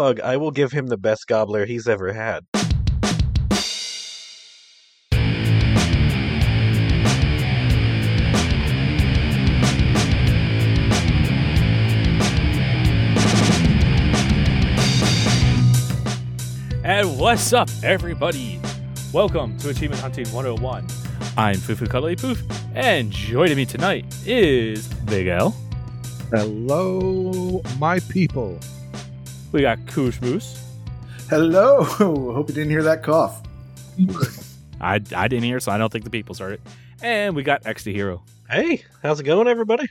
[0.00, 2.46] Fug, I will give him the best gobbler he's ever had.
[16.82, 18.58] And what's up, everybody?
[19.12, 20.86] Welcome to Achievement Hunting 101.
[21.36, 22.42] I'm Fufu Cuddly Poof,
[22.74, 25.54] and joining me tonight is Big Ell.
[26.30, 28.58] Hello, my people.
[29.52, 30.64] We got Koosh Moose.
[31.28, 31.82] Hello.
[31.84, 33.42] Hope you didn't hear that cough.
[34.80, 36.60] I, I didn't hear, so I don't think the people heard it.
[37.02, 38.22] And we got Exe the Hero.
[38.48, 39.86] Hey, how's it going, everybody?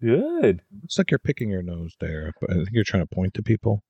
[0.00, 0.62] Good.
[0.82, 3.42] Looks like you're picking your nose there, but I think you're trying to point to
[3.42, 3.82] people.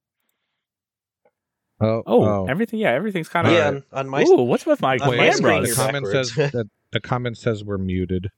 [1.81, 2.47] Oh, Oh, oh.
[2.47, 3.53] everything, yeah, everything's kind of.
[3.53, 6.05] yeah, on, on my Ooh, what's with my on my Wait, screen, the you're comment
[6.07, 6.35] backwards.
[6.35, 8.31] says that the comment says we're muted,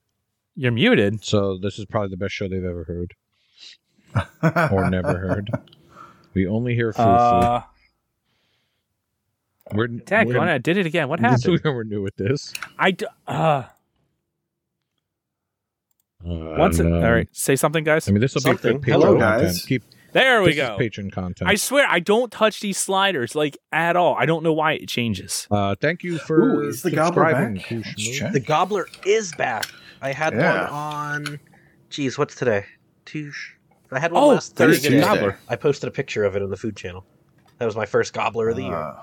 [0.56, 1.22] You're muted.
[1.24, 3.14] so this is probably the best show they've ever heard
[4.72, 5.50] or never heard.
[6.38, 7.62] We only hear foo Uh,
[9.72, 11.08] We're Dad, we're, I did it again.
[11.08, 11.60] What happened?
[11.64, 12.54] we're new with this.
[12.78, 12.92] I.
[12.92, 13.64] D- uh,
[16.24, 16.78] Uh, once.
[16.78, 18.08] It, all right, say something, guys.
[18.08, 18.80] I mean, this will be Something.
[18.80, 19.42] patron Hello, content.
[19.48, 19.64] guys.
[19.66, 19.82] Keep
[20.12, 20.78] There we this is go.
[20.78, 21.50] patron content.
[21.50, 24.14] I swear, I don't touch these sliders like at all.
[24.16, 25.48] I don't know why it changes.
[25.50, 27.66] uh, thank you for Ooh, is the gobbler subscribing, back?
[27.66, 28.18] Koosh Let's Moose.
[28.18, 28.32] check.
[28.32, 29.66] The gobbler is back.
[30.00, 30.62] I had Yeah.
[30.64, 31.40] one on.
[31.90, 32.64] Geez, what's today?
[33.06, 33.54] Tuesday.
[33.90, 35.00] I had one Oh, last there's Thursday.
[35.00, 35.38] gobbler.
[35.48, 37.04] I posted a picture of it in the food channel.
[37.58, 38.74] That was my first gobbler of the year.
[38.74, 39.02] Uh,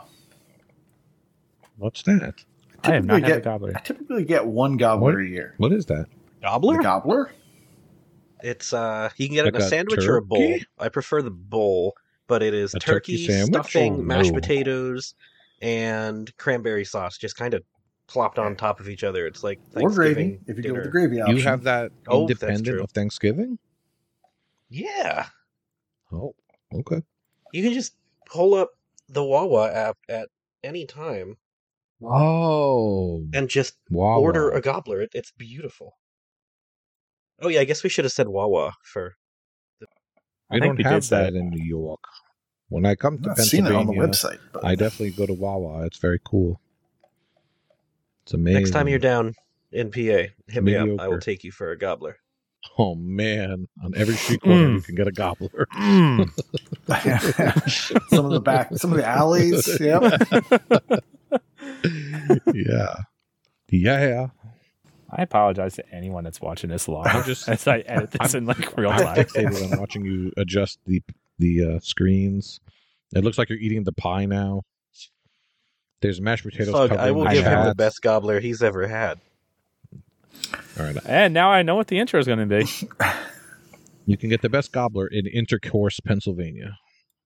[1.78, 2.36] What's that?
[2.84, 3.74] I have not typically had a get- gobbler.
[3.76, 5.22] I typically get one gobbler What?
[5.22, 5.56] a year.
[5.58, 6.06] What is that?
[6.42, 6.78] Gobbler?
[6.78, 7.32] The gobbler?
[8.44, 10.58] It's uh, you can get it in a a sandwich or a bowl.
[10.78, 11.96] I prefer the bowl,
[12.28, 14.40] but it is A turkey turkey, stuffing, Oh, mashed no.
[14.40, 15.16] potatoes,
[15.62, 17.64] and cranberry sauce, just kind of
[18.08, 19.26] plopped on top of each other.
[19.26, 21.38] It's like Or gravy, Thanksgiving if you go with the gravy option.
[21.38, 23.58] You have that Oh, independent of Thanksgiving?
[24.70, 25.28] Yeah,
[26.12, 26.36] Oh,
[26.74, 27.02] okay.
[27.54, 27.96] you can just
[28.28, 28.70] pull up
[29.10, 30.30] the Wawa app at
[30.64, 31.38] any time
[32.02, 34.20] Oh, and just wow.
[34.20, 35.02] order a gobbler.
[35.02, 35.94] It, it's beautiful.
[37.42, 39.16] Oh yeah, I guess we should have said Wawa for.
[39.82, 39.88] We
[40.58, 42.00] I don't we did have say that in New York.
[42.70, 44.40] When I come I've to seen it Pennsylvania, on the website.
[44.52, 45.86] But I definitely go to Wawa.
[45.86, 46.60] It's very cool.
[48.24, 48.62] It's amazing.
[48.62, 49.34] Next time you're down
[49.72, 51.00] in PA, hit me up.
[51.00, 52.18] I will take you for a gobbler.
[52.78, 54.74] Oh man, on every street corner Mm.
[54.76, 55.66] you can get a gobbler.
[55.74, 56.30] Mm.
[58.10, 59.80] some of the back, some of the alleys.
[59.80, 60.04] Yep.
[62.54, 62.96] yeah,
[63.72, 64.28] yeah.
[65.10, 67.16] I apologize to anyone that's watching this live.
[67.16, 69.08] I'm just- as I edit this in like real time.
[69.08, 69.26] I'm time.
[69.26, 71.02] fixated on watching you adjust the
[71.40, 72.60] the uh, screens.
[73.14, 74.64] It looks like you're eating the pie now.
[76.02, 76.74] There's mashed potatoes.
[76.74, 79.20] Fug, I will the give him the best gobbler he's ever had.
[80.80, 82.68] All right, And now I know what the intro is going to be.
[84.06, 86.78] you can get the best gobbler in Intercourse, Pennsylvania.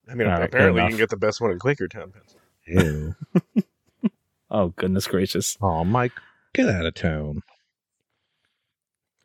[0.09, 3.15] I mean, All right, good apparently you can get the best one in Quakertown, Pennsylvania.
[3.45, 3.63] Ew.
[4.51, 5.57] Oh goodness gracious!
[5.61, 6.13] oh, Mike,
[6.53, 7.43] get out of town.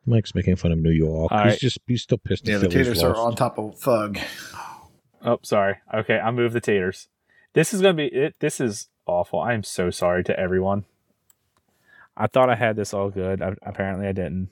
[0.06, 1.32] Mike's making fun of New York.
[1.32, 1.59] All he's right.
[1.59, 2.47] just he's still pissed.
[2.47, 4.19] Yeah, the the Phillies taters are on top of Thug.
[5.25, 5.76] Oh, sorry.
[5.94, 7.09] Okay, I moved the taters.
[7.55, 8.34] This is going to be it.
[8.41, 9.41] This is awful.
[9.41, 10.84] I am so sorry to everyone.
[12.16, 13.42] I thought I had this all good.
[13.42, 14.50] I, apparently, I didn't.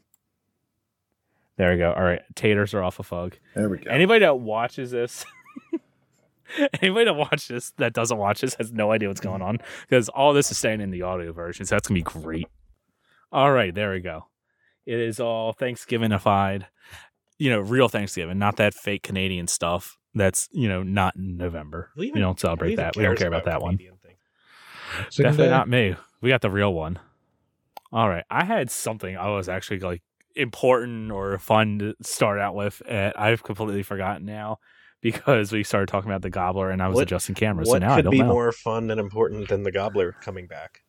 [1.56, 1.92] There we go.
[1.92, 3.36] All right, taters are off a fog.
[3.54, 3.90] There we go.
[3.90, 5.24] Anybody that watches this,
[6.82, 9.58] anybody that watches this that doesn't watch this has no idea what's going on
[9.88, 11.66] because all this is staying in the audio version.
[11.66, 12.48] So that's gonna be great.
[13.30, 14.26] All right, there we go.
[14.86, 16.64] It is all Thanksgivingified,
[17.38, 19.98] you know, real Thanksgiving, not that fake Canadian stuff.
[20.14, 21.90] That's you know not in November.
[21.94, 22.96] Who We even- don't celebrate Who that.
[22.96, 23.76] We don't care about that one.
[23.76, 24.18] Canadian things?
[24.98, 25.96] Boxing Definitely not me.
[26.20, 26.98] We got the real one.
[27.92, 28.24] All right.
[28.30, 30.02] I had something I was actually like
[30.34, 32.80] important or fun to start out with.
[32.88, 34.58] And I've completely forgotten now
[35.02, 37.68] because we started talking about the gobbler and I was What- adjusting cameras.
[37.68, 38.28] What so now I could don't be know.
[38.32, 40.82] more fun and important than the gobbler coming back?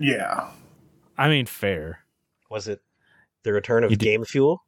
[0.00, 0.50] yeah.
[1.16, 2.00] I mean, fair.
[2.50, 2.80] Was it
[3.44, 4.64] the return of You did- Game Fuel?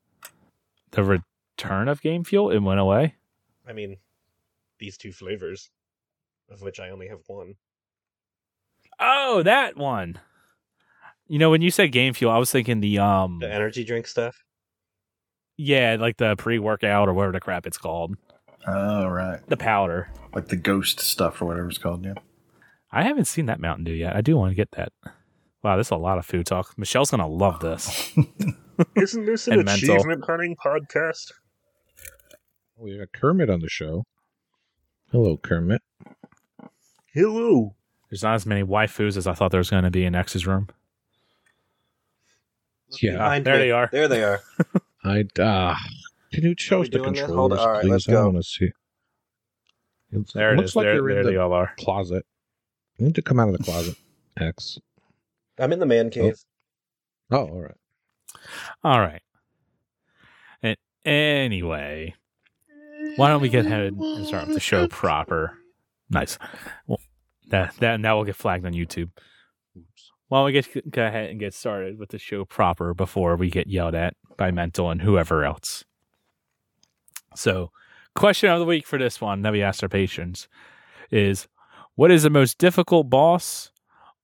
[0.92, 3.16] The return of Game Fuel, it went away.
[3.68, 3.96] I mean,
[4.78, 5.70] these two flavors,
[6.48, 7.54] of which I only have one.
[9.00, 10.20] Oh, that one.
[11.28, 14.06] You know, when you said Game Fuel, I was thinking the um, The energy drink
[14.06, 14.36] stuff.
[15.56, 18.16] yeah, like the pre-workout or whatever the crap it's called,
[18.66, 19.40] Oh, right.
[19.48, 20.08] the powder.
[20.34, 22.04] Like the ghost stuff or whatever it's called.
[22.04, 22.14] Yeah.
[22.92, 24.14] I haven't seen that Mountain Dew yet.
[24.14, 24.92] I do want to get that.
[25.62, 26.72] Wow, this is a lot of food talk.
[26.78, 28.12] Michelle's gonna love this.
[28.96, 29.94] Isn't this an And mental.
[29.96, 31.32] achievement hunting podcast?
[32.76, 34.04] We got Kermit on the show.
[35.10, 35.80] Hello, Kermit.
[37.12, 37.74] Hello.
[38.10, 40.46] There's not as many waifus as I thought there was going to be in Exe's
[40.46, 40.68] room.
[43.02, 43.60] Yeah, Behind there me.
[43.60, 43.88] they are.
[43.92, 44.40] There they are.
[45.04, 45.76] I ah.
[46.32, 47.26] Can you show we us the doing that?
[47.26, 47.58] controllers, Hold on.
[47.58, 47.90] All right, please?
[47.90, 48.24] let's I go.
[48.24, 48.64] want to see.
[50.12, 50.76] It's- There it looks is.
[50.76, 51.72] like there you're there in they the all are.
[51.78, 52.24] closet.
[52.98, 53.96] You need to come out of the closet,
[54.38, 54.78] Exe.
[55.58, 56.38] I'm in the man cave.
[57.30, 57.74] Oh, all right.
[58.84, 59.22] All right.
[60.62, 62.14] And anyway,
[63.16, 65.58] why don't we get ahead and start with the show proper?
[66.10, 66.38] Nice.
[66.86, 67.00] Well,
[67.48, 69.10] that that that will get flagged on YouTube.
[70.28, 73.48] Why don't we get go ahead and get started with the show proper before we
[73.50, 75.84] get yelled at by Mental and whoever else?
[77.36, 77.70] So,
[78.14, 80.48] question of the week for this one that we asked our patrons
[81.10, 81.46] is:
[81.94, 83.70] What is the most difficult boss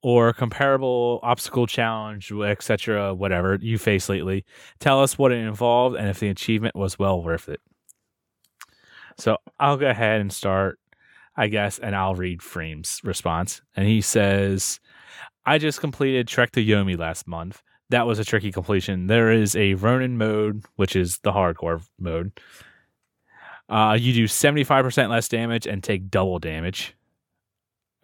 [0.03, 4.45] or comparable obstacle challenge, etc., whatever you faced lately?
[4.81, 7.61] Tell us what it involved and if the achievement was well worth it.
[9.19, 10.81] So I'll go ahead and start,
[11.37, 13.63] I guess, and I'll read Freem's response.
[13.77, 14.81] And he says,
[15.45, 17.63] I just completed Trek to Yomi last month.
[17.91, 19.07] That was a tricky completion.
[19.07, 22.33] There is a Ronin mode, which is the hardcore mode.
[23.69, 26.95] Uh, you do 75% less damage and take double damage.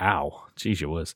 [0.01, 0.45] Ow.
[0.57, 1.15] Jeez, it was.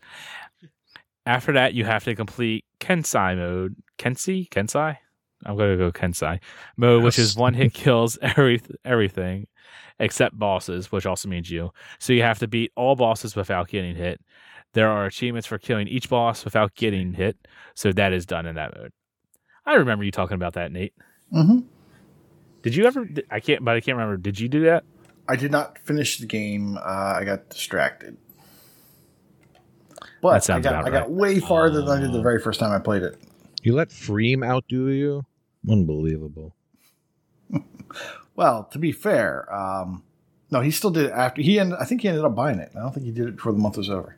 [1.26, 3.76] After that, you have to complete Kensai mode.
[3.98, 4.48] Kensei?
[4.48, 4.96] Kensai?
[5.44, 6.40] I'm going to go Kensai
[6.76, 9.46] mode, which is one hit kills every, everything
[9.98, 11.72] except bosses, which also means you.
[11.98, 14.20] So you have to beat all bosses without getting hit.
[14.74, 17.36] There are achievements for killing each boss without getting hit.
[17.74, 18.92] So that is done in that mode.
[19.66, 20.94] I remember you talking about that, Nate.
[21.30, 21.60] hmm
[22.62, 23.08] Did you ever?
[23.30, 24.16] I can't, but I can't remember.
[24.16, 24.84] Did you do that?
[25.28, 26.76] I did not finish the game.
[26.78, 26.80] Uh,
[27.18, 28.16] I got distracted.
[30.20, 31.10] But That sounds I got about I got right.
[31.10, 33.18] way farther than I did the very first time I played it.
[33.62, 35.24] You let Freem outdo you?
[35.68, 36.54] Unbelievable.
[38.34, 40.02] Well, to be fair, um,
[40.50, 41.76] no, he still did it after he ended.
[41.78, 42.72] I think he ended up buying it.
[42.74, 44.16] I don't think he did it before the month was over.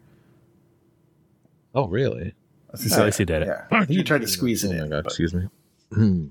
[1.75, 2.29] Oh, really?
[2.69, 3.49] I was gonna At say, least he did it.
[3.49, 4.91] Yeah, I think he tried to squeeze it oh my in.
[4.91, 5.49] God, but- excuse me.
[5.93, 6.27] Hmm.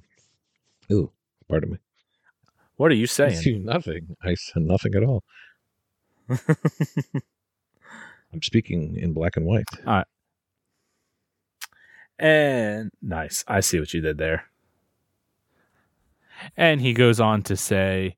[0.92, 1.12] Ooh,
[1.50, 1.78] pardon me.
[2.75, 3.36] What are you I saying?
[3.38, 4.16] see nothing.
[4.24, 5.24] I said nothing at all.
[8.34, 9.66] I'm speaking in black and white.
[9.86, 10.07] All right.
[12.19, 13.44] And nice.
[13.48, 14.45] I see what you did there.
[16.57, 18.16] And he goes on to say,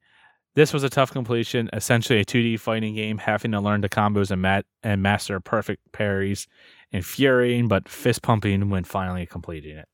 [0.56, 4.32] "This was a tough completion, essentially a 2D fighting game, having to learn the combos
[4.32, 6.48] and mat and master perfect parries,
[6.92, 9.88] infuriating but fist pumping when finally completing it.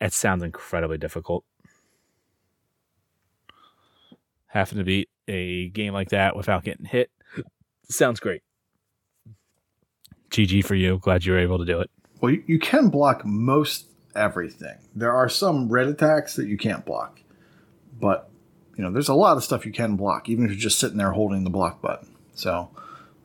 [0.00, 1.44] It sounds incredibly difficult.
[4.46, 7.10] Having to beat a game like that without getting hit
[7.90, 8.42] sounds great.
[10.30, 10.98] GG for you.
[10.98, 11.90] Glad you were able to do it.
[12.20, 14.76] Well, you, can block most everything.
[14.94, 17.20] There are some red attacks that you can't block,
[18.00, 18.28] but
[18.76, 20.98] you know there's a lot of stuff you can block, even if you're just sitting
[20.98, 22.14] there holding the block button.
[22.34, 22.70] So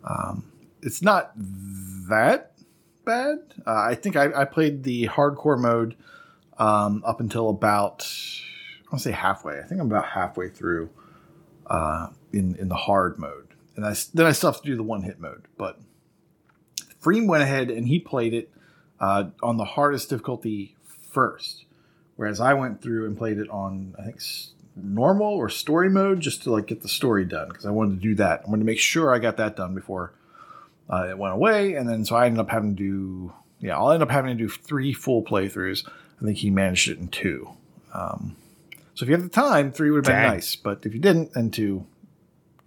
[0.04, 0.52] um,
[0.82, 2.53] it's not that
[3.06, 3.40] bad.
[3.66, 5.96] Uh, I think I, I played the hardcore mode
[6.58, 8.08] um, up until about
[8.82, 9.60] I want to say halfway.
[9.60, 10.90] I think I'm about halfway through
[11.68, 14.84] uh, in in the hard mode, and I then I still have to do the
[14.84, 15.48] one hit mode.
[15.58, 15.80] But
[17.02, 18.52] Freem went ahead and he played it
[19.00, 20.76] uh, on the hardest difficulty
[21.12, 21.66] first,
[22.16, 24.22] whereas I went through and played it on I think
[24.76, 28.02] normal or story mode just to like get the story done because I wanted to
[28.02, 28.44] do that.
[28.46, 30.14] I wanted to make sure I got that done before
[30.90, 33.92] uh, it went away, and then so I ended up having to do yeah I'll
[33.92, 35.88] end up having to do three full playthroughs.
[36.22, 37.50] I think he managed it in two.
[37.94, 38.36] Um,
[38.96, 40.34] so if you have the time, three would have been Dang.
[40.34, 41.86] nice, but if you didn't, then two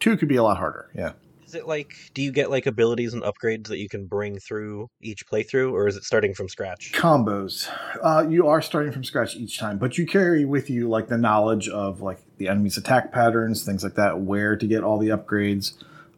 [0.01, 0.91] two could be a lot harder.
[0.95, 1.13] Yeah.
[1.47, 4.91] Is it like, do you get like abilities and upgrades that you can bring through
[5.01, 6.93] each playthrough, or is it starting from scratch?
[6.93, 7.71] combos
[8.03, 11.17] uh, you are starting from scratch each time but you carry with you like the
[11.17, 15.09] knowledge of like the enemy's attack patterns things like that where to get all the
[15.09, 15.75] upgrades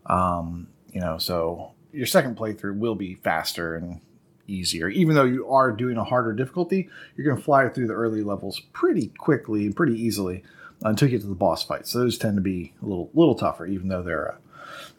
[0.06, 4.00] um, you know so your second playthrough will be faster and
[4.46, 7.92] easier even though you are doing a harder difficulty you're going to fly through the
[7.92, 10.42] early levels pretty quickly and pretty easily
[10.82, 13.66] until you get to the boss fights those tend to be a little little tougher
[13.66, 14.36] even though they're uh,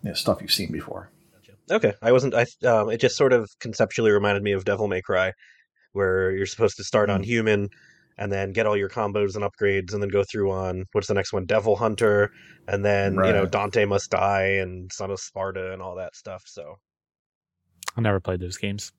[0.04, 1.10] you know, stuff you've seen before
[1.72, 2.34] Okay, I wasn't.
[2.34, 5.34] I um, it just sort of conceptually reminded me of Devil May Cry,
[5.94, 7.26] where you're supposed to start on Mm.
[7.26, 7.70] human,
[8.20, 11.14] and then get all your combos and upgrades, and then go through on what's the
[11.14, 12.32] next one, Devil Hunter,
[12.68, 16.44] and then you know Dante Must Die and Son of Sparda and all that stuff.
[16.46, 16.76] So
[17.98, 18.92] I never played those games.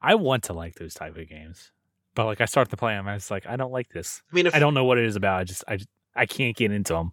[0.00, 1.70] I want to like those type of games,
[2.14, 4.22] but like I start to play them, I was like, I don't like this.
[4.32, 5.40] I mean, if I don't know what it is about.
[5.40, 7.12] I just, I, just, I can't get into them.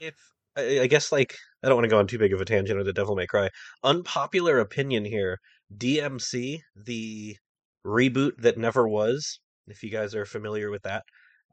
[0.00, 0.14] if
[0.56, 2.78] I, I guess like I don't want to go on too big of a tangent
[2.78, 3.50] with the Devil May Cry.
[3.84, 5.38] Unpopular opinion here:
[5.76, 7.36] DMC, the
[7.84, 9.38] reboot that never was.
[9.70, 11.04] If you guys are familiar with that,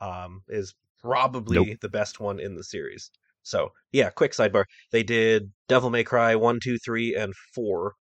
[0.01, 1.79] um, is probably Nope.
[1.81, 3.11] the best one in the series.
[3.43, 7.93] So yeah, quick sidebar: they did Devil May Cry one, two, three, and four.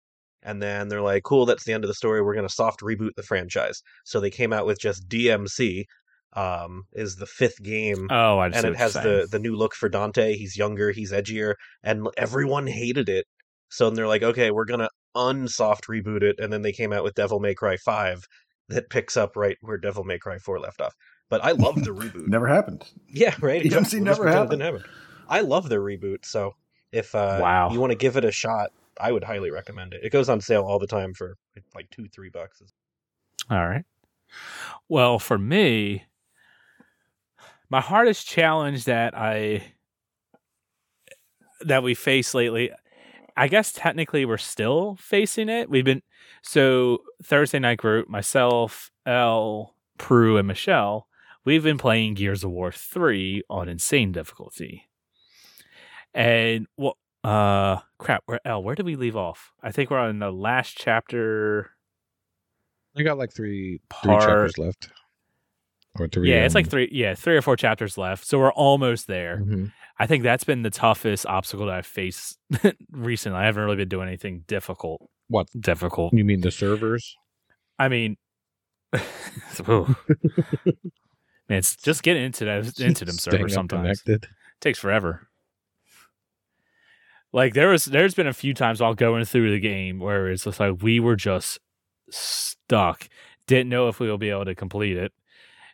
[0.41, 2.21] And then they're like, "Cool, that's the end of the story.
[2.21, 5.85] We're gonna soft reboot the franchise." So they came out with just DMC,
[6.33, 9.89] um, is the fifth game, Oh, I and it has the the new look for
[9.89, 10.35] Dante.
[10.35, 13.25] He's younger, he's edgier, and everyone hated it.
[13.69, 17.03] So then they're like, okay, we're gonna unsoft reboot it, and then they came out
[17.03, 18.23] with Devil May Cry Five
[18.69, 20.95] that picks up right where Devil May Cry Four left off.
[21.29, 22.27] But I love the reboot.
[22.27, 22.83] Never happened.
[23.07, 23.61] Yeah, right.
[23.63, 24.49] DMC We'll just never pretend it happened.
[24.61, 24.89] Didn't happen.
[25.29, 26.25] I love their reboot.
[26.25, 26.53] So
[26.91, 27.71] if uh, Wow.
[27.71, 30.01] you want to give it a shot, I would highly recommend it.
[30.03, 31.35] It goes on sale all the time for
[31.73, 32.61] like two, three bucks.
[33.49, 33.85] All right.
[34.89, 36.05] Well, for me,
[37.69, 39.63] my hardest challenge that I
[41.61, 42.71] that we face lately,
[43.35, 45.69] I guess technically we're still facing it.
[45.69, 46.01] We've been
[46.41, 51.07] so Thursday night group, myself, Ell, Prue, and Michelle.
[51.45, 54.89] We've been playing Gears of War three on insane difficulty,
[56.13, 58.23] and well, uh, crap.
[58.25, 58.63] Where Ell?
[58.63, 59.51] Where did we leave off?
[59.61, 61.71] I think we're on the last chapter.
[62.95, 64.89] We got like three three chapters left.
[65.99, 66.29] Or three.
[66.29, 66.89] yeah, it's um, like three.
[66.91, 69.39] Yeah, three or four chapters left, so we're almost there.
[69.43, 69.71] mhm.
[69.99, 72.39] I think that's been the toughest obstacle that I've faced
[72.91, 73.37] recently.
[73.37, 75.07] I haven't really been doing anything difficult.
[75.27, 75.47] What?
[75.59, 76.13] Difficult.
[76.13, 77.15] You mean the servers?
[77.77, 78.17] I mean,
[79.67, 79.95] man,
[81.49, 84.29] it's just getting into those into them servers sometimes connected.
[84.61, 85.27] takes forever.
[87.31, 90.43] Like there was, there's been a few times while going through the game where it's
[90.43, 91.59] just like we were just
[92.11, 93.07] stuck,
[93.47, 95.11] didn't know if we will be able to complete it,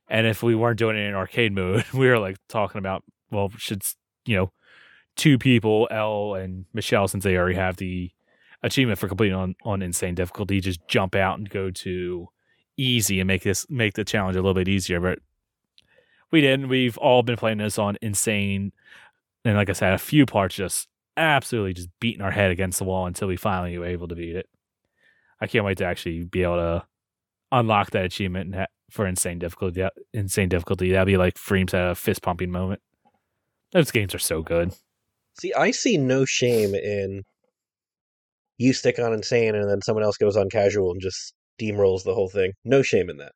[0.09, 3.51] and if we weren't doing it in arcade mode, we were like talking about, well,
[3.57, 3.83] should
[4.29, 4.51] you know,
[5.15, 8.11] two people, Ell and Michelle, since they already have the
[8.61, 12.29] achievement for completing on on insane difficulty, just jump out and go to
[12.77, 15.19] easy and make this make the challenge a little bit easier, but.
[16.31, 16.69] We didn't.
[16.69, 18.71] We've all been playing this on insane
[19.45, 22.85] and like I said, a few parts just absolutely just beating our head against the
[22.85, 24.47] wall until we finally were able to beat it.
[25.41, 26.85] I can't wait to actually be able to
[27.51, 28.55] unlock that achievement
[28.91, 29.87] for insane difficulty.
[30.13, 30.91] Insane difficulty.
[30.91, 32.81] That'd be like Freem's at a fist pumping moment.
[33.71, 34.73] Those games are so good.
[35.39, 37.23] See, I see no shame in
[38.57, 42.13] you stick on insane and then someone else goes on casual and just steamrolls the
[42.13, 42.53] whole thing.
[42.65, 43.31] No shame in that.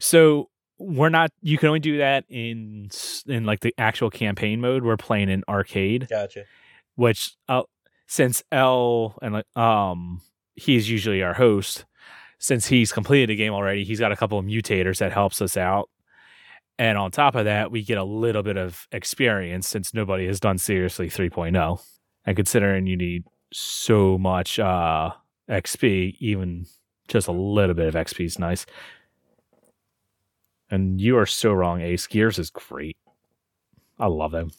[0.00, 1.30] So we're not.
[1.42, 2.90] You can only do that in
[3.26, 4.84] in like the actual campaign mode.
[4.84, 6.06] We're playing in arcade.
[6.08, 6.44] Gotcha.
[6.96, 7.62] which uh,
[8.06, 10.20] since Ell and like um
[10.54, 11.84] he's usually our host,
[12.38, 15.56] since he's completed the game already, he's got a couple of mutators that helps us
[15.56, 15.90] out.
[16.78, 20.40] And on top of that, we get a little bit of experience since nobody has
[20.40, 21.80] done seriously 3.0.
[22.26, 25.12] And considering you need so much uh
[25.48, 26.66] XP, even
[27.08, 28.66] just a little bit of XP is nice.
[30.70, 32.06] And you are so wrong, Ace.
[32.06, 32.96] Gears is great.
[33.98, 34.50] I love them.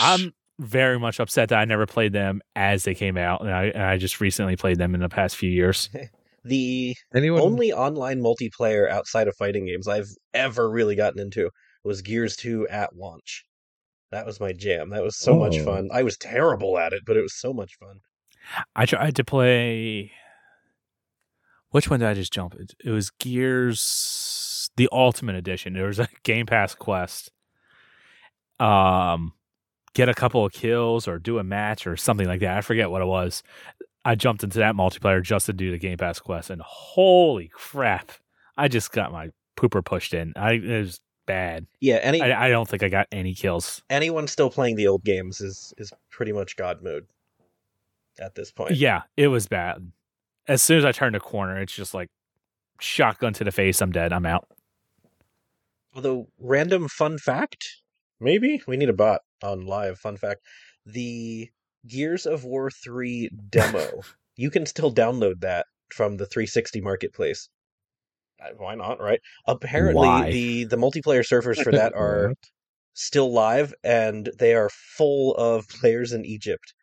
[0.00, 3.64] I'm very much upset that I never played them as they came out, and I,
[3.66, 5.88] and I just recently played them in the past few years.
[6.44, 7.40] The Anyone?
[7.40, 11.50] only online multiplayer outside of fighting games I've ever really gotten into
[11.84, 13.44] was Gears 2 at launch.
[14.10, 14.90] That was my jam.
[14.90, 15.64] That was so much Oh.
[15.64, 15.88] fun.
[15.92, 18.00] I was terrible at it, but it was so much fun.
[18.74, 20.12] I tried to play.
[21.70, 22.54] Which one did I just jump?
[22.54, 25.72] It, it was Gears, the Ultimate Edition.
[25.74, 27.30] There was a Game Pass quest.
[28.60, 29.32] Um,
[29.94, 32.58] get a couple of kills or do a match or something like that.
[32.58, 33.42] I forget what it was.
[34.04, 38.12] I jumped into that multiplayer just to do the Game Pass quest, and holy crap!
[38.56, 40.32] I just got my pooper pushed in.
[40.36, 41.66] I it was bad.
[41.80, 43.82] Yeah, any I, I don't think I got any kills.
[43.88, 47.06] anyone still playing the old games is is pretty much god mode
[48.20, 48.76] at this point.
[48.76, 49.92] Yeah, it was bad.
[50.48, 52.08] As soon as I turned a corner, it's just like
[52.80, 53.80] shotgun to the face.
[53.80, 54.12] I'm dead.
[54.12, 54.48] I'm out.
[55.94, 57.82] Although random fun fact,
[58.18, 60.40] maybe we need a bot on live fun fact.
[60.86, 61.50] The
[61.86, 64.02] Gears of War 3 demo,
[64.36, 67.48] you can still download that from the 360 marketplace.
[68.56, 69.20] Why not, right?
[69.46, 70.30] Apparently Why?
[70.30, 72.34] the the multiplayer servers for that are
[72.94, 76.74] still live and they are full of players in Egypt.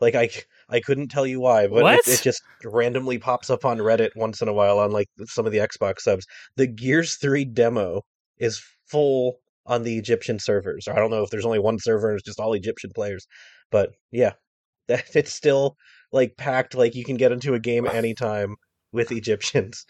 [0.00, 0.30] Like I
[0.68, 4.40] I couldn't tell you why, but it, it just randomly pops up on Reddit once
[4.40, 6.26] in a while on like some of the Xbox subs.
[6.56, 8.02] The Gears 3 demo
[8.38, 10.88] is full on the Egyptian servers.
[10.88, 13.26] I don't know if there's only one server and it's just all Egyptian players.
[13.70, 14.32] But yeah,
[14.88, 15.76] that it's still
[16.12, 18.56] like packed like you can get into a game anytime
[18.92, 19.86] with Egyptians.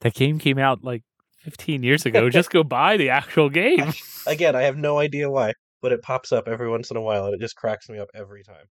[0.00, 1.02] That game came out like
[1.38, 2.30] 15 years ago.
[2.30, 3.92] just go buy the actual game.
[4.26, 5.52] Again, I have no idea why,
[5.82, 8.08] but it pops up every once in a while and it just cracks me up
[8.14, 8.66] every time.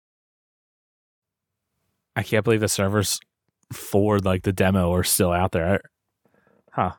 [2.15, 3.19] I can't believe the servers
[3.71, 5.81] for like the demo are still out there.
[6.71, 6.91] Huh.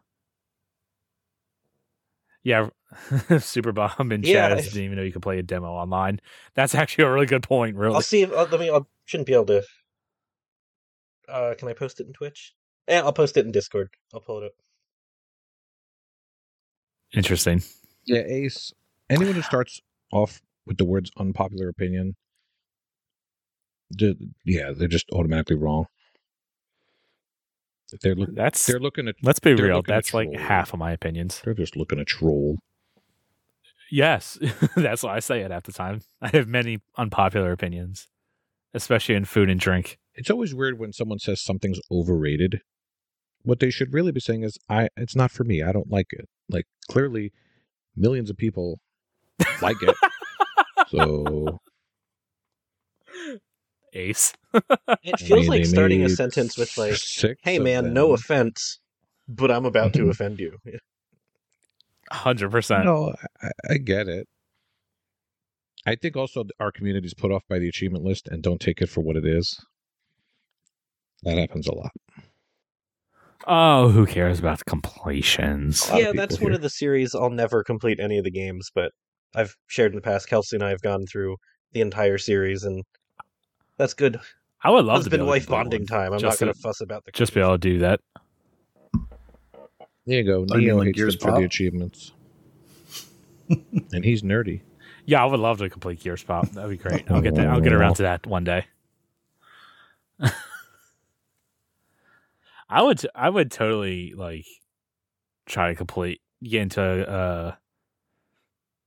[2.44, 2.68] Yeah,
[3.38, 6.20] Super Bomb in Yeah, chat I- didn't even know you could play a demo online.
[6.54, 7.76] That's actually a really good point.
[7.76, 8.70] Really, I'll see if uh, let me.
[8.70, 9.62] I shouldn't be able to.
[11.28, 12.54] Uh, can I post it in Twitch?
[12.86, 13.88] Yeah, I'll post it in Discord.
[14.12, 14.52] I'll pull it up.
[17.14, 17.62] Interesting.
[18.04, 18.72] Yeah, Ace.
[19.08, 19.80] Anyone who starts
[20.12, 22.14] off with the words unpopular opinion,
[23.96, 25.86] ju- yeah, they're just automatically wrong.
[28.02, 29.82] They're look, That's they're looking at let's be real.
[29.82, 30.42] That's like troll.
[30.42, 31.40] half of my opinions.
[31.44, 32.58] they're just looking at troll.
[33.90, 34.38] Yes,
[34.76, 36.00] that's why I say it at the time.
[36.20, 38.08] I have many unpopular opinions,
[38.72, 39.98] especially in food and drink.
[40.14, 42.62] It's always weird when someone says something's overrated.
[43.42, 45.62] What they should really be saying is, "I it's not for me.
[45.62, 47.32] I don't like it." Like clearly,
[47.94, 48.80] millions of people
[49.60, 49.94] like it.
[50.88, 51.60] so
[53.94, 54.32] Ace.
[55.02, 56.96] It feels like starting a sentence with like,
[57.42, 58.78] "Hey man, no offense,
[59.28, 60.58] but I'm about to offend you."
[62.10, 62.84] Hundred percent.
[62.84, 64.28] No, I, I get it.
[65.86, 68.80] I think also our community is put off by the achievement list and don't take
[68.80, 69.58] it for what it is.
[71.22, 71.92] That happens a lot.
[73.46, 75.88] Oh, who cares about the completions?
[75.90, 78.70] A yeah, people that's one of the series I'll never complete any of the games,
[78.74, 78.92] but
[79.34, 80.28] I've shared in the past.
[80.28, 81.36] Kelsey and I have gone through
[81.72, 82.84] the entire series, and
[83.76, 84.20] that's good.
[84.62, 86.12] I would love to be Husband able to wife bonding time.
[86.12, 88.00] I'm Just not going to- to fuss about the Just be able to do that.
[90.06, 90.40] There you go.
[90.40, 92.12] You mean Neo like hates Gears them for the achievements.
[93.48, 94.60] and he's nerdy.
[95.06, 96.48] Yeah, I would love to complete Gears Pop.
[96.50, 97.10] That'd be great.
[97.10, 97.46] I'll get that.
[97.48, 98.66] I'll get around to that one day.
[102.68, 103.00] I would.
[103.14, 104.46] I would totally like
[105.46, 107.54] try to complete get into uh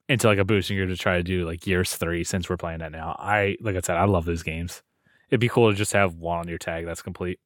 [0.10, 2.80] into like a boosting group to try to do like Gears three since we're playing
[2.80, 3.16] that now.
[3.20, 4.82] I like I said, I love those games.
[5.30, 7.40] It'd be cool to just have one on your tag that's complete.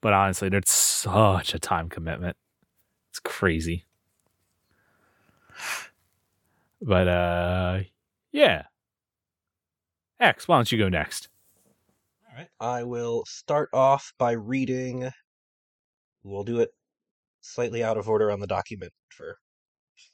[0.00, 2.36] But honestly, there's such a time commitment.
[3.10, 3.84] It's crazy.
[6.80, 7.80] But uh
[8.32, 8.64] yeah.
[10.18, 11.28] Exe, why don't you go next?
[12.28, 12.48] All right.
[12.58, 15.10] I will start off by reading.
[16.22, 16.70] We'll do it
[17.42, 19.38] slightly out of order on the document for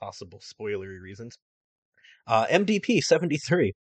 [0.01, 1.39] possible spoilery reasons.
[2.27, 3.73] Uh, MDP 73.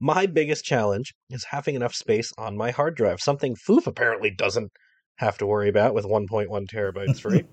[0.00, 4.70] My biggest challenge is having enough space on my hard drive, something Foof apparently doesn't
[5.16, 7.44] have to worry about with 1.1 terabytes free.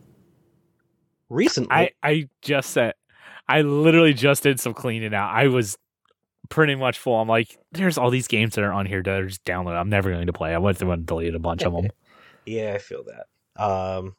[1.29, 2.93] Recently, I I just said
[3.47, 5.33] I literally just did some cleaning out.
[5.33, 5.77] I was
[6.49, 7.19] pretty much full.
[7.19, 9.79] I'm like, there's all these games that are on here that are just downloaded.
[9.79, 10.53] I'm never going to play.
[10.53, 11.89] I went through and deleted a bunch of them.
[12.45, 13.61] Yeah, I feel that.
[13.63, 14.15] Um,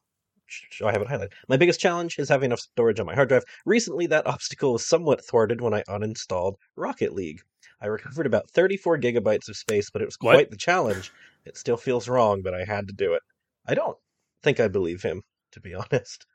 [0.84, 1.32] I have it highlighted.
[1.48, 3.44] My biggest challenge is having enough storage on my hard drive.
[3.66, 7.40] Recently, that obstacle was somewhat thwarted when I uninstalled Rocket League.
[7.80, 10.34] I recovered about 34 gigabytes of space, but it was What?
[10.34, 11.12] quite the challenge.
[11.44, 13.22] It still feels wrong, but I had to do it.
[13.66, 13.96] I don't
[14.42, 16.26] think I believe him, to be honest.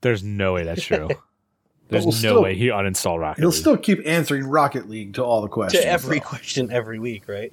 [0.00, 1.08] There's no way that's true.
[1.88, 3.42] There's we'll no still- way he uninstalled Rocket League.
[3.42, 3.58] He'll League.
[3.60, 5.82] still keep answering Rocket League to all the questions.
[5.84, 6.24] to every though.
[6.26, 7.52] question every week, right?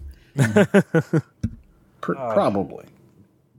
[2.02, 2.86] Pr- Uh, probably.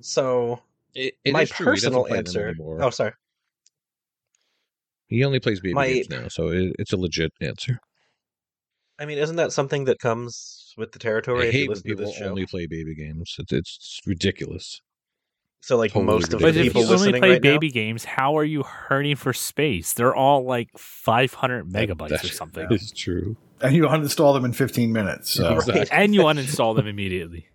[0.01, 0.61] So,
[0.97, 2.55] It, it my is true, personal play answer.
[2.81, 3.13] Oh, sorry.
[5.09, 7.79] He only plays baby My- games now, so it, it's a legit answer.
[8.99, 11.77] I mean, isn't that something that comes with the territory I if you hate when
[11.77, 12.25] to people this show?
[12.29, 13.37] only play baby games.
[13.39, 14.81] It's, it's ridiculous.
[15.61, 17.71] So, like, totally most of the but if people you only play right now, baby
[17.71, 19.93] games, how are you hurting for space?
[19.93, 22.69] They're all like 500 That- megabytes or something.
[22.69, 23.37] That is true.
[23.61, 25.31] And you uninstall them in 15 minutes.
[25.35, 25.45] So.
[25.45, 25.57] Right.
[25.59, 25.87] Exactly.
[25.91, 27.49] and you uninstall them immediately.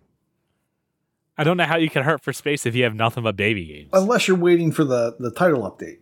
[1.42, 3.64] I don't know how you can hurt for space if you have nothing but baby
[3.64, 3.90] games.
[3.92, 5.98] Unless you're waiting for the, the title update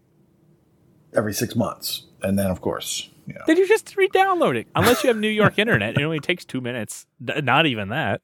[1.15, 2.05] every six months.
[2.23, 3.41] And then, of course, you know.
[3.47, 4.67] Then you just re-download it.
[4.77, 7.07] Unless you have New York internet, it only takes two minutes.
[7.25, 8.21] D- Not even that.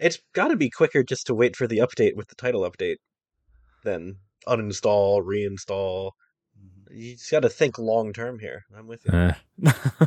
[0.00, 2.96] it's got to be quicker just to wait for the update with the title update
[3.84, 4.16] than
[4.46, 6.12] uninstall, reinstall.
[6.90, 8.64] You just got to think long term here.
[8.74, 9.12] I'm with you.
[9.12, 9.72] Eh.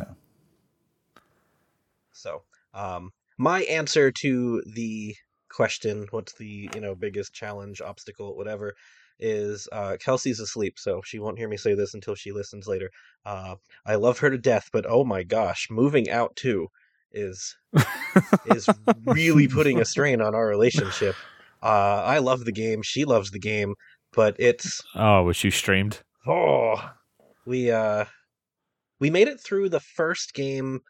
[2.12, 2.42] So,
[2.74, 5.16] um, my answer to the
[5.52, 8.74] question, what's the you know biggest challenge, obstacle, whatever,
[9.18, 12.90] is uh, Kelsey's asleep, so she won't hear me say this until she listens later.
[13.24, 16.66] Uh, I love her to death, but oh my gosh, Moving Out 2
[17.12, 17.56] is
[18.46, 18.68] is
[19.04, 21.14] really putting a strain on our relationship.
[21.64, 23.76] Uh, I love the game, she loves the game,
[24.12, 26.00] but it's oh, was you streamed?
[26.26, 26.90] Oh,
[27.46, 28.06] we uh,
[28.98, 30.80] we made it through the first game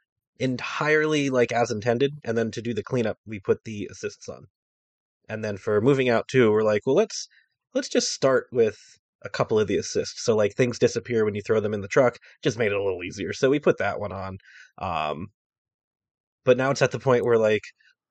[0.42, 4.46] entirely like as intended, and then to do the cleanup, we put the assists on.
[5.28, 7.28] And then for Moving Out 2, we're like, well, let's
[7.74, 8.76] let's just start with
[9.24, 10.24] a couple of the assists.
[10.24, 12.83] So like things disappear when you throw them in the truck, just made it a
[12.83, 13.33] little easier.
[13.33, 14.38] So we put that one on.
[14.78, 15.28] Um,
[16.44, 17.62] but now it's at the point where like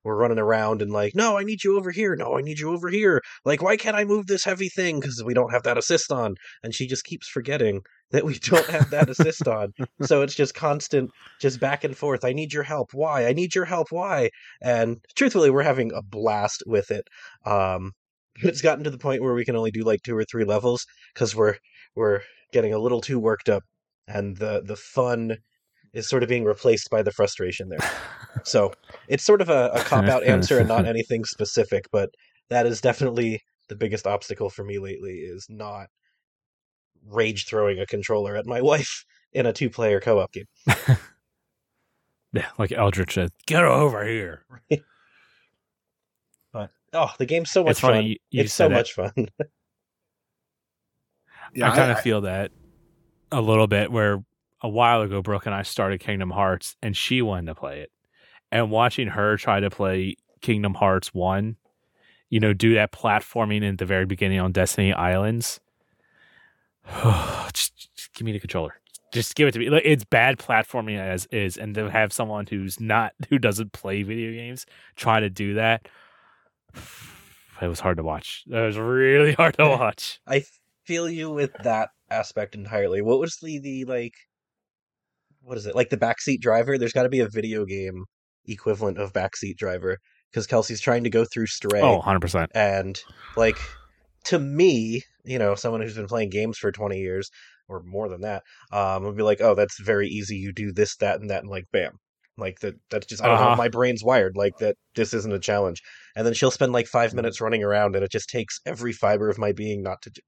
[0.04, 2.16] we're running around and like, no, I need you over here.
[2.16, 3.22] No, I need you over here.
[3.44, 5.00] Like, why can't I move this heavy thing?
[5.00, 6.34] Because we don't have that assist on.
[6.62, 9.72] And she just keeps forgetting that we don't have that assist on.
[10.02, 11.10] So it's just constant,
[11.40, 12.24] just back and forth.
[12.24, 12.90] I need your help.
[12.92, 13.26] Why?
[13.26, 13.88] I need your help.
[13.90, 14.30] Why?
[14.60, 17.06] And truthfully, we're having a blast with it.
[17.44, 17.92] Um,
[18.36, 20.86] it's gotten to the point where we can only do like two or three levels
[21.12, 21.56] because we're
[21.94, 22.20] we're
[22.52, 23.62] getting a little too worked up,
[24.08, 25.36] and the the fun
[25.92, 27.78] is sort of being replaced by the frustration there.
[28.44, 28.72] So
[29.08, 32.08] it's sort of a, a cop out answer and not anything specific, but
[32.48, 35.86] that is definitely the biggest obstacle for me lately is not
[37.06, 40.46] rage throwing a controller at my wife in a two player co op game.
[42.32, 44.46] Yeah, like Eldritch said, get over here.
[46.52, 48.04] But oh, the game's so much It's funny fun.
[48.06, 48.70] you, you it's so it.
[48.70, 49.12] much fun.
[51.54, 52.50] Yeah, I kind of feel that
[53.30, 54.24] a little bit where
[54.62, 57.90] a while ago Brooke and I started Kingdom Hearts and she wanted to play it.
[58.50, 61.56] And watching her try to play Kingdom Hearts 1,
[62.28, 65.60] you know, do that platforming in the very beginning on Destiny Islands.
[67.52, 68.74] just, just give me the controller.
[69.12, 69.68] Just give it to me.
[69.68, 74.02] Like, It's bad platforming as is, and to have someone who's not who doesn't play
[74.02, 75.88] video games try to do that,
[77.62, 78.44] it was hard to watch.
[78.48, 80.20] It was really hard to watch.
[80.26, 80.44] I
[80.84, 83.02] feel you with that aspect entirely.
[83.02, 84.14] What was the the like?
[85.44, 86.78] What is it like the backseat driver?
[86.78, 88.04] There's got to be a video game
[88.46, 89.98] equivalent of backseat driver
[90.30, 92.48] because Kelsey's trying to go through Stray, Oh, 100%.
[92.54, 93.00] and
[93.36, 93.58] like
[94.24, 97.28] to me, you know, someone who's been playing games for 20 years
[97.68, 100.36] or more than that, um, would be like, oh, that's very easy.
[100.36, 101.92] You do this, that, and that, and like, bam.
[102.38, 102.74] Like that.
[102.90, 103.42] That's just I don't know.
[103.48, 103.56] Uh-huh.
[103.56, 104.76] My brain's wired like that.
[104.94, 105.82] This isn't a challenge.
[106.16, 109.28] And then she'll spend like five minutes running around, and it just takes every fiber
[109.28, 110.22] of my being not to j-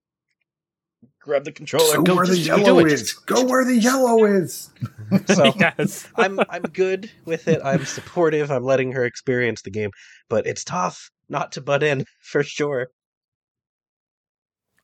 [1.24, 1.96] grab the controller.
[1.96, 3.12] Go Go- where the just- you do yellow is.
[3.12, 4.70] Go where the yellow is.
[5.26, 6.08] So yes.
[6.16, 7.60] I'm I'm good with it.
[7.62, 8.50] I'm supportive.
[8.50, 9.90] I'm letting her experience the game,
[10.28, 12.88] but it's tough not to butt in for sure.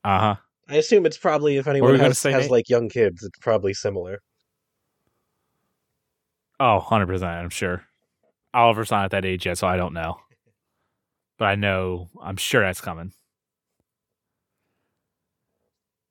[0.04, 0.34] Uh huh.
[0.68, 3.74] I assume it's probably if anyone you has, say, has like young kids, it's probably
[3.74, 4.20] similar.
[6.60, 7.22] Oh, 100%.
[7.22, 7.82] I'm sure.
[8.52, 10.18] Oliver's not at that age yet, so I don't know.
[11.38, 13.12] But I know, I'm sure that's coming.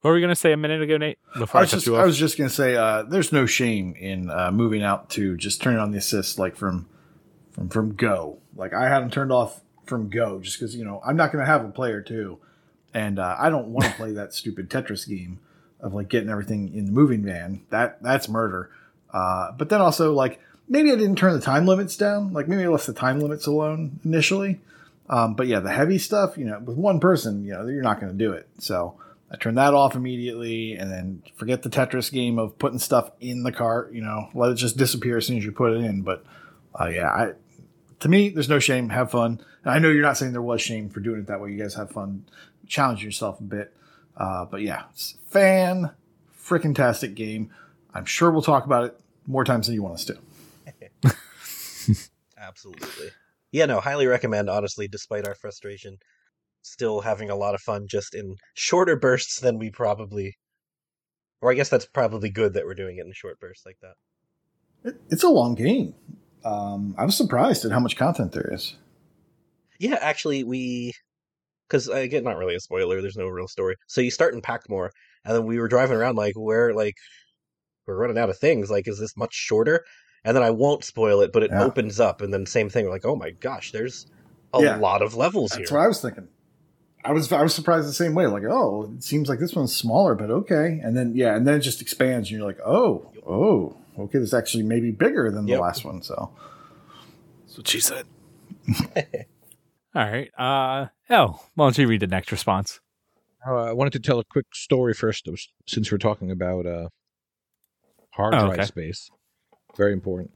[0.02, 1.20] What were we going to say a minute ago, Nate?
[1.38, 3.96] Before I I, was cut just, I was just gonna say, uh, there's no shame
[3.96, 6.88] in uh, moving out to just turning on the assist like from
[7.52, 8.40] from from Go.
[8.56, 11.46] Like I had them turned off from Go just because you know I'm not gonna
[11.46, 12.40] have a player too,
[12.94, 15.40] and uh, I don't want to play that stupid Tetris game
[15.82, 17.64] of like getting everything in the moving van.
[17.70, 18.72] That that's murder.
[19.14, 22.32] Uh, but then also like maybe I didn't turn the time limits down.
[22.32, 24.62] Like maybe I left the time limits alone initially.
[25.10, 28.00] Um, but yeah, the heavy stuff, you know, with one person, you know, you're not
[28.00, 28.48] going to do it.
[28.60, 28.96] So
[29.32, 33.44] I turned that off immediately, and then forget the Tetris game of putting stuff in
[33.44, 33.94] the cart.
[33.94, 36.02] You know, let it just disappear as soon as you put it in.
[36.02, 36.24] But
[36.80, 37.34] uh, yeah, I,
[38.00, 38.90] to me, there's no shame.
[38.90, 39.42] Have fun.
[39.66, 41.52] I know you're not saying there was shame for doing it that way.
[41.52, 42.26] You guys have fun,
[42.68, 43.74] challenge yourself a bit.
[44.18, 45.92] Uh, but yeah, it's fan
[46.50, 47.52] freaking tastic game.
[47.94, 50.18] I'm sure we'll talk about it more times than you want us to.
[52.38, 53.10] Absolutely.
[53.52, 55.98] Yeah, no, highly recommend, honestly, despite our frustration.
[56.62, 60.36] Still having a lot of fun just in shorter bursts than we probably.
[61.42, 64.94] Or I guess that's probably good that we're doing it in short bursts like that.
[65.10, 65.94] It's a long game.
[66.44, 68.76] Um, I was surprised at how much content there is.
[69.80, 70.94] Yeah, actually, we.
[71.68, 73.76] Because, again, not really a spoiler, there's no real story.
[73.88, 74.90] So you start in Packmore,
[75.24, 76.96] and then we were driving around like, where, like,
[77.86, 78.72] we're running out of things.
[78.72, 79.84] Like, is this much shorter?
[80.24, 81.64] And then I won't spoil it, but it Yeah.
[81.64, 82.86] opens up, and then same thing.
[82.86, 84.08] We're like, oh my gosh, there's
[84.54, 84.78] a Yeah.
[84.78, 85.78] lot of levels That's here.
[85.78, 86.28] what I was thinking.
[87.04, 88.28] I was I was surprised the same way.
[88.28, 90.80] Like, oh, it seems like this one's smaller, but okay.
[90.84, 94.34] And then yeah, and then it just expands, and you're like, oh, oh, okay, this
[94.34, 95.62] actually maybe bigger than the Yep.
[95.62, 96.02] last one.
[96.02, 96.32] So
[97.46, 98.06] That's what she said.
[99.96, 100.30] All right.
[100.38, 102.80] Uh, oh, why don't you read the next response?
[103.48, 105.28] Uh, I wanted to tell a quick story first,
[105.68, 106.90] since we're talking about uh,
[108.12, 108.66] hard Oh, drive okay.
[108.66, 109.10] space.
[109.78, 110.32] Very important.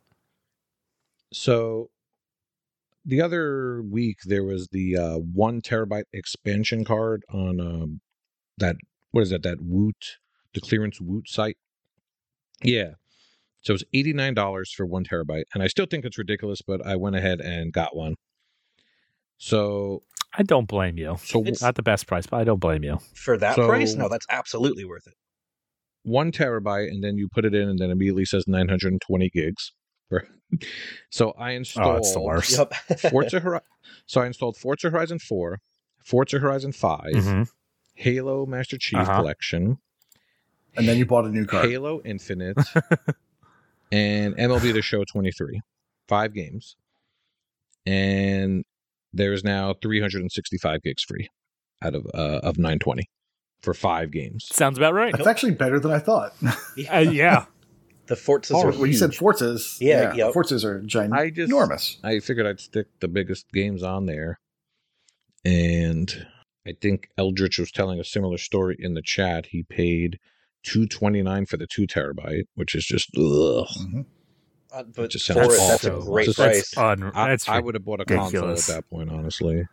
[1.34, 1.90] So,
[3.06, 8.02] the other week there was the uh, one terabyte expansion card on um,
[8.58, 8.76] that.
[9.12, 9.44] What is that?
[9.44, 10.18] That Woot,
[10.54, 11.58] the clearance Woot site.
[12.64, 12.92] Yeah.
[13.62, 16.62] So it was eighty nine dollars for one terabyte, and I still think it's ridiculous,
[16.62, 18.16] but I went ahead and got one.
[19.38, 20.04] So,
[20.38, 21.18] I don't blame you.
[21.22, 23.00] so It's- Not the best price, but I don't blame you.
[23.14, 23.94] For that So- price?
[23.96, 25.16] No, that's absolutely worth it.
[26.06, 29.72] one terabyte and then you put it in and then immediately says 920 gigs
[31.10, 32.58] so i Oh, installed it's the worst.
[32.58, 32.74] Yep.
[33.12, 33.60] forza Hori-
[34.06, 35.60] so i installed forza horizon 4
[36.04, 37.50] forza horizon 5 Mhm.
[37.96, 39.16] halo master chief Uh-huh.
[39.18, 39.78] collection
[40.76, 41.64] and then you bought a new car.
[41.68, 42.58] halo infinite
[43.92, 45.62] and mlb the show 23
[46.08, 46.76] five games
[47.86, 48.64] and
[49.14, 51.30] there's now 365 gigs free
[51.82, 53.10] out of uh, of 920
[53.62, 55.14] for five games Sounds about right.
[55.14, 56.34] That's actually better than I thought.
[56.92, 57.46] Uh, yeah.
[58.08, 59.20] The Forzas oh, are when you said huge.
[59.20, 60.34] Forzas, Yeah, yeah, yep.
[60.34, 61.14] Forzas are ginormous.
[61.14, 64.40] I just- I figured I'd stick the biggest games on there.
[65.46, 66.28] And
[66.66, 69.48] I think Eldritch was telling a similar story in the chat.
[69.48, 70.20] He paid
[70.64, 73.68] two twenty nine for the two terabyte, which is just ugh.
[73.68, 74.06] Mhm.
[74.72, 76.72] Uh, but Just for sounds it, that's a great Just- price.
[76.72, 79.68] That's, un- I, that's I would have bought a console at that point, honestly.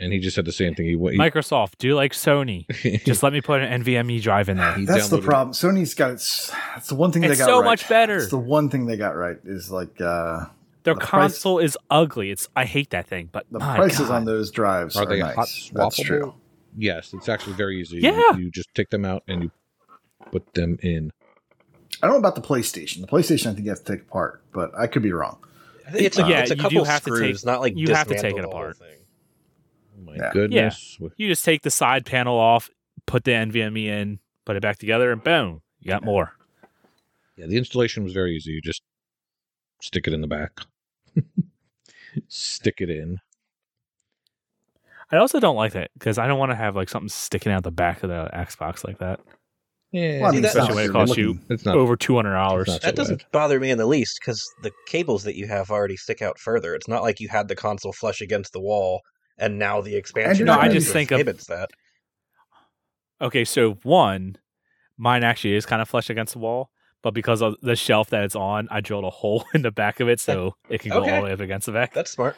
[0.00, 0.86] And he just said the same thing.
[0.86, 2.66] He, he, Microsoft, do you like Sony.
[3.04, 4.72] Just let me put an NVMe drive in there.
[4.72, 5.52] he That's the downloaded- problem.
[5.52, 6.50] Sony's got its.
[6.74, 7.64] That's the one thing It's they got so right.
[7.66, 8.16] much better.
[8.16, 10.46] It's the one thing they got right is like uh,
[10.84, 12.30] Their the price- console is ugly.
[12.30, 14.10] It's I hate that thing, but the prices God.
[14.10, 15.34] on those drives Are are, they nice.
[15.36, 16.32] hot That's true.
[16.78, 17.98] Yes, it's actually very easy.
[17.98, 18.18] Yeah.
[18.32, 19.50] You, you just take them out and you
[20.32, 21.12] put them in.
[22.02, 23.02] I don't know about the PlayStation.
[23.02, 25.36] The Playstation, I think you have to take apart, but I could be wrong.
[25.92, 27.92] It's a, Yeah, it's a you do couple have to screws, take- not like you
[27.92, 28.78] have to take it apart.
[28.78, 28.86] thing.
[30.02, 30.30] My Yeah.
[30.32, 30.98] goodness.
[31.16, 32.70] You just take the side panel off,
[33.06, 36.34] put the NVMe in, put it back together, and boom, you got more.
[37.36, 38.52] Yeah, the installation was very easy.
[38.52, 38.82] You just
[39.82, 40.60] stick it in the back.
[42.28, 43.18] stick it in.
[45.12, 47.62] I also don't like that because I don't want to have like something sticking out
[47.64, 49.20] the back of the Xbox like that.
[49.92, 51.74] Yeah, Well, I mean, that- especially when it costs you're you it's not.
[51.76, 52.66] over two hundred dollars.
[52.68, 53.32] That so doesn't bad.
[53.32, 56.74] bother me in the least because the cables that you have already stick out further.
[56.76, 59.00] It's not like you had the console flush against the wall
[59.40, 60.46] and now the expansion.
[60.46, 61.70] No, I just think of- that.
[63.20, 64.36] Okay, so one,
[64.96, 66.70] mine actually is kind of flush against the wall,
[67.02, 70.00] but because of the shelf that it's on, I drilled a hole in the back
[70.00, 71.10] of it so it can go Okay.
[71.10, 71.92] all the way up against the back.
[71.92, 72.36] That's smart.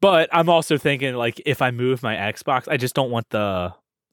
[0.00, 3.72] But I'm also thinking like if I move my Xbox, I just don't want the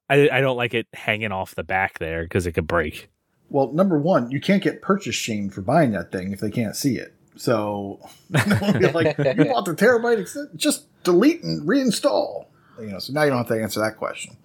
[0.10, 3.10] I, I don't like it hanging off the back there because it could break.
[3.50, 6.76] Well, number one, you can't get purchase shamed for buying that thing if they can't
[6.76, 7.14] see it.
[7.36, 10.20] So you're like, you want the terabyte?
[10.22, 10.56] extent?
[10.56, 12.46] Just delete and reinstall.
[12.80, 14.36] You know, so now you don't have to answer that question.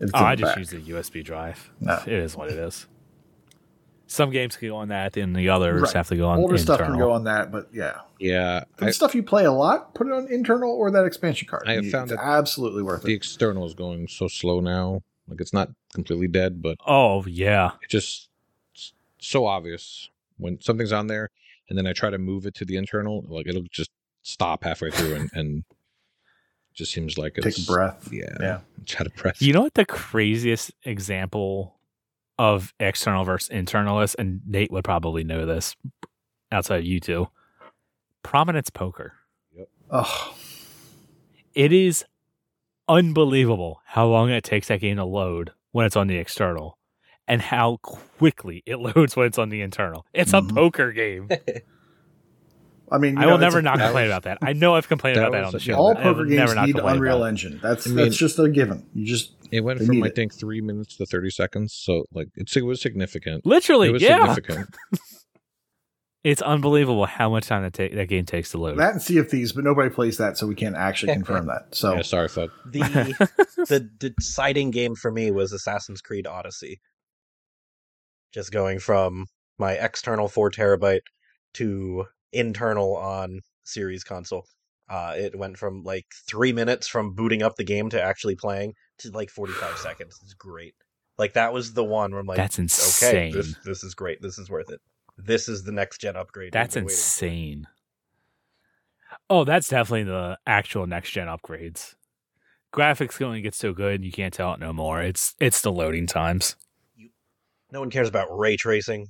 [0.00, 0.58] Oh, I just back.
[0.58, 1.70] use the USB drive.
[1.80, 2.00] No.
[2.06, 2.86] It is what it is.
[4.06, 5.92] Some games can go on that, and the others Right.
[5.92, 6.76] have to go on older internal.
[6.76, 9.94] stuff can go on that, but yeah, Yeah, I, the stuff you play a lot,
[9.94, 11.64] put it on internal or that expansion card.
[11.66, 13.10] I have You- found it's that absolutely worth the it.
[13.10, 15.02] The external is going so slow now.
[15.28, 18.30] Like it's not completely dead, but Oh yeah, it just
[18.72, 21.28] it's so obvious when something's on there,
[21.68, 23.24] and then I try to move it to the internal.
[23.28, 23.90] Like it'll just
[24.22, 25.64] stop halfway through, and, and
[26.74, 28.08] just seems like it's Take a breath.
[28.12, 28.60] Yeah, Yeah.
[28.86, 29.42] Try to press.
[29.42, 31.78] you know what the craziest example
[32.38, 35.74] of external versus internal is, and Nate would probably know this
[36.52, 37.28] outside of you two.
[38.22, 39.14] Prominence poker.
[39.56, 39.68] Yep.
[39.90, 40.34] Oh,
[41.54, 42.04] It is
[42.88, 46.77] unbelievable how long it takes that game to load when it's on the external
[47.28, 50.06] and how quickly it loads when it's on the internal.
[50.12, 50.56] It's a mm-hmm.
[50.56, 51.28] poker game.
[52.90, 54.38] I mean, I know, will never a- not complain was- about that.
[54.40, 55.74] I know I've complained that about that on the show.
[55.74, 57.22] all poker games not need Unreal.
[57.24, 57.60] Engine.
[57.62, 58.86] That's I mean- that's just a given.
[58.94, 60.16] You just It went from need I it.
[60.16, 63.44] think three minutes to thirty seconds, so like it's it was significant.
[63.44, 64.32] Literally, it was yeah.
[64.34, 64.74] significant.
[66.24, 68.76] It's unbelievable how much time that, ta- that game takes to load.
[68.78, 71.68] that and Sea of Thieves, but nobody plays that, so we can't actually confirm that.
[71.70, 72.50] So Yeah, sorry, Fud.
[72.72, 76.80] The the deciding game for me was Assassin's Creed Odyssey.
[78.32, 79.26] Just going from
[79.58, 81.00] my external four terabyte
[81.54, 84.44] to internal on series console.
[84.88, 88.72] Uh, it went from like three minutes from booting up the game to actually playing
[88.98, 90.18] to like forty five seconds.
[90.22, 90.74] It's great.
[91.18, 93.32] Like that was the one where I'm like, That's okay, insane.
[93.32, 94.22] this this is great.
[94.22, 94.80] This is worth it.
[95.16, 96.52] This is the next gen upgrade.
[96.52, 97.24] That's been waiting for.
[97.26, 97.66] insane.
[99.28, 101.94] Oh, that's definitely the actual next gen upgrades.
[102.72, 105.02] Graphics to get so good you can't tell it no more.
[105.02, 106.54] It's it's the loading times.
[107.72, 109.08] No one cares about ray tracing.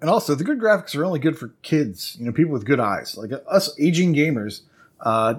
[0.00, 2.16] and also the good graphics are only good for kids.
[2.18, 4.62] You know, people with good eyes, like us aging gamers.
[5.00, 5.34] Uh,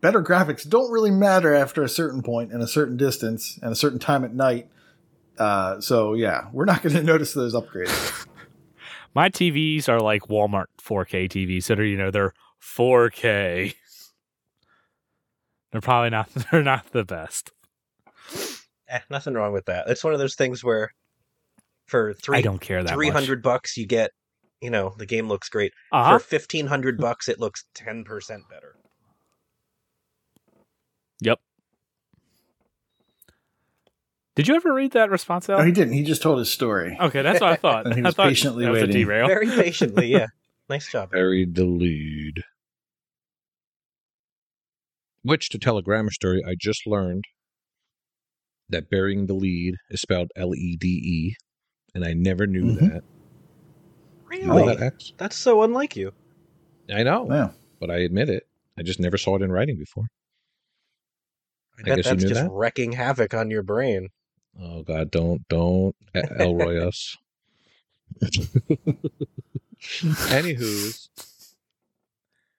[0.00, 3.76] better graphics don't really matter after a certain point and a certain distance and a
[3.76, 4.68] certain time at night.
[5.38, 8.26] Uh, so yeah, we're not going to notice those upgrades.
[9.14, 13.74] My TVs are like Walmart 4K TVs, so they're you know they're 4K.
[15.72, 16.28] They're probably not.
[16.50, 17.52] They're not the best.
[18.88, 19.88] Eh, nothing wrong with that.
[19.88, 20.90] It's one of those things where
[21.90, 22.38] for three.
[22.38, 24.12] I three don't care that three hundred bucks you get,
[24.60, 25.72] you know, the game looks great.
[25.92, 26.18] Uh huh.
[26.18, 28.76] For fifteen hundred bucks it looks ten percent better.
[31.20, 31.40] Yep.
[34.36, 35.50] Did you ever read that response?
[35.50, 35.58] Al?
[35.58, 35.92] no, he didn't.
[35.92, 36.96] He just told his story.
[36.98, 37.86] Okay, that's what I thought.
[37.86, 39.02] And he I was thought patiently that was a waiting.
[39.02, 39.26] derail.
[39.26, 40.28] Very patiently, yeah.
[40.68, 41.10] Nice job.
[41.10, 42.44] Buried the lead.
[45.22, 47.24] Which, to tell a grammar story, I just learned
[48.70, 51.36] that burying the lead is spelled L E D E,
[51.94, 52.80] and I never knew Mhm.
[52.80, 53.02] that.
[54.32, 54.76] You know Really?
[54.76, 55.12] that Exe?
[55.18, 56.12] That's so unlike you.
[56.88, 57.50] I know, Yeah.
[57.80, 58.46] but I admit it.
[58.78, 60.04] I just never saw it in writing before.
[61.78, 62.50] I I bet guess you that's knew just that?
[62.50, 64.08] wrecking havoc on your brain.
[64.60, 67.16] Oh God, don't don't Elroy us.
[69.80, 71.08] Anywho's,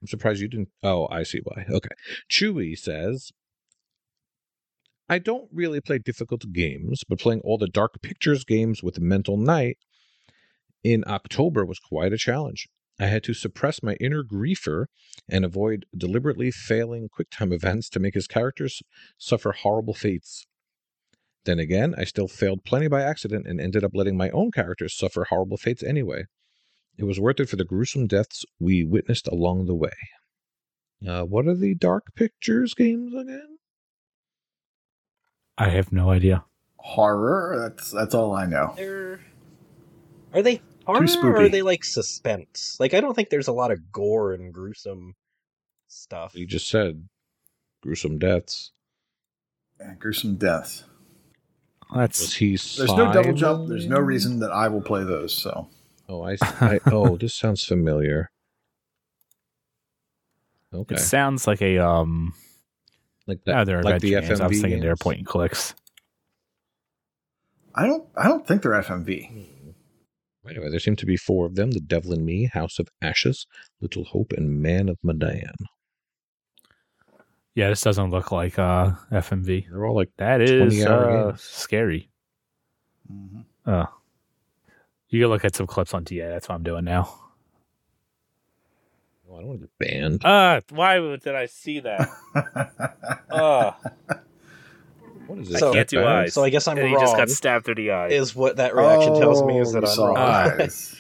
[0.02, 0.70] I'm surprised you didn't.
[0.84, 1.66] Oh, I see why.
[1.70, 1.90] Okay,
[2.30, 3.32] Chewy says,
[5.12, 9.36] I don't really play difficult games, but playing all the Dark Pictures games with Mental
[9.36, 9.78] Knight
[10.86, 12.70] in October was quite a challenge.
[12.98, 14.86] I had to suppress my inner griefer
[15.28, 18.82] and avoid deliberately failing QuickTime events to make his characters
[19.18, 20.46] suffer horrible fates.
[21.44, 24.98] Then again, I still failed plenty by accident and ended up letting my own characters
[24.98, 26.24] suffer horrible fates anyway.
[26.98, 29.92] It was worth it for the gruesome deaths we witnessed along the way.
[31.06, 33.58] Uh, what are the Dark Pictures games again?
[35.62, 36.44] I have no idea.
[36.78, 37.56] Horror.
[37.60, 38.74] That's that's all I know.
[38.76, 39.22] They're
[40.34, 42.78] are they horror or are they like suspense?
[42.80, 45.16] Like I don't think there's a lot of gore and gruesome
[45.88, 46.34] stuff.
[46.36, 47.08] You just said
[47.82, 48.72] gruesome deaths.
[49.80, 50.84] Yeah, gruesome death.
[51.92, 52.50] Was That's he?
[52.52, 53.68] There's no double jump.
[53.68, 55.34] There's no reason that I will play those.
[55.34, 55.68] So
[56.12, 58.32] Oh, I, I oh, this sounds familiar.
[60.74, 62.34] Okay, it sounds like a um
[63.28, 64.42] like that, other like the adventure games.
[64.42, 65.74] I was FMV thinking they're point and clicks.
[67.76, 68.08] I don't.
[68.18, 69.48] I don't think they're FMV.
[70.50, 73.46] Anyway, there seem to be four of them: the Devil in Me, House of Ashes,
[73.80, 75.54] Little Hope, and Man of Medan.
[77.54, 79.66] Yeah, this doesn't look like uh FMV.
[79.70, 81.42] They're all like That is uh, games.
[81.42, 82.10] scary.
[83.12, 83.46] Mhm.
[83.68, 83.86] Oh.
[85.10, 86.28] You can look at some clips on DA.
[86.30, 87.14] That's what I'm doing now.
[89.32, 90.26] Oh, I don't want to get banned.
[90.26, 92.10] Uh, why did I see that?
[93.32, 93.72] Uh,
[95.28, 95.60] What is this?
[95.60, 96.34] So- can't do eyes.
[96.34, 97.04] So I guess I'm and he wrong.
[97.04, 98.08] just got stabbed through the eye.
[98.10, 100.18] is what that reaction tells me is Oh, that you I'm wrong.
[100.18, 100.96] Eyes.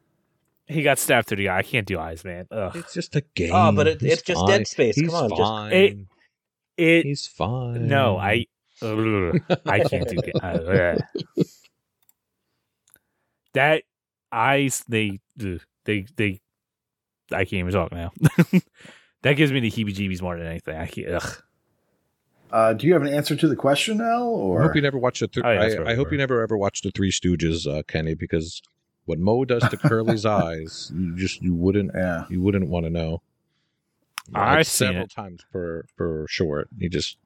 [0.66, 1.58] he got stabbed through the eye.
[1.58, 2.46] I can't do eyes, man.
[2.50, 2.74] Ugh.
[2.76, 3.50] It's just a game.
[3.52, 4.48] Oh, but it, it's just fine.
[4.48, 4.96] Dead Space.
[4.96, 5.74] He's Come on, just.
[5.74, 5.98] It-
[6.78, 7.04] It.
[7.04, 7.86] He's fine.
[7.88, 8.46] No, I.
[8.80, 10.96] Ugh, I can't do ga- uh,
[13.54, 13.82] that
[14.32, 14.84] eyes.
[14.88, 15.20] They.
[15.36, 16.06] They.
[16.16, 16.40] They.
[17.32, 18.12] I can't even talk now.
[19.22, 20.76] that gives me the heebie-jeebies more than anything.
[20.76, 21.08] I can't.
[21.08, 21.42] Ugh.
[22.50, 24.56] Uh, do you have an answer to the question, Ell?
[24.58, 25.28] I hope you never watched the.
[25.28, 26.12] Th- Oh, yeah, I, right, I hope right.
[26.12, 28.62] you never ever watched the Three Stooges, uh, Kenny, because
[29.04, 32.90] what Moe does to Curly's eyes, you just you wouldn't yeah, you wouldn't want to
[32.90, 33.20] know.
[34.34, 35.10] I've Like seen several it.
[35.10, 36.68] times per per short.
[36.78, 37.18] He just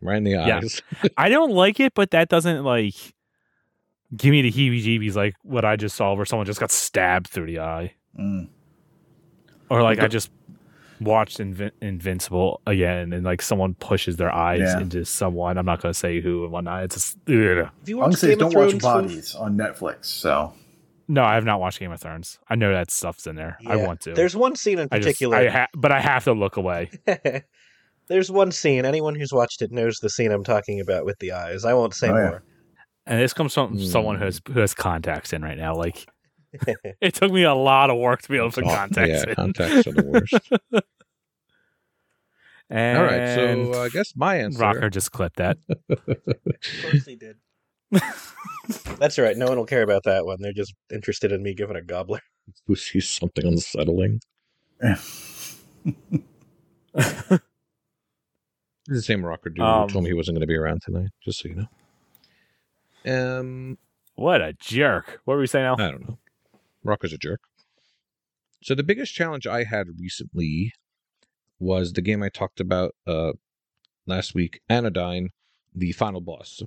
[0.00, 0.58] right in the Yeah.
[0.58, 0.80] eyes.
[1.16, 2.94] I don't like it, but that doesn't like
[4.16, 7.46] give me the heebie-jeebies like what I just saw, where someone just got stabbed through
[7.46, 8.48] the eye, Mm.
[9.70, 10.30] Or like I just
[11.00, 14.80] watched Invin- Invincible again, and like someone pushes their eyes Yeah.
[14.80, 15.56] into someone.
[15.56, 16.84] I'm not gonna say who and whatnot.
[16.84, 17.34] It's just ugh.
[17.34, 18.82] Have you All I'm watched saying is Game of don't watch Thrones?
[18.82, 20.04] Bodies on Netflix.
[20.06, 20.52] So
[21.08, 22.38] no, I have not watched Game of Thrones.
[22.48, 23.56] I know that stuff's in there.
[23.66, 23.86] I Yeah.
[23.86, 24.12] want to.
[24.12, 25.36] There's one scene in I just, particular.
[25.38, 26.90] I ha- but I have to look away.
[28.08, 28.84] There's one scene.
[28.84, 31.64] Anyone who's watched it knows the scene I'm talking about with the eyes.
[31.64, 32.28] I won't say Oh, yeah.
[32.28, 32.42] more.
[33.06, 33.84] And this comes from Hmm.
[33.84, 35.74] someone who has who has contacts in right now.
[35.74, 36.06] Like
[37.00, 39.34] it took me a lot of work to be able to put contacts yeah, in.
[39.34, 40.84] contacts are the worst.
[42.68, 44.58] and All right, so uh, I guess my answer.
[44.58, 45.58] Rocker just clipped that.
[45.88, 47.36] Of course he did.
[48.98, 49.36] That's all right.
[49.36, 50.38] No one will care about that one.
[50.40, 52.20] They're just interested in me giving a gobbler.
[52.66, 54.20] who sees something unsettling.
[54.80, 55.56] This
[58.86, 61.10] the same rocker dude Um, who told me he wasn't going to be around tonight.
[61.24, 61.66] Just so you
[63.04, 63.38] know.
[63.38, 63.78] Um,
[64.14, 65.20] what a jerk!
[65.24, 65.74] What were we saying now?
[65.74, 66.18] I don't know.
[66.84, 67.40] Rocker's a jerk.
[68.62, 70.72] So the biggest challenge I had recently
[71.58, 73.32] was the game I talked about uh,
[74.06, 75.30] last week, Anodyne,
[75.74, 76.62] the final boss.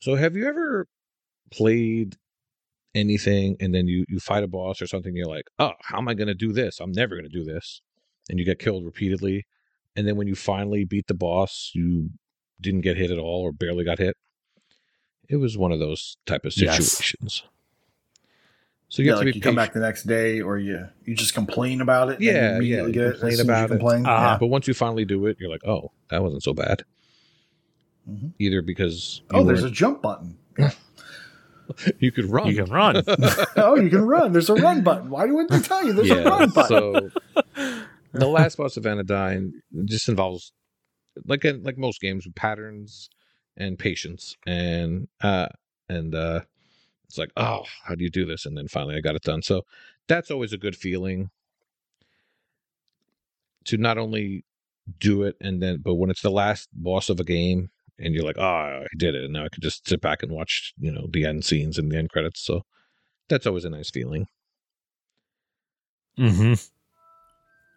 [0.00, 0.86] So have you ever
[1.50, 2.16] played
[2.94, 6.08] anything and then you you fight a boss or something you're like, "Oh, how am
[6.08, 6.80] I going to do this?
[6.80, 7.80] I'm never going to do this."
[8.28, 9.46] And you get killed repeatedly.
[9.96, 12.10] And then when you finally beat the boss, you
[12.60, 14.16] didn't get hit at all or barely got hit.
[15.28, 17.44] It was one of those type of Yes.
[18.88, 18.94] Situations.
[18.94, 20.88] So you yeah, have to like be you come back the next day, or you
[21.04, 22.20] you just complain about it.
[22.20, 23.68] Yeah, then you yeah, you get complain as soon you about it.
[23.68, 24.06] complain.
[24.06, 24.36] Uh-huh.
[24.40, 26.84] But once you finally do it, you're like, oh, that wasn't so bad.
[28.08, 28.32] Mhm.
[28.38, 30.36] Either because Oh, there's a jump button.
[31.98, 32.46] you could run.
[32.48, 33.02] You can run.
[33.56, 34.32] oh, you can run.
[34.32, 35.10] There's a run button.
[35.10, 36.68] Why wouldn't they tell you there's a run button?
[36.68, 37.10] so
[38.12, 40.52] the last boss of Anodyne just involves,
[41.26, 43.08] like like most games, patterns
[43.56, 45.48] and patience, and uh,
[45.88, 46.40] and uh,
[47.06, 48.46] it's like, oh, how do you do this?
[48.46, 49.42] And then finally, I got it done.
[49.42, 49.62] So
[50.08, 51.30] that's always a good feeling
[53.64, 54.44] to not only
[54.98, 57.70] do it and then, but when it's the last boss of a game.
[57.96, 60.32] And you're like, oh, I did it, and now I could just sit back and
[60.32, 62.40] watch, you know, the end scenes and the end credits.
[62.40, 62.62] So
[63.28, 64.26] that's always a nice feeling.
[66.16, 66.54] hmm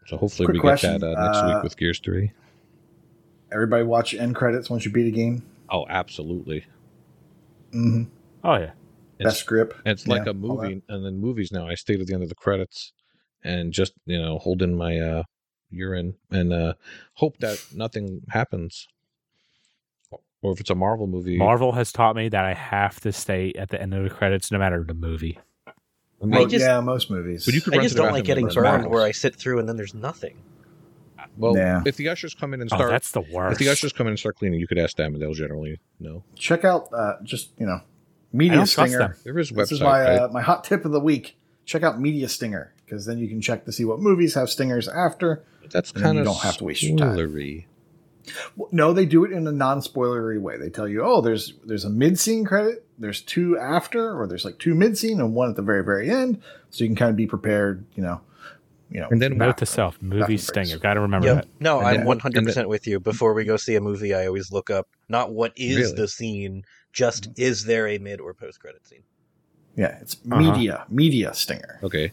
[0.08, 2.32] So hopefully Quick we question, get that uh, next uh, week with Gears Three.
[3.52, 5.44] Everybody watch end credits once you beat a game.
[5.70, 6.66] Oh, absolutely.
[7.72, 8.06] hmm
[8.44, 8.72] Oh yeah.
[9.20, 9.74] It's, Best grip.
[9.86, 11.68] it's like Yeah, a movie, and then movies now.
[11.68, 12.94] I stay to the end of the credits
[13.44, 15.24] and just you know hold in my uh,
[15.72, 16.74] urine and uh,
[17.14, 18.88] hope that nothing happens.
[20.44, 21.38] or if it's a Marvel movie.
[21.38, 24.52] Marvel has taught me that I have to stay at the end of the credits,
[24.52, 25.40] no matter the movie.
[26.22, 27.46] I mean, I just- yeah, most movies.
[27.46, 29.68] But you could I just don't like getting and burned where I sit through and
[29.68, 30.36] then there's nothing.
[31.38, 31.82] Well, Yeah.
[31.86, 33.54] if the ushers come in and Oh, start, that's the worst.
[33.54, 35.80] if the ushers come in and start cleaning, you could ask them, and they'll generally
[36.00, 36.24] know.
[36.36, 37.82] Check out uh, just you know, I
[38.34, 38.98] Media don't trust Stinger.
[39.00, 39.14] them.
[39.24, 40.20] There is a This is my right?
[40.20, 41.38] uh, my hot tip of the week.
[41.66, 44.88] Check out Media Stinger because then you can check to see what movies have stingers
[44.88, 45.44] after.
[45.70, 47.18] That's and then kind you of don't have to waste your time.
[47.18, 47.66] spoilery.
[48.56, 50.58] Well, No, they do it in a non-spoilery way.
[50.58, 54.60] They tell you, oh, there's there's a mid-scene credit, there's two after, or there's like
[54.60, 57.28] two mid-scene and one at the very very end, so you can kind of be
[57.28, 57.86] prepared.
[57.96, 58.22] You know,
[58.90, 59.08] you know.
[59.10, 60.78] And then Note to self: movie stinger.
[60.78, 61.36] Got to remember Yep.
[61.36, 61.48] that.
[61.62, 63.00] No, And I'm then- 100% with you.
[63.00, 65.94] Before we go see a movie, I always look up not what is Really?
[65.96, 66.64] the scene,
[66.98, 69.04] just is there a mid or post credit scene.
[69.76, 70.40] yeah, it's Uh-huh.
[70.42, 71.80] media media stinger.
[71.84, 72.12] Okay,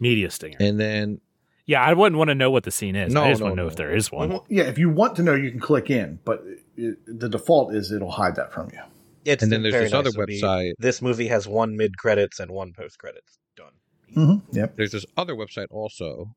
[0.00, 0.56] Media stinger.
[0.60, 1.20] and then
[1.66, 3.12] yeah, I wouldn't want to know what the scene is.
[3.14, 3.68] No, I just no, want to know no.
[3.72, 4.30] if there is one.
[4.30, 4.44] Mhm.
[4.48, 6.42] Yeah, if you want to know, you can click in, but
[6.76, 8.80] it, the default is it'll hide that from you.
[9.24, 9.98] It's and then there's this nice.
[10.00, 10.72] other It'll be, website.
[10.78, 13.38] This movie has one mid credits and one post credits.
[13.56, 13.72] Done.
[14.16, 14.56] Mm-hmm.
[14.58, 14.76] Yep.
[14.76, 16.34] There's this other website also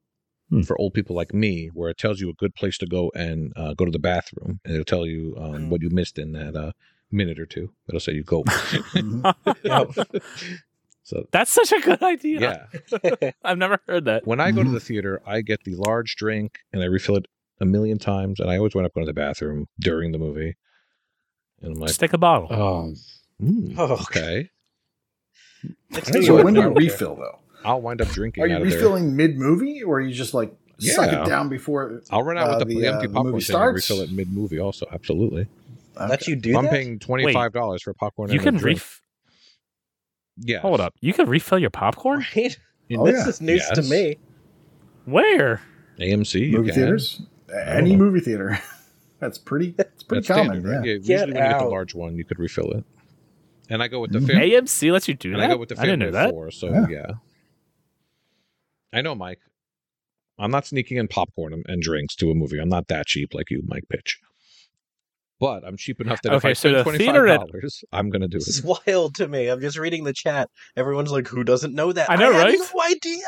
[0.50, 0.62] Hmm.
[0.62, 3.52] for old people like me, where it tells you a good place to go and
[3.58, 5.70] uh, go to the bathroom, and it'll tell you um, Mm.
[5.70, 6.72] what you missed in that uh,
[7.12, 7.72] minute or two.
[7.88, 8.44] It'll say you go.
[11.04, 12.68] So That's such a good idea.
[13.02, 14.28] yeah, I've never heard that.
[14.28, 17.28] when I go to the theater, I get the large drink and I refill it
[17.62, 20.58] a million times, and I always wind up going to the bathroom during the movie.
[21.62, 22.50] And I'm like, Stick a bottle.
[22.52, 22.94] oh,
[23.42, 24.50] mm, Oh, okay.
[25.92, 26.90] It's So when do you I don't care.
[26.90, 27.40] refill though?
[27.64, 30.34] I'll wind up drinking Are you out of refilling mid movie, or are you just
[30.34, 32.02] like suck it down before?
[32.12, 34.02] I'll run out uh, with the, the, uh, empty the popcorn movie thing and refill
[34.02, 34.60] it mid movie.
[34.60, 35.48] Also, absolutely.
[36.00, 36.72] Let you do If I'm that?
[36.72, 38.30] paying twenty five dollars for popcorn.
[38.30, 38.80] you and can drink.
[38.80, 39.02] ref-
[40.38, 40.60] Yeah.
[40.60, 40.94] hold up.
[41.02, 42.26] You can refill your popcorn.
[42.36, 42.58] Right?
[42.98, 43.28] Oh, this yeah.
[43.28, 44.16] is news to me.
[45.04, 45.62] Where?
[46.00, 46.40] AMC.
[46.40, 46.76] You movie can.
[46.80, 47.22] theaters,
[47.54, 47.98] any know.
[48.06, 48.58] movie theater.
[49.20, 49.76] That's pretty.
[49.78, 50.62] It's pretty That's common.
[50.62, 50.86] standard, right?
[50.86, 50.94] yeah.
[50.94, 51.26] Yeah.
[51.26, 52.86] Usually when you get the large one, you could refill it.
[53.70, 54.28] And I go with the Mhm.
[54.28, 54.40] fair.
[54.62, 55.50] AMC lets you do and that.
[55.50, 56.30] I go with the I didn't know that.
[56.30, 56.50] four.
[56.52, 56.86] So Yeah.
[56.90, 57.12] yeah.
[58.94, 59.40] I know, Mike.
[60.40, 62.60] I'm not sneaking in popcorn and- and drinks to a movie.
[62.60, 64.20] I'm not that cheap like you, Mike Pitch.
[65.40, 67.84] But I'm cheap enough that if I so spend the twenty theater five at- dollars,
[67.92, 68.48] I'm gonna do it.
[68.48, 69.48] It's wild to me.
[69.50, 70.50] I'm just reading the chat.
[70.76, 72.58] Everyone's like, "Who doesn't know that?" I know, had right?
[72.60, 73.24] No idea.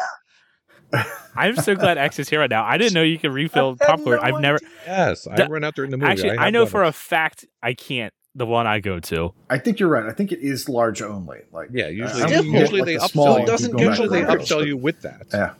[1.36, 2.66] I'm so glad Exe is here right now.
[2.66, 4.18] I didn't know you could refill I popcorn.
[4.18, 6.12] no I've never Yes, I The- run out during the movie.
[6.12, 6.38] actually.
[6.38, 6.88] I, I, know for it.
[6.88, 8.14] a fact I can't.
[8.36, 9.34] The one I go to.
[9.49, 10.05] I think you're right.
[10.05, 11.39] I think it is large only.
[11.51, 13.10] Like Yeah, usually, I think you get, usually like they the upsell.
[13.12, 13.45] small you.
[13.45, 15.28] doesn't usually they upsell you with that.
[15.34, 15.53] Yeah.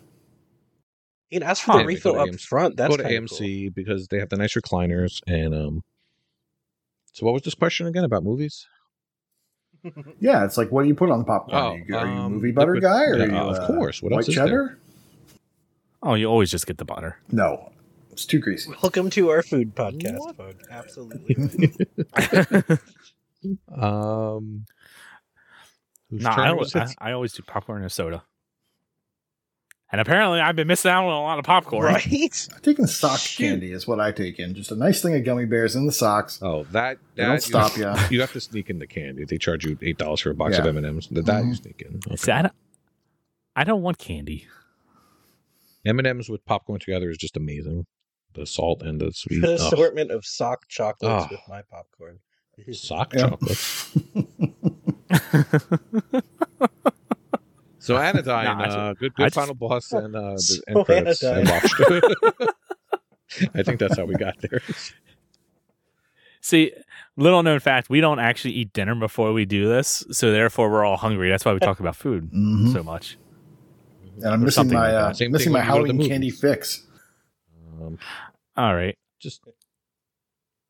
[1.30, 1.78] You know, ask for Huh.
[1.80, 2.42] the refill up AMC.
[2.42, 2.78] front.
[2.78, 5.84] That's Go to kinda AMC because they have the nice recliners and um.
[7.20, 8.66] So what was this question again about movies?
[10.20, 11.58] Yeah, it's like what do you put on the popcorn?
[11.62, 13.36] Oh, are, you, are you a um, movie butter liquid- guy or yeah, are you,
[13.38, 14.02] of uh, course.
[14.02, 14.46] What white else is there?
[14.46, 14.80] cheddar?
[16.04, 17.18] Oh, you always just get the butter.
[17.32, 17.72] No,
[18.12, 18.72] it's too greasy.
[18.72, 18.80] cool.
[18.84, 20.36] Welcome to our food podcast, What?
[20.36, 20.66] folks.
[20.70, 21.36] Absolutely.
[23.74, 24.66] Um.
[26.10, 26.88] whose no, I, was I.
[27.00, 28.24] I always do popcorn and soda.
[29.92, 31.86] And apparently, I've been missing out on a lot of popcorn.
[31.86, 32.06] right?
[32.06, 33.44] I'm taking sock Shoot.
[33.44, 34.54] candy is what I take in.
[34.54, 36.38] Just a nice thing of gummy bears in the socks.
[36.44, 37.92] Oh, that They don't you- stop you.
[38.12, 39.26] You have to sneak in the candy.
[39.26, 41.08] They charge you eight dollars for a box of M and M's.
[41.08, 41.54] That that you mm-hmm.
[41.54, 42.18] sneak in.
[42.18, 42.54] See, I don't,
[43.56, 44.46] I don't want candy.
[45.86, 47.88] M and M's with popcorn together is just amazing.
[48.34, 49.44] The salt and the sweet.
[49.44, 51.28] An Oh, assortment of sock chocolates Oh.
[51.32, 52.20] with my popcorn.
[52.74, 53.30] sock Yeah.
[53.30, 53.58] chocolate.
[57.90, 60.86] So Anodyne, No, uh, good, I good just- final boss and uh, the So end
[60.86, 61.24] credits.
[61.24, 61.60] I Anodyne.
[63.56, 64.62] I think that's how we got there.
[66.42, 66.72] See,
[67.18, 70.86] little known fact, we don't actually eat dinner before we do this, so therefore we're
[70.86, 71.30] all hungry.
[71.30, 72.72] That's why we talk about food Mhm.
[72.74, 73.18] so much.
[74.18, 75.16] And I'm Or missing my like uh, that.
[75.18, 76.86] Same missing my when you go to the Halloween candy fix.
[77.82, 77.98] Um,
[78.56, 78.98] All right.
[79.20, 79.42] just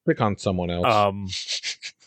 [0.05, 0.85] click on someone else.
[0.85, 1.98] Um, Call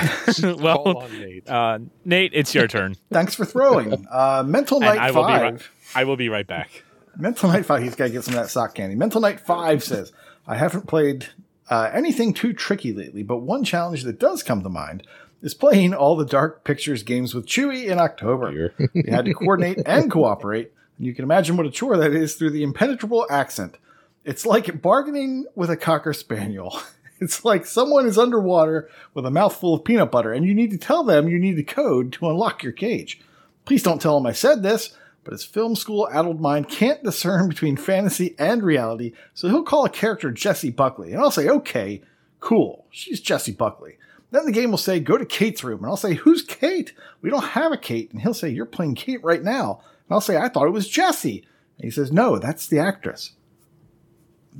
[0.60, 1.48] well, on Nate.
[1.48, 2.96] uh, Nate, it's your turn.
[3.12, 4.06] Thanks for throwing.
[4.10, 5.42] Uh, Mental Night I will be Five.
[5.42, 5.62] right-
[5.94, 6.84] I will be right back.
[7.16, 7.82] Mental Night Five.
[7.82, 8.96] He's got to get some of that sock candy.
[8.96, 10.12] Mental Night Five says,
[10.46, 11.28] "I haven't played
[11.68, 15.06] uh, anything too tricky lately, but one challenge that does come to mind
[15.42, 18.50] is playing all the Dark Pictures games with Chewy in October.
[18.50, 18.74] Here.
[18.94, 22.34] You had to coordinate and cooperate, and you can imagine what a chore that is
[22.36, 23.76] through the impenetrable accent.
[24.24, 26.78] It's like bargaining with a cocker spaniel.
[27.22, 30.78] It's like someone is underwater with a mouthful of peanut butter, and you need to
[30.78, 33.20] tell them you need the code to unlock your cage.
[33.64, 37.48] Please don't tell them I said this, but his film school addled mind can't discern
[37.48, 42.02] between fantasy and reality, so he'll call a character Jessie Buckley, and I'll say, okay,
[42.40, 43.98] cool, she's Jessie Buckley.
[44.32, 46.94] Then the game will say, go to Kate's room, and I'll say, who's Kate?
[47.20, 48.10] We don't have a Kate.
[48.10, 49.82] And he'll say, you're playing Kate right now.
[50.08, 51.46] And I'll say, I thought it was Jessie.
[51.76, 53.32] And he says, no, that's the actress.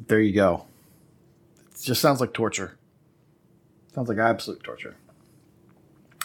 [0.08, 0.66] There you go.
[1.84, 2.76] Just sounds like torture.
[3.94, 4.96] Sounds like absolute torture.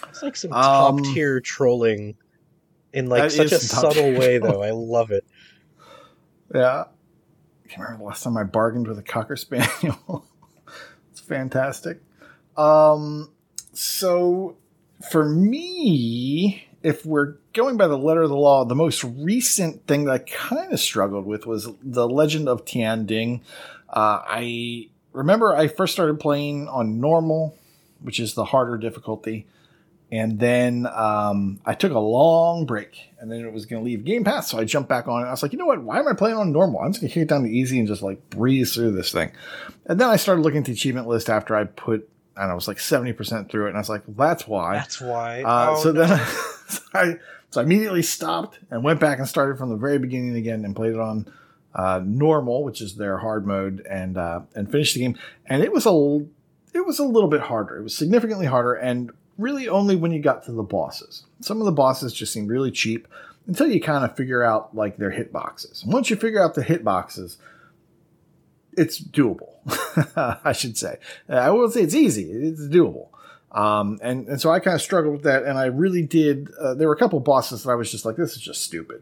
[0.09, 2.15] It's like some Um, top tier trolling
[2.93, 4.61] in like such a is some top subtle way, though.
[4.61, 5.25] I love it.
[6.53, 6.85] Yeah.
[7.65, 10.25] I can't remember the last time I bargained with a Cocker Spaniel.
[11.11, 12.01] it's fantastic.
[12.55, 13.29] Um,
[13.73, 14.55] so
[15.11, 20.05] for me, if we're going by the letter of the law, the most recent thing
[20.05, 23.41] that I kind of struggled with was The Legend of Tian Ding.
[23.89, 27.55] Uh, I remember I first started playing on normal,
[28.01, 29.47] which is the harder difficulty.
[30.09, 34.05] And then um, I took a long break, and then it was going to leave
[34.05, 35.25] Game Pass, so I jumped back on it.
[35.25, 35.83] I was like, you know what?
[35.83, 36.79] Why am I playing on normal?
[36.79, 39.11] I'm just going to kick it down to easy and just like breeze through this
[39.11, 39.33] thing.
[39.85, 42.07] And then I started looking at the achievement list after I put, And
[42.37, 44.75] I don't know, it was like 70% through it, and I was like, that's why.
[44.75, 45.43] That's why.
[45.43, 46.05] Uh, Oh, so no.
[46.05, 46.19] then
[46.69, 47.13] so I,
[47.49, 50.73] so I immediately stopped and went back and started from the very beginning again and
[50.73, 51.29] played it on
[51.77, 55.17] uh, normal, which is their hard mode, and uh, and finished the game.
[55.45, 56.25] And it was a
[56.73, 57.77] it was a little bit harder.
[57.77, 61.25] It was significantly harder, and really only when you got to the bosses.
[61.39, 63.07] Some of the bosses just seemed really cheap
[63.45, 65.83] until you kind of figure out like their hitboxes.
[65.83, 67.37] And once you figure out the hitboxes,
[68.73, 69.53] it's doable.
[70.43, 70.97] I should say.
[71.29, 72.31] I won't say it's easy.
[72.31, 73.09] It's doable.
[73.51, 75.43] Um, and, and so I kind of struggled with that.
[75.43, 76.49] And I really did.
[76.59, 79.01] Uh, there were a couple bosses that I was just like, this is just stupid.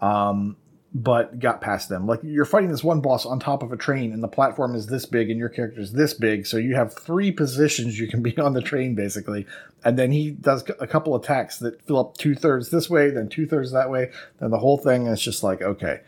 [0.00, 0.56] Um,
[0.92, 2.06] but got past them.
[2.06, 4.86] Like you're fighting this one boss on top of a train, and the platform is
[4.86, 6.46] this big, and your character is this big.
[6.46, 9.46] So you have three positions you can be on the train, basically.
[9.84, 13.28] And then he does a couple attacks that fill up two thirds this way, then
[13.28, 14.10] two thirds that way,
[14.40, 15.06] then the whole thing.
[15.06, 16.00] It's just like, okay,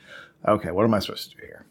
[0.46, 1.64] okay, what am I supposed to do here?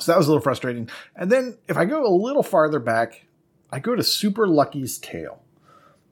[0.00, 0.88] So that was a little frustrating.
[1.16, 3.26] And then if I go a little farther back,
[3.70, 5.42] I go to Super Lucky's Tale.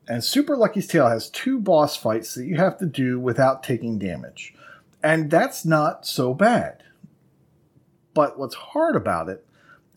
[0.09, 3.99] And Super Lucky's Tale has two boss fights that you have to do without taking
[3.99, 4.55] damage.
[5.03, 6.83] And that's not so bad.
[8.15, 9.47] But what's hard about it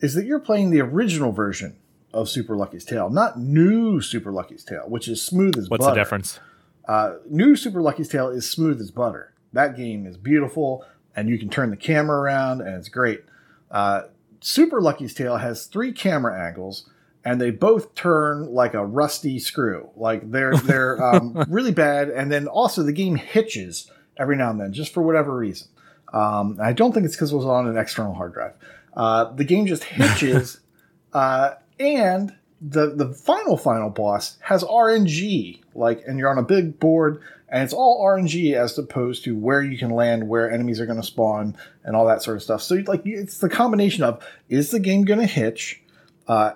[0.00, 1.76] is that you're playing the original version
[2.12, 5.90] of Super Lucky's Tale, not new Super Lucky's Tale, which is smooth as What's butter.
[5.90, 6.40] What's the difference?
[6.86, 9.32] Uh, new Super Lucky's Tale is smooth as butter.
[9.52, 10.84] That game is beautiful,
[11.16, 13.24] and you can turn the camera around, and it's great.
[13.70, 14.02] Uh,
[14.40, 16.88] Super Lucky's Tale has three camera angles,
[17.24, 19.90] and they both turn like a rusty screw.
[19.96, 24.60] Like they're they're um, really bad, and then also the game hitches every now and
[24.60, 25.68] then, just for whatever reason.
[26.12, 28.54] Um, I don't think it's because it was on an external hard drive.
[28.96, 30.60] Uh, the game just hitches,
[31.12, 35.60] uh, and the the final final boss has RNG.
[35.74, 39.60] Like, and you're on a big board, and it's all RNG as opposed to where
[39.60, 42.62] you can land, where enemies are going to spawn, and all that sort of stuff.
[42.62, 45.82] So, like, it's the combination of is the game going to hitch?
[46.28, 46.52] Uh,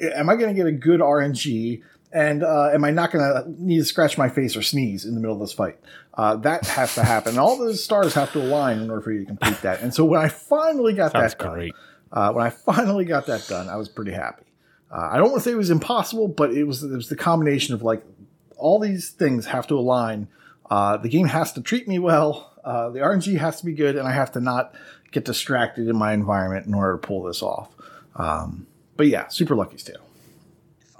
[0.00, 1.82] am I going to get a good RNG?
[2.12, 5.14] And uh, am I not going to need to scratch my face or sneeze in
[5.14, 5.78] the middle of this fight?
[6.14, 7.38] Uh, that has to happen.
[7.38, 9.82] All those stars have to align in order for you to complete that.
[9.82, 11.70] And so when I finally got Sounds that done,
[12.12, 14.44] uh, when I finally got that done, I was pretty happy.
[14.90, 17.16] Uh, I don't want to say it was impossible, but it was it was the
[17.16, 18.02] combination of like
[18.56, 20.28] all these things have to align.
[20.70, 22.52] Uh, the game has to treat me well.
[22.64, 24.74] Uh, the RNG has to be good, and I have to not
[25.12, 27.70] get distracted in my environment in order to pull this off.
[28.16, 30.07] Um, but yeah, super lucky's tale.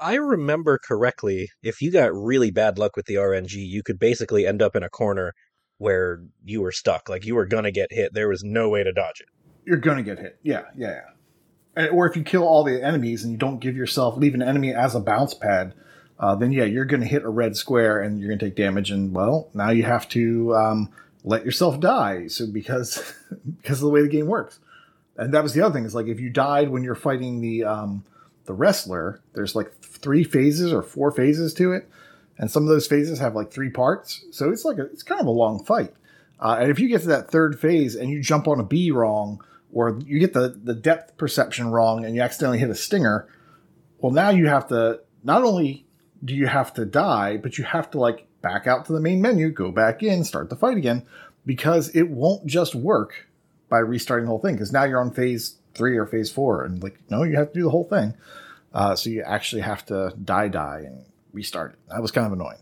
[0.01, 4.47] I remember correctly, if you got really bad luck with the RNG, you could basically
[4.47, 5.35] end up in a corner
[5.79, 7.09] where you were stuck.
[7.09, 8.13] Like you were gonna get hit.
[8.15, 9.29] There was no way to dodge it.
[9.65, 10.39] You're gonna get hit.
[10.43, 11.01] Yeah, yeah, yeah.
[11.85, 14.43] And- Or if you kill all the enemies and you don't give yourself leave an
[14.43, 15.75] enemy as a bounce pad,
[16.19, 18.91] uh, then yeah, you're to hit a red square and you're to take damage.
[18.91, 20.91] And well, now you have to um,
[21.23, 22.27] let yourself die.
[22.27, 23.15] So because
[23.63, 24.59] because of the way the game works,
[25.17, 27.65] and that was the other thing is like if you died when you're fighting the
[27.65, 28.05] um,
[28.49, 31.89] the wrestler, there's like three phases or four phases to it,
[32.39, 34.25] and some of those phases have like three parts.
[34.33, 35.95] So it's like a, it's kind of a long fight.
[36.41, 38.91] Uh, and if you get to that third phase and you jump on a bee
[38.91, 43.29] wrong, or you get the, the depth perception wrong and you accidentally hit a stinger,
[43.99, 45.85] well, now you have to not only
[46.25, 49.21] do you have to die, but you have to like back out to the main
[49.21, 51.05] menu, go back in, start the fight again,
[51.45, 53.29] because it won't just work
[53.69, 54.55] by restarting the whole thing.
[54.55, 57.59] Because now you're on phase three or phase four, and like no, you have to
[57.59, 58.15] do the whole thing.
[58.75, 61.79] Uh, so you actually have to die, die, and restart it.
[61.89, 62.59] That was kind of annoying.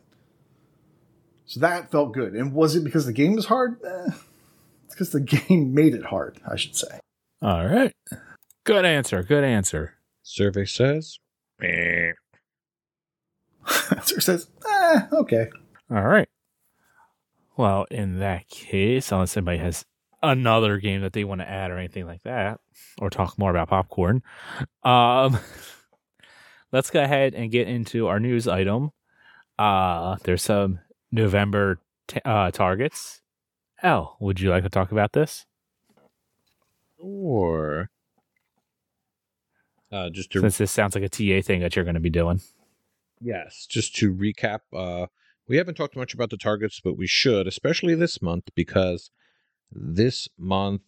[1.46, 2.34] So that felt good.
[2.34, 3.80] And was it because the game was hard?
[3.84, 4.10] Eh,
[4.84, 7.00] it's because the game made it hard, I should say.
[7.42, 7.92] All right.
[8.64, 9.22] Good answer.
[9.22, 9.94] Good answer.
[10.22, 11.18] Survey says.
[11.60, 12.12] "Meh."
[14.02, 15.48] Sir says, eh, okay.
[15.90, 16.28] All right.
[17.56, 19.84] Well, in that case, unless anybody has
[20.26, 22.60] another game that they want to add or anything like that,
[22.98, 24.22] or talk more about popcorn,
[24.82, 25.38] um,
[26.72, 28.90] let's go ahead and get into our news item.
[29.58, 33.22] Uh, there's some November t- uh, targets.
[33.82, 35.46] Ell, would you like to talk about this?
[36.98, 37.90] Or
[39.92, 42.10] Uh, just to Since this sounds like a TA thing that you're going to be
[42.10, 42.40] doing.
[43.20, 45.06] Yes, just to recap, uh,
[45.48, 49.10] we haven't talked much about the targets, but we should, especially this month, because
[49.72, 50.82] this month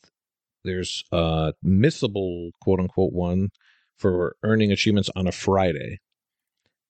[0.65, 3.51] there's a missable quote unquote one
[3.97, 5.99] for earning achievements on a Friday.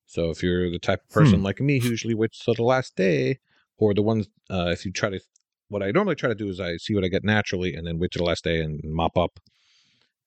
[0.06, 2.96] So if you're the type of person like me who usually waits till the last
[2.96, 3.38] day,
[3.78, 5.20] or the ones uh, if you try to,
[5.68, 7.98] what I normally try to do is I see what I get naturally and then
[7.98, 9.38] wait till the last day and mop up.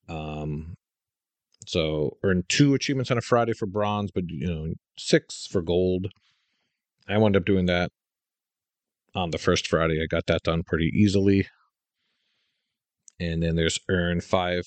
[0.07, 0.75] Um,
[1.65, 6.07] so earn two achievements on a Friday for bronze, but you know six for gold.
[7.07, 7.91] I wound up doing that
[9.15, 10.01] on the first Friday.
[10.01, 11.47] I got that done pretty easily.
[13.19, 14.63] And then there's earn five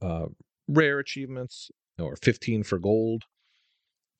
[0.00, 0.26] uh,
[0.68, 3.24] rare achievements or 15 for gold.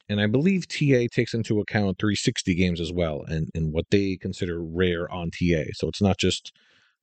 [0.08, 4.16] And I believe TA takes into account 360 games as well and, and what they
[4.16, 5.64] consider rare on TA.
[5.72, 6.52] So it's not just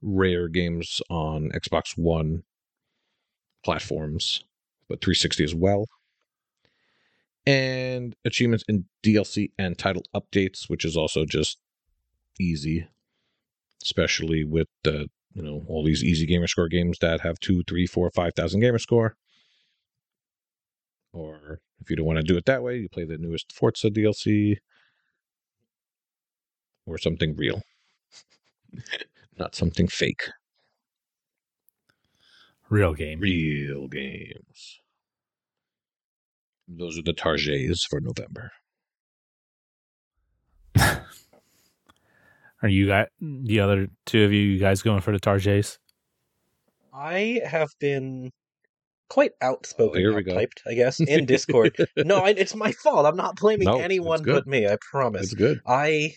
[0.02, 2.44] rare games on Xbox One
[3.64, 4.44] platforms,
[4.88, 5.86] but 360 as well.
[7.46, 11.58] And achievements in DLC and title updates, which is also just
[12.40, 12.88] easy,
[13.82, 17.88] especially with the you know all these easy gamer score games that have two, three,
[17.88, 19.16] four, five thousand gamer score.
[21.14, 23.90] Or if you don't want to do it that way, you play the newest Forza
[23.90, 24.58] DLC
[26.86, 27.62] or something real,
[29.38, 30.30] not something fake.
[32.70, 33.20] Real game.
[33.20, 34.81] Real games.
[36.78, 38.52] Those are the Targets for November.
[42.64, 45.78] Are you got the other two of you, you guys going for the Tarjays?
[46.94, 48.30] I have been
[49.10, 50.36] quite outspoken, Oh, here we go.
[50.36, 51.76] typed, I guess, in Discord.
[51.98, 53.06] no, I, it's my fault.
[53.06, 54.68] I'm not blaming No, anyone but me.
[54.68, 55.24] I promise.
[55.24, 55.60] It's good.
[55.66, 56.12] I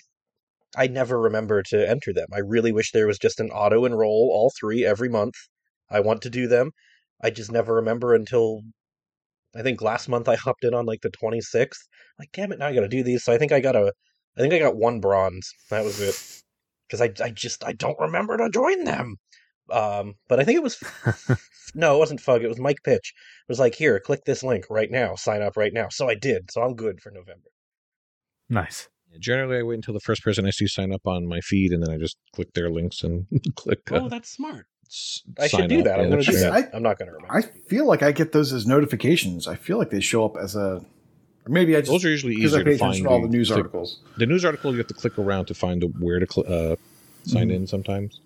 [0.76, 2.26] I never remember to enter them.
[2.32, 5.34] I really wish there was just an auto enroll all three every month.
[5.90, 6.72] I want to do them.
[7.22, 8.60] I just never remember until
[9.56, 11.78] I think last month I hopped in on like the 26th.
[12.18, 13.24] Like damn it, now I got to do these.
[13.24, 13.92] So I think I got a
[14.36, 15.50] I think I got one bronze.
[15.70, 16.42] That was it.
[16.90, 19.16] Cuz I I just I don't remember to join them.
[19.70, 20.78] Um but I think it was
[21.74, 22.42] no, it wasn't Fug.
[22.42, 23.12] It was Mike Pitch.
[23.16, 25.14] It was like, "Here, click this link right now.
[25.14, 26.50] Sign up right now." So I did.
[26.50, 27.50] So I'm good for November.
[28.48, 28.88] Nice.
[29.18, 31.82] Generally, I wait until the first person I see sign up on my feed, and
[31.82, 33.80] then I just click their links and click.
[33.90, 34.66] Oh, Uh, that's smart.
[34.94, 35.98] S- I sign should do that.
[36.00, 36.52] I'm going to do that.
[36.52, 37.34] I- I'm not going to remember.
[37.36, 39.48] I feel like I get those as notifications.
[39.48, 40.84] I feel like they show up as a,
[41.46, 42.90] or maybe I just Those are usually because I easier pay to find.
[42.92, 44.00] attention to all the news click- articles.
[44.16, 46.76] The news article you have to click around to find where to cl- uh,
[47.24, 47.54] sign Mhm.
[47.54, 47.66] in.
[47.66, 48.20] Sometimes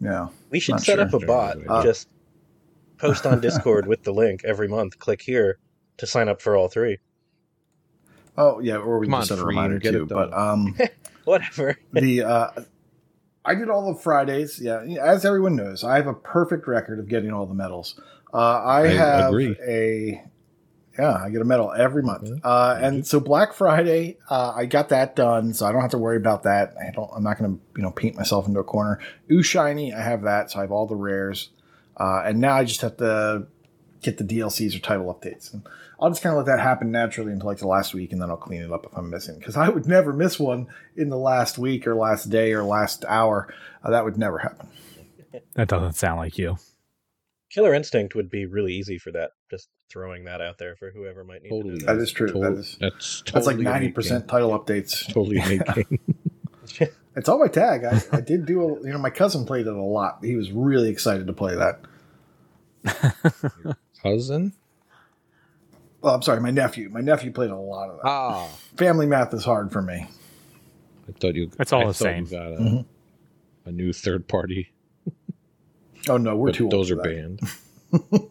[0.00, 1.06] Yeah, we should not set sure.
[1.06, 1.56] up a bot.
[1.68, 2.08] Uh, just
[2.98, 4.98] post on Discord with the link every month.
[4.98, 5.58] Click here
[5.98, 6.98] to sign up for all three.
[8.36, 10.06] Oh yeah, or we Come can on, set a Free, reminder too.
[10.06, 10.76] But um,
[11.24, 11.76] Whatever.
[11.92, 12.50] the uh,
[13.48, 14.60] I did all the Fridays.
[14.60, 17.98] Yeah, as everyone knows, I have a perfect record of getting all the medals.
[18.32, 19.56] Uh, I, I have agree.
[19.66, 20.22] a
[20.98, 22.28] yeah, I get a medal every month.
[22.42, 25.98] Uh, and so Black Friday, uh, I got that done, so I don't have to
[25.98, 26.74] worry about that.
[26.76, 27.08] I don't.
[27.14, 29.00] I'm not going to you know paint myself into a corner.
[29.30, 31.50] Ooh shiny, I have that, so I have all the rares.
[31.96, 33.46] Uh, and now I just have to
[34.02, 35.52] get the DLCs or title updates.
[35.52, 35.66] And
[36.00, 38.30] I'll just kind of let that happen naturally until like the last week, and then
[38.30, 39.38] I'll clean it up if I'm missing.
[39.38, 43.04] Because I would never miss one in the last week or last day or last
[43.08, 43.52] hour.
[43.82, 44.68] Uh, that would never happen.
[45.54, 46.56] That doesn't sound like you.
[47.50, 49.30] Killer Instinct would be really easy for that.
[49.50, 51.78] Just throwing that out there for whoever might need totally.
[51.78, 52.02] to That know.
[52.02, 52.28] is true.
[52.28, 54.28] Tot- That is- that's That's like ninety percent game.
[54.28, 55.06] title updates.
[55.12, 55.46] Totally a
[55.76, 56.00] make.
[57.16, 57.84] It's on my tag.
[57.84, 58.86] I, I did do a.
[58.86, 60.18] You know, my cousin played it a lot.
[60.22, 61.80] He was really excited to play that.
[64.02, 64.52] Cousin.
[66.00, 66.88] Well, I'm sorry, my nephew.
[66.90, 68.06] My nephew played a lot of that.
[68.08, 70.06] Ah, Family math is hard for me.
[71.08, 71.50] I thought you.
[71.58, 72.24] It's all I the same.
[72.26, 72.84] You got a, Mhm.
[73.66, 74.72] a new third party.
[76.08, 76.72] Oh no, we're but too old.
[76.72, 77.40] those for are that.
[77.92, 78.30] banned.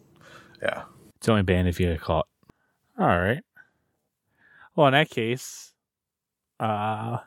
[0.62, 0.84] Yeah.
[1.18, 2.26] It's only banned if you get caught.
[2.98, 3.42] All right.
[4.74, 5.72] Well, in that case,
[6.58, 7.18] uh,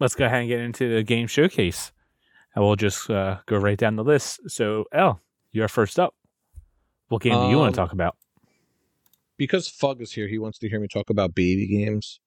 [0.00, 1.92] let's go ahead and get into the game showcase,
[2.54, 4.40] and we'll just uh, go right down the list.
[4.50, 5.20] So, Ell,
[5.52, 6.14] you're first up.
[7.08, 8.16] What game do you want Um, to talk about?
[9.42, 12.20] Because Fug is here, he wants to hear me talk about baby games.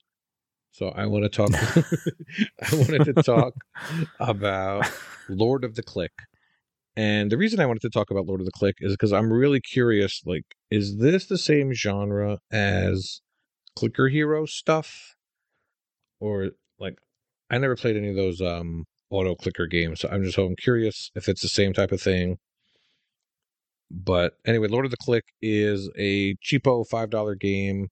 [0.72, 1.52] So I want to talk.
[2.72, 3.54] I wanted to talk
[4.20, 4.86] about
[5.30, 6.12] Lord of the Click,
[6.96, 9.32] and the reason I wanted to talk about Lord of the Click is because I'm
[9.32, 10.22] really curious.
[10.26, 13.22] Like, is this the same genre as
[13.78, 15.16] Clicker Hero stuff,
[16.20, 16.98] or like
[17.50, 20.56] I never played any of those um auto clicker games, so I'm just so I'm
[20.58, 22.38] curious if it's the same type of thing.
[23.92, 27.90] But anyway, Lord of the Click is a cheapo five dollar game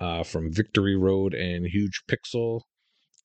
[0.00, 2.60] uh, from Victory Road and Huge Pixel.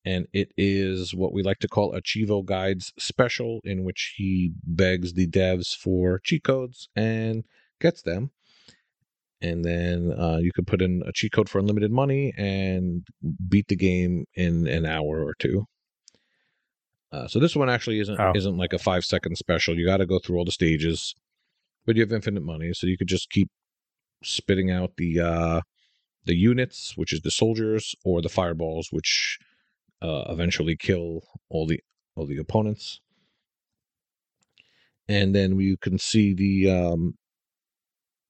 [0.04, 4.52] and it is what we like to call a Chivo Guides special, in which he
[4.64, 7.44] begs the devs for cheat codes and
[7.80, 8.30] gets them.
[9.40, 13.06] And then uh, you could put in a cheat code for unlimited money and
[13.48, 15.66] beat the game in an hour or two.
[17.12, 18.32] Uh, so this one actually isn't Oh.
[18.34, 19.76] isn't like a five second special.
[19.78, 21.14] You got to go through all the stages,
[21.86, 23.48] but you have infinite money, so you could just keep
[24.22, 25.60] spitting out the uh,
[26.24, 29.38] the units, which is the soldiers, or the fireballs, which
[30.00, 31.80] uh, eventually kill all the
[32.14, 33.00] all the opponents.
[35.08, 37.14] And then you can see the um,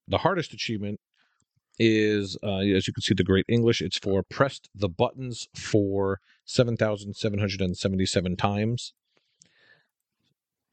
[0.09, 1.01] the hardest achievement
[1.79, 3.81] is uh, as you can see the Great English.
[3.81, 8.95] It's for pressed the buttons for seven thousand seven hundred and seventy seven times.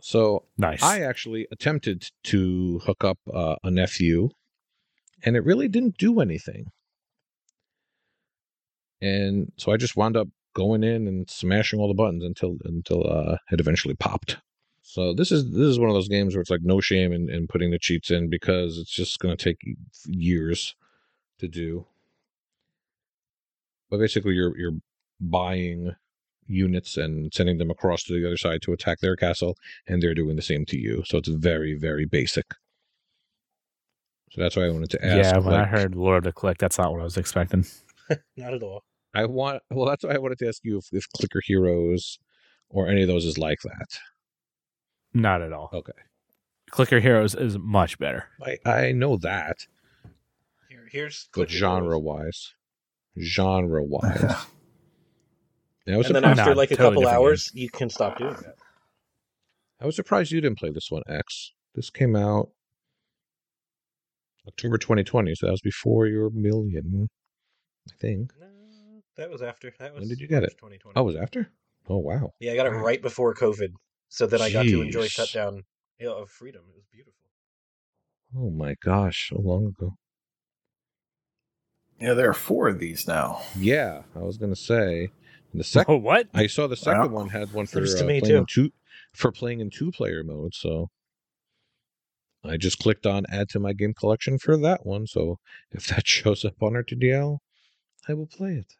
[0.01, 0.81] So Nice.
[0.81, 4.29] I actually attempted to hook up uh, a nephew,
[5.23, 6.71] and it really didn't do anything.
[9.01, 13.09] And so I just wound up going in and smashing all the buttons until until
[13.09, 14.37] uh, it eventually popped.
[14.81, 17.29] So this is this is one of those games where it's like no shame in,
[17.29, 19.61] in putting the cheats in because it's just going to take
[20.05, 20.75] years
[21.39, 21.85] to do.
[23.89, 24.79] But basically, you're you're
[25.21, 25.95] buying
[26.49, 29.55] units and sending them across to the other side to attack their castle,
[29.87, 31.03] and they're doing the same to you.
[31.05, 32.45] So it's very very basic.
[34.31, 35.33] So that's why I wanted to ask.
[35.33, 37.65] yeah, when I heard Lord of the Click, that's not what I was expecting.
[38.37, 38.83] Not at all.
[39.13, 42.19] I want well that's why I wanted to ask you if, if Clicker Heroes
[42.69, 43.99] or any of those is like that.
[45.13, 45.69] Not at all.
[45.73, 45.93] Okay.
[46.69, 48.25] Clicker Heroes is much better.
[48.43, 49.65] I, I know that,
[50.69, 52.03] Here, here's but Clicker genre Heroes.
[52.03, 52.53] wise.
[53.19, 54.45] Genre wise.
[55.87, 58.17] I was And then after Nah, like a totally couple different hours, you can stop
[58.17, 58.55] doing that.
[59.81, 61.53] I was surprised you didn't play this one, Exe.
[61.73, 62.49] This came out
[64.47, 67.07] October 2020, so that was before your million,
[67.89, 68.33] I think.
[68.39, 68.47] No,
[69.15, 69.71] that was after.
[69.79, 70.51] That was When did you get it?
[70.57, 70.93] 2020.
[70.95, 71.51] Oh, it was after?
[71.87, 72.33] Oh, wow.
[72.39, 73.69] yeah, I got it right before COVID,
[74.09, 75.63] so that I got to enjoy shutdown
[75.99, 76.61] you of freedom.
[76.69, 77.13] It was beautiful.
[78.37, 79.95] Oh my gosh, so long ago.
[81.99, 83.41] Yeah, there are four of these now.
[83.57, 85.09] Yeah, I was gonna say
[85.53, 86.27] the second Oh, what?
[86.33, 87.19] I saw the second Wow.
[87.19, 88.37] one had one for to uh, me playing too.
[88.37, 88.69] in two
[89.13, 90.53] for playing in two player mode.
[90.53, 90.89] So
[92.43, 95.07] I just clicked on add to my game collection for that one.
[95.07, 95.39] So
[95.71, 97.39] if that shows up on RTDL,
[98.07, 98.73] I will play it.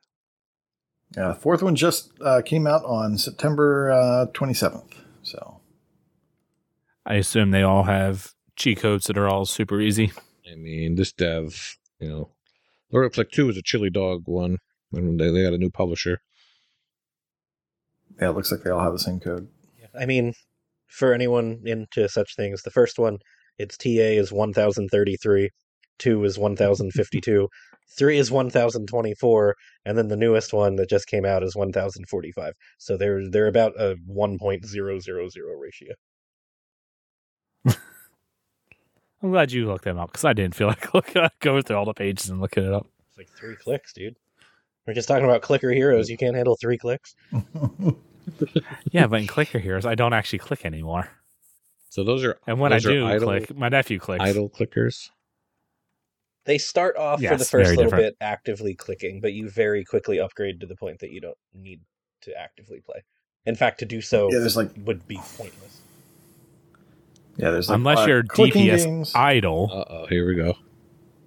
[1.18, 4.94] Yeah, the fourth one just uh, came out on September uh, 27th.
[5.24, 5.60] So
[7.06, 10.12] I assume they all have cheat codes that are all super easy.
[10.52, 12.30] I mean, this dev, you know,
[12.92, 14.58] Lord of Click Two is a chili dog one,
[14.94, 16.22] and they they got a new publisher.
[18.20, 19.48] Yeah, it looks like they all have the same code.
[20.00, 20.34] I mean,
[20.88, 23.20] for anyone into such things, the first one,
[23.58, 25.50] its TA is 1033,
[26.00, 27.50] 2 is 1052,
[27.98, 29.56] 3 is 1024,
[29.86, 32.54] and then the newest one that just came out is 1045.
[32.78, 35.94] So they're they're about a 1.000 ratio.
[39.22, 41.86] I'm glad you looked them up because I didn't feel like look, going through all
[41.86, 42.88] the pages and looking it up.
[43.10, 44.16] It's like 3 clicks, dude.
[44.88, 46.10] We're just talking about clicker heroes.
[46.10, 47.16] You can't handle 3 clicks.
[48.92, 51.10] Yeah, but in Clicker Heroes, I don't actually click anymore.
[51.90, 54.24] So those are And when I do idle- click, my nephew clicks.
[54.24, 55.10] idle clickers.
[56.46, 58.04] They start off for the first little different.
[58.06, 61.82] bit actively clicking, but you very quickly upgrade to the point that you don't need
[62.22, 63.04] to actively play.
[63.46, 65.82] In fact, to do so yeah, there's like would be pointless.
[67.38, 69.12] yeah, there's like Unless uh, you're DPS games.
[69.16, 69.70] idle.
[69.72, 70.56] Uh oh, here we go.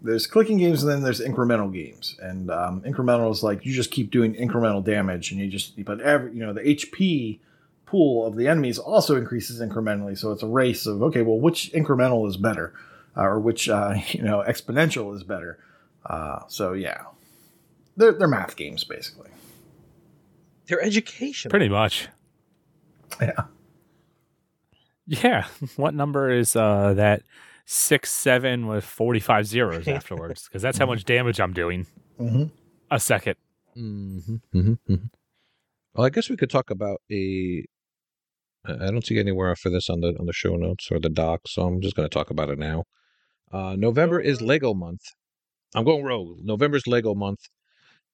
[0.05, 3.90] There's clicking games and then there's incremental games and um, incremental is like you just
[3.90, 7.38] keep doing incremental damage and you just but every you know the hp
[7.86, 11.72] pool of the enemies also increases incrementally so it's a race of okay well which
[11.72, 12.74] incremental is better
[13.16, 15.59] uh, or which uh, you know exponential is better
[16.07, 17.03] uh, so yeah
[17.96, 19.30] they're, they're math games basically
[20.66, 21.50] They're education.
[21.50, 22.09] Pretty much.
[23.20, 23.44] yeah
[25.07, 25.46] Yeah.
[25.76, 27.22] What number is uh, that
[27.64, 30.44] six seven with forty five zeros afterwards?
[30.44, 31.86] Because that's how much damage I'm doing
[32.20, 32.44] mm-hmm.
[32.90, 33.36] a second.
[33.76, 34.94] Mm-hmm, hmm hmm
[35.94, 37.64] Well, I guess we could talk about a.
[38.64, 41.42] I don't see anywhere for this on the on the show notes or the doc,
[41.48, 42.84] so I'm just going to talk about it now.
[43.50, 45.02] Uh, November is Lego month.
[45.74, 46.38] I'm going rogue.
[46.42, 47.48] November's Lego month,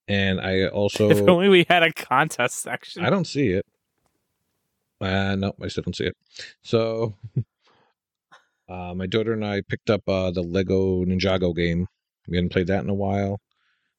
[0.06, 3.04] and I also if only we had a contest section.
[3.04, 3.66] I don't see it.
[5.00, 6.16] Uh, no, I still don't see it.
[6.62, 7.14] So,
[8.68, 11.86] uh, my daughter and I picked up uh, the Lego Ninjago game.
[12.26, 13.40] We hadn't played that in a while,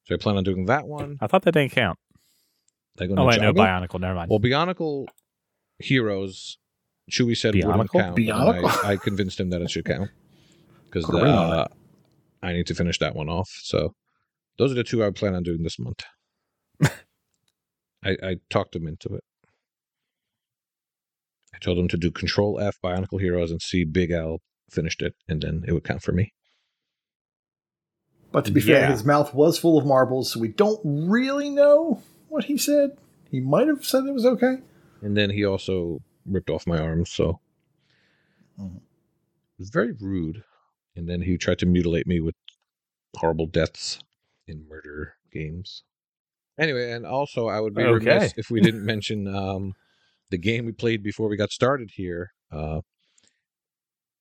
[0.05, 1.17] so I plan on doing that one.
[1.21, 1.97] I thought that didn't count.
[2.99, 3.87] Lego Oh wait, no, Ninjago?
[3.87, 3.99] Bionicle.
[3.99, 4.29] Never mind.
[4.29, 5.07] Well, Bionicle
[5.79, 6.57] Heroes,
[7.11, 7.65] Chewie said Bionicle?
[7.65, 8.17] wouldn't count.
[8.17, 8.85] Bionicle?
[8.85, 10.11] I, I convinced him that it should count
[10.85, 11.67] because uh,
[12.43, 13.49] I need to finish that one off.
[13.63, 13.93] So
[14.57, 16.03] those are the two I plan on doing this month.
[16.83, 19.23] I, I talked him into it.
[21.53, 24.39] I told him to do Control F Bionicle Heroes and see Big Ell
[24.71, 26.33] finished it, and then it would count for me.
[28.31, 32.03] But to be fair, his mouth was full of marbles, so we don't really know
[32.27, 32.97] what he said.
[33.31, 34.57] He might have said it was okay.
[35.01, 37.39] And then he also ripped off my arms, so
[38.59, 38.77] Mhm.
[38.77, 40.43] it was very rude.
[40.95, 42.35] And then he tried to mutilate me with
[43.15, 43.99] horrible deaths
[44.47, 45.83] in murder games.
[46.57, 48.05] Anyway, and also I would be Okay.
[48.05, 49.73] remiss if we didn't mention um,
[50.29, 52.33] the game we played before we got started here.
[52.51, 52.81] Uh,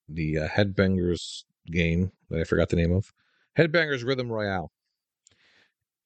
[0.08, 3.12] the uh, Headbangers game that I forgot the name of.
[3.58, 4.70] Headbangers Rhythm Royale.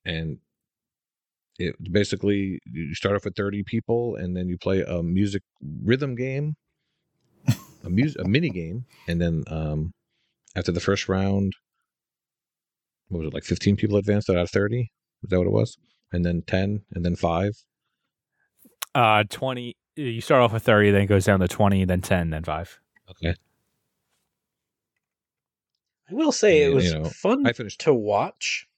[0.04, 0.38] And
[1.58, 5.42] it basically you start off with 30 people and then you play a music
[5.84, 6.56] rhythm game
[7.84, 9.92] a music a mini game and then um
[10.56, 11.52] after the first round
[13.08, 14.90] what was it like 15 people advanced out of 30
[15.22, 15.76] is that what it was
[16.10, 17.52] and then 10 and then 5
[18.94, 19.76] Uh, twenty.
[19.96, 22.78] You start off with thirty, then it goes down to twenty, then ten, then five.
[23.10, 23.34] okay
[26.12, 28.68] I will say Yeah, it was you know, fun i finished to watch,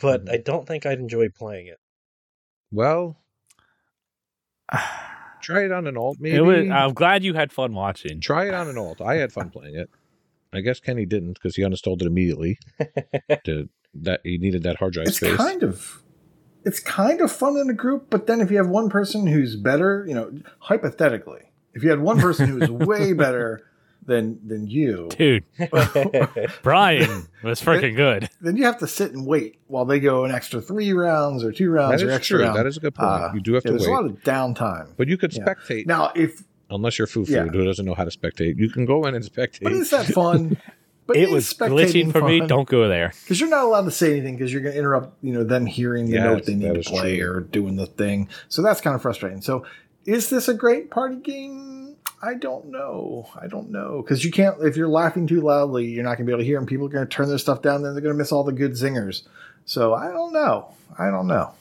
[0.00, 0.32] but Mhm.
[0.32, 1.78] I don't think I'd enjoy playing it.
[2.72, 3.16] well
[5.40, 8.20] try it on an alt maybe It was, I'm glad you had fun watching.
[8.20, 9.88] try it on an alt i had fun playing it
[10.52, 12.58] i guess kenny didn't because he uninstalled it immediately
[13.44, 16.02] to that he needed that hard drive It's space kind of
[16.64, 19.56] it's kind of fun in a group, but then if you have one person who's
[19.56, 21.40] better, you know, hypothetically,
[21.72, 23.62] if you had one person who is way better
[24.08, 25.44] than than you, Dude,
[26.62, 28.28] Brian was freaking good.
[28.40, 31.52] then you have to sit and wait while they go an extra three rounds or
[31.52, 32.56] two rounds that or extra true round.
[32.58, 34.04] that is a good point Uh, you do have yeah, to there's wait a lot
[34.06, 34.88] of downtime.
[34.96, 35.44] But you could Yeah.
[35.44, 37.44] spectate Now, if unless you're foo Yeah.
[37.44, 38.58] who doesn't know how to spectate.
[38.58, 39.62] You can go in and spectate.
[39.62, 40.56] but is that fun?
[41.06, 42.40] But it was spectating glitching for me.
[42.46, 43.14] Don't go there.
[43.24, 45.64] because you're not allowed to say anything because you're going to interrupt you know them
[45.64, 47.30] hearing the Yes, note they need to play true.
[47.30, 49.64] or doing the thing so that's kind of frustrating so
[50.04, 51.87] is this a great party game
[52.22, 56.04] i don't know i don't know because you can't if you're laughing too loudly you're
[56.04, 57.62] not going to be able to hear and people are going to turn their stuff
[57.62, 59.22] down then they're going to miss all the good zingers
[59.64, 61.52] so i don't know i don't know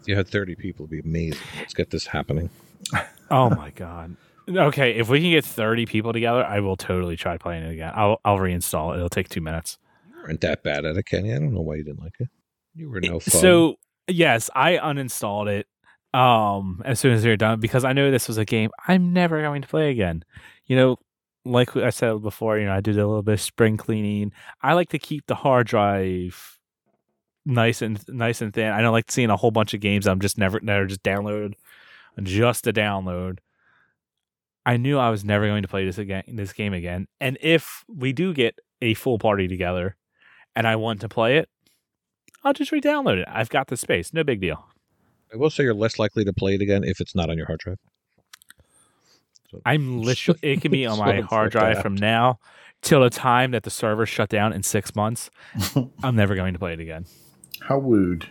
[0.00, 1.40] If you had 30 people, it'd be amazing.
[1.58, 2.50] Let's get this happening.
[3.32, 4.16] Oh my god.
[4.48, 7.92] Okay, if we can get thirty people together, I will totally try playing it again.
[7.94, 8.96] I'll I'll reinstall it.
[8.96, 9.78] It'll take two minutes.
[10.08, 11.32] You weren't that bad at it, Kenny.
[11.32, 12.28] I don't know why you didn't like it.
[12.74, 13.40] You were no fun.
[13.40, 13.76] So
[14.08, 15.68] yes, I uninstalled it
[16.12, 19.40] um as soon as they're done because I know this was a game I'm never
[19.42, 20.24] going to play again.
[20.66, 20.96] You know,
[21.44, 24.32] like I said before, you know, I did a little bit of spring cleaning.
[24.62, 26.58] I like to keep the hard drive
[27.46, 28.70] nice and nice and thin.
[28.72, 31.54] I don't like seeing a whole bunch of games I'm just never never just download
[32.22, 33.38] just to download.
[34.66, 37.08] I knew I was never going to play this again this game again.
[37.20, 39.96] And if we do get a full party together
[40.54, 41.48] and I want to play it,
[42.42, 43.28] I'll just re-download it.
[43.30, 44.12] I've got the space.
[44.12, 44.66] No big deal.
[45.32, 47.46] I will say you're less likely to play it again if it's not on your
[47.46, 47.78] hard drive.
[49.50, 51.82] So, I'm literally it can be on my it's hard drive that.
[51.82, 52.38] from now
[52.82, 55.30] till the time that the server shut down in six months.
[56.02, 57.06] I'm never going to play it again.
[57.60, 58.28] how wooed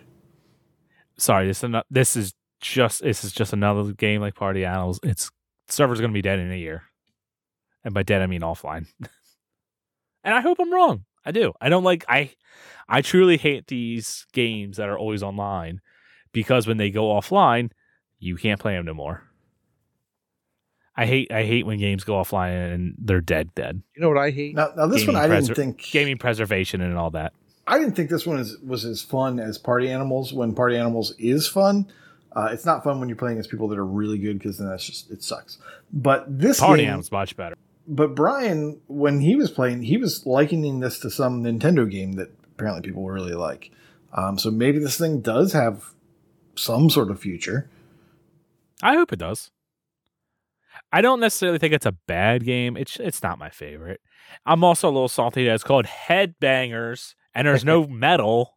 [1.17, 4.99] Sorry, this is ano- this is just this is just another game like Party Animals.
[5.03, 5.29] It's
[5.67, 6.83] server's going to be dead in a year,
[7.83, 8.87] and by dead I mean offline.
[10.23, 11.03] and I hope I'm wrong.
[11.25, 11.53] I do.
[11.59, 12.31] I don't like I
[12.87, 15.81] I truly hate these games that are always online
[16.31, 17.71] because when they go offline,
[18.19, 19.23] you can't play them no more.
[20.95, 23.81] I hate I hate when games go offline and they're dead dead.
[23.95, 24.53] you know what I hate?
[24.53, 27.31] now, now this Gaming one i didn't think Gaming preservation and all that.
[27.65, 30.33] I didn't think this one is, was as fun as Party Animals.
[30.33, 31.85] When Party Animals is fun,
[32.35, 34.67] uh, it's not fun when you're playing as people that are really good because then
[34.67, 35.57] that's just it sucks.
[35.93, 37.55] But this Party game, Animals much better.
[37.87, 42.29] but Brian, when he was playing, he was likening this to some Nintendo game that
[42.55, 43.71] apparently people really like.
[44.11, 45.93] Um, so maybe this thing does have
[46.59, 47.69] some sort of future.
[48.81, 49.51] I hope it does.
[50.91, 52.75] I don't necessarily think it's a bad game.
[52.77, 54.01] It's it's not my favorite.
[54.45, 58.55] I'm also a little salty that it's called Headbangers and there's no metal.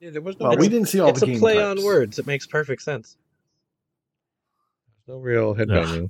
[0.00, 1.80] Yeah, there was no, Well, we didn't see all it's the It's a play types.
[1.80, 2.18] on words.
[2.18, 3.16] It makes perfect sense.
[5.06, 6.08] There's no real headbanging.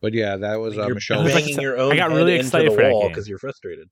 [0.00, 1.32] But yeah, that was uh, you're Michelle's.
[1.32, 3.10] like banging your own I got really into excited for that wall game.
[3.10, 3.88] because you're frustrated.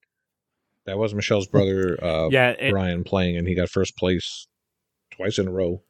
[0.87, 4.47] That was Michelle's brother, uh, yeah, it, Brian, playing, and he got first place
[5.17, 5.83] twice in a row.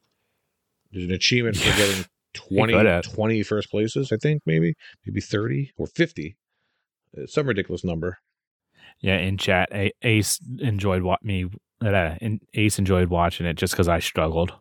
[0.92, 2.04] There's an achievement for getting
[2.34, 4.74] 20, 20 first places, I think, maybe,
[5.06, 6.36] maybe 30 or 50.
[7.16, 8.18] Uh, some ridiculous number.
[9.00, 9.18] yeah.
[9.18, 9.68] In chat,
[10.02, 11.50] Ace enjoyed what me.
[11.84, 14.52] Uh, and Ace enjoyed watching it just because I struggled.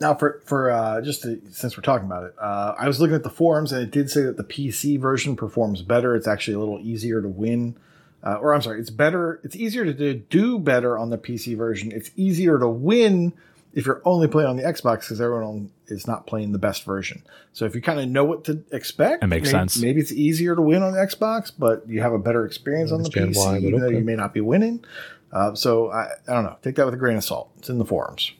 [0.00, 3.14] Now, for for uh, just to, since we're talking about it, uh, I was looking
[3.14, 6.16] at the forums and it did say that the PC version performs better.
[6.16, 7.76] It's actually a little easier to win,
[8.22, 9.40] uh, or I'm sorry, it's better.
[9.44, 11.92] It's easier to do- do better on the PC version.
[11.92, 13.34] It's easier to win
[13.74, 17.22] if you're only playing on the Xbox because everyone is not playing the best version.
[17.52, 19.82] So if you kind of know what to expect, That makes maybe, sense.
[19.82, 23.02] Maybe it's easier to win on the Xbox, but you have a better experience on
[23.02, 24.84] the PC, why, even though you may not be winning.
[25.32, 26.56] Uh, so I, I don't know.
[26.62, 27.50] Take that with a grain of salt.
[27.58, 28.32] It's in the forums.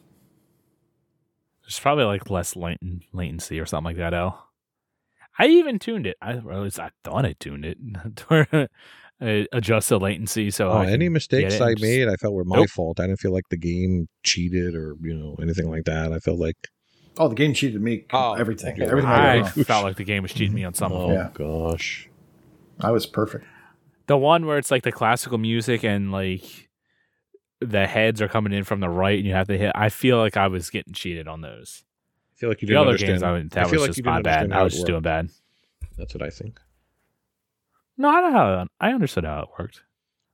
[1.62, 4.14] There's probably like less latent, latency or something like that.
[4.14, 4.48] L.
[5.38, 6.16] I even tuned it.
[6.22, 7.78] I or at least I thought I tuned it
[9.20, 10.50] to uh, adjust the latency.
[10.50, 12.70] So Oh, any mistakes I made, I felt were my Nope.
[12.70, 13.00] fault.
[13.00, 16.12] I didn't feel like the game cheated or you know anything like that.
[16.12, 16.56] I felt like
[17.16, 18.06] Oh, the game cheated me.
[18.12, 18.72] Oh, everything.
[18.74, 18.84] okay.
[18.90, 21.12] Everything I, I felt like the game was cheating me on some of oh.
[21.12, 21.30] Yeah.
[21.32, 22.08] gosh,
[22.80, 23.44] I was perfect.
[24.06, 26.68] The one where it's like the classical music and like
[27.60, 29.72] the heads are coming in from the right and you have to hit.
[29.76, 31.84] I feel like I was getting cheated on those.
[32.34, 33.12] I feel like you The didn't other understand.
[33.12, 34.52] games, I would, that I feel was like just you didn't my bad.
[34.52, 35.30] I was it just doing bad.
[35.96, 36.58] That's what I think.
[37.96, 39.82] No, I know how I understood how it worked.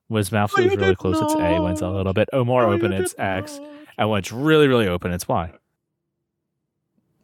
[0.08, 1.60] Was mouse Oh, was you really did close, it's A.
[1.60, 3.58] When it's a little bit oh, more Oh, open, it's X.
[3.58, 3.68] not.
[3.98, 5.52] And when it's really, really open, it's Y.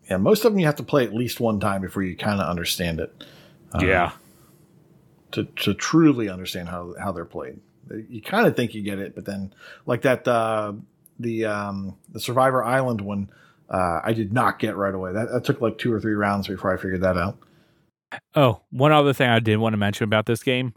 [0.09, 2.41] Yeah, most of them you have to play at least one time before you kind
[2.41, 3.25] of understand it.
[3.73, 4.13] Uh, yeah.
[5.33, 7.59] to to truly understand how how they're played.
[8.09, 9.53] You kind of think you get it, but then
[9.85, 10.75] like that uh,
[11.19, 13.31] the um, the Survivor Island one,
[13.69, 15.13] uh, I did not get right away.
[15.13, 17.39] That, that took like two or three rounds before I figured that out.
[18.35, 20.75] Oh, one other thing I did want to mention about this game.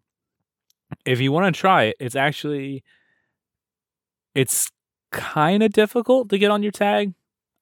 [1.05, 2.83] If you want to try it, it's actually
[4.33, 4.71] it's
[5.11, 7.13] kind of difficult to get on your tag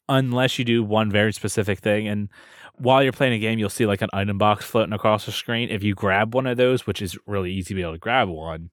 [0.10, 2.30] unless you do one very specific thing and
[2.76, 5.70] while you're playing a game you'll see like an item box floating across the screen.
[5.70, 8.30] If you grab one of those, which is really easy to be able to grab
[8.30, 8.70] one,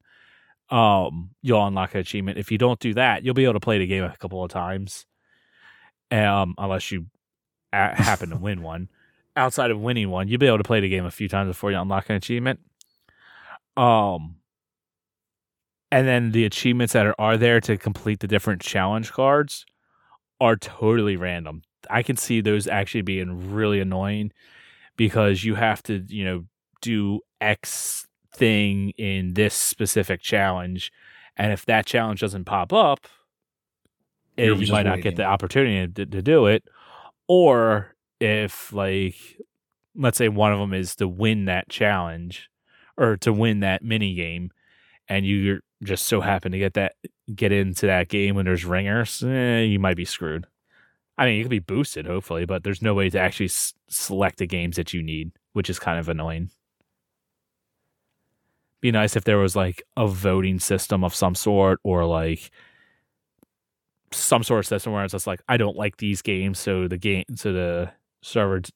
[0.71, 2.39] um you'll unlock an achievement.
[2.39, 4.51] If you don't do that, you'll be able to play the game a couple of
[4.51, 5.07] times.
[6.11, 7.07] Um unless you
[7.73, 8.89] a- happen to win one
[9.37, 11.71] outside of winning one, you'll be able to play the game a few times before
[11.71, 12.61] you unlock an achievement.
[13.77, 14.37] Um,
[15.91, 19.67] and then the achievements that are, are there to complete the different challenge cards
[20.41, 21.63] are totally random.
[21.91, 24.33] I can see those actually being really annoying
[24.97, 26.45] because you have to, you know,
[26.81, 30.93] do X thing in this specific challenge,
[31.37, 33.07] and if that challenge doesn't pop up,
[34.39, 35.03] eh, You're you might not waiting.
[35.03, 36.65] get the opportunity to, to do it,
[37.29, 37.94] or
[38.25, 39.17] if like
[39.95, 42.49] let's say one of them is to win that challenge
[42.97, 44.51] or to win that mini game
[45.09, 46.95] and you just so happen to get that
[47.35, 50.47] get into that game when there's ringers eh, you might be screwed.
[51.17, 54.39] I mean you could be boosted hopefully but there's no way to actually s- select
[54.39, 56.51] the games that you need which is kind of annoying.
[58.81, 62.51] Be nice if there was like a voting system of some sort or like
[64.13, 66.99] some sort of system where it's just like I don't like these games, so the
[66.99, 67.93] game, so the
[68.25, 68.71] server d-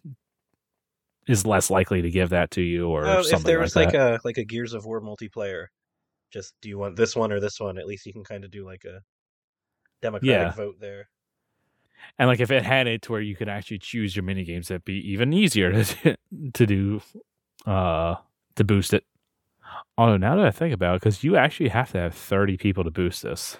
[1.27, 3.95] is less likely to give that to you, or something if there was like, like,
[3.95, 5.67] a like a Gears of War multiplayer,
[6.31, 7.79] just do you want this one or this one?
[7.79, 9.01] At least you can kind of do like a
[10.03, 10.51] democratic Yeah.
[10.53, 11.09] vote there.
[12.19, 14.69] and like if it had it to where you could actually choose your mini games,
[14.69, 16.17] that'd be even easier to
[16.55, 17.01] to do,
[17.67, 18.15] uh,
[18.57, 19.05] to boost it.
[19.99, 22.85] Although now that I think about it, because you actually have to have thirty people
[22.85, 23.59] to boost this,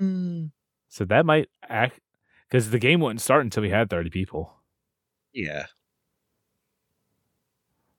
[0.00, 2.00] so that might act
[2.54, 4.54] because the game wouldn't start until we had thirty people.
[5.32, 5.66] Yeah.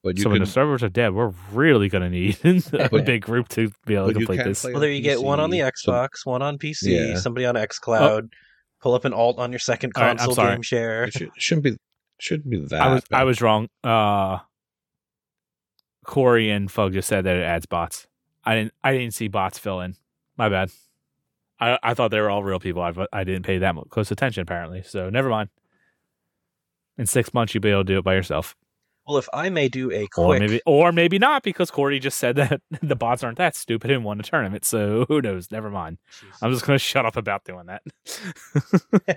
[0.01, 3.21] But you so when the servers are dead, we're really gonna need a But- big
[3.23, 4.61] group to be able to but you complete this.
[4.61, 7.15] play Well, there you get one on the PC, so- Xbox, one on PC, Yeah.
[7.17, 8.29] somebody on XCloud.
[8.81, 10.55] Pull up an alt on your second All right, I'm console sorry.
[10.55, 11.03] game share.
[11.05, 11.77] it should, shouldn't be
[12.19, 12.81] shouldn't be that.
[12.81, 13.19] I was bad.
[13.19, 13.67] I was wrong.
[13.83, 14.37] Uh,
[16.05, 18.07] Corey and Fug just said that it adds bots.
[18.45, 19.95] I didn't I didn't see bots fill in.
[20.37, 20.69] My bad.
[21.59, 22.81] I I thought they were all real people.
[22.81, 24.83] I I didn't pay that close attention apparently.
[24.83, 25.49] So never mind.
[26.97, 28.55] In six months, you'll be able to do it by yourself,
[29.05, 32.17] Well, if I may do a or quick, maybe or maybe not because Corey just
[32.17, 34.63] said that the bots aren't that stupid and won a tournament.
[34.63, 35.51] So who knows?
[35.51, 35.97] Never mind.
[36.41, 37.81] I'm just gonna shut up about doing that.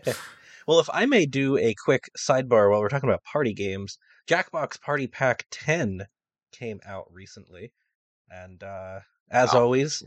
[0.67, 4.81] well, if I may do a quick sidebar while we're talking about party games, Jackbox
[4.81, 6.07] Party Pack 10
[6.53, 7.73] came out recently,
[8.29, 10.03] and uh, as always,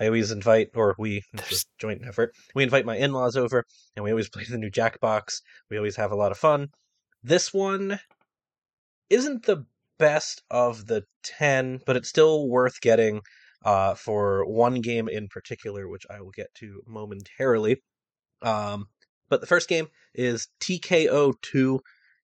[0.00, 4.04] I always invite, or we, it's a joint effort, we invite my in-laws over, and
[4.04, 5.42] we always play the new Jackbox.
[5.70, 6.68] We always have a lot of fun.
[7.22, 8.00] This one
[9.10, 9.66] isn't the
[9.98, 13.20] best of the 10, but it's still worth getting
[13.64, 17.82] uh, for one game in particular, which I will get to momentarily.
[18.40, 18.86] Um,
[19.28, 21.80] but the first game is TKO 2.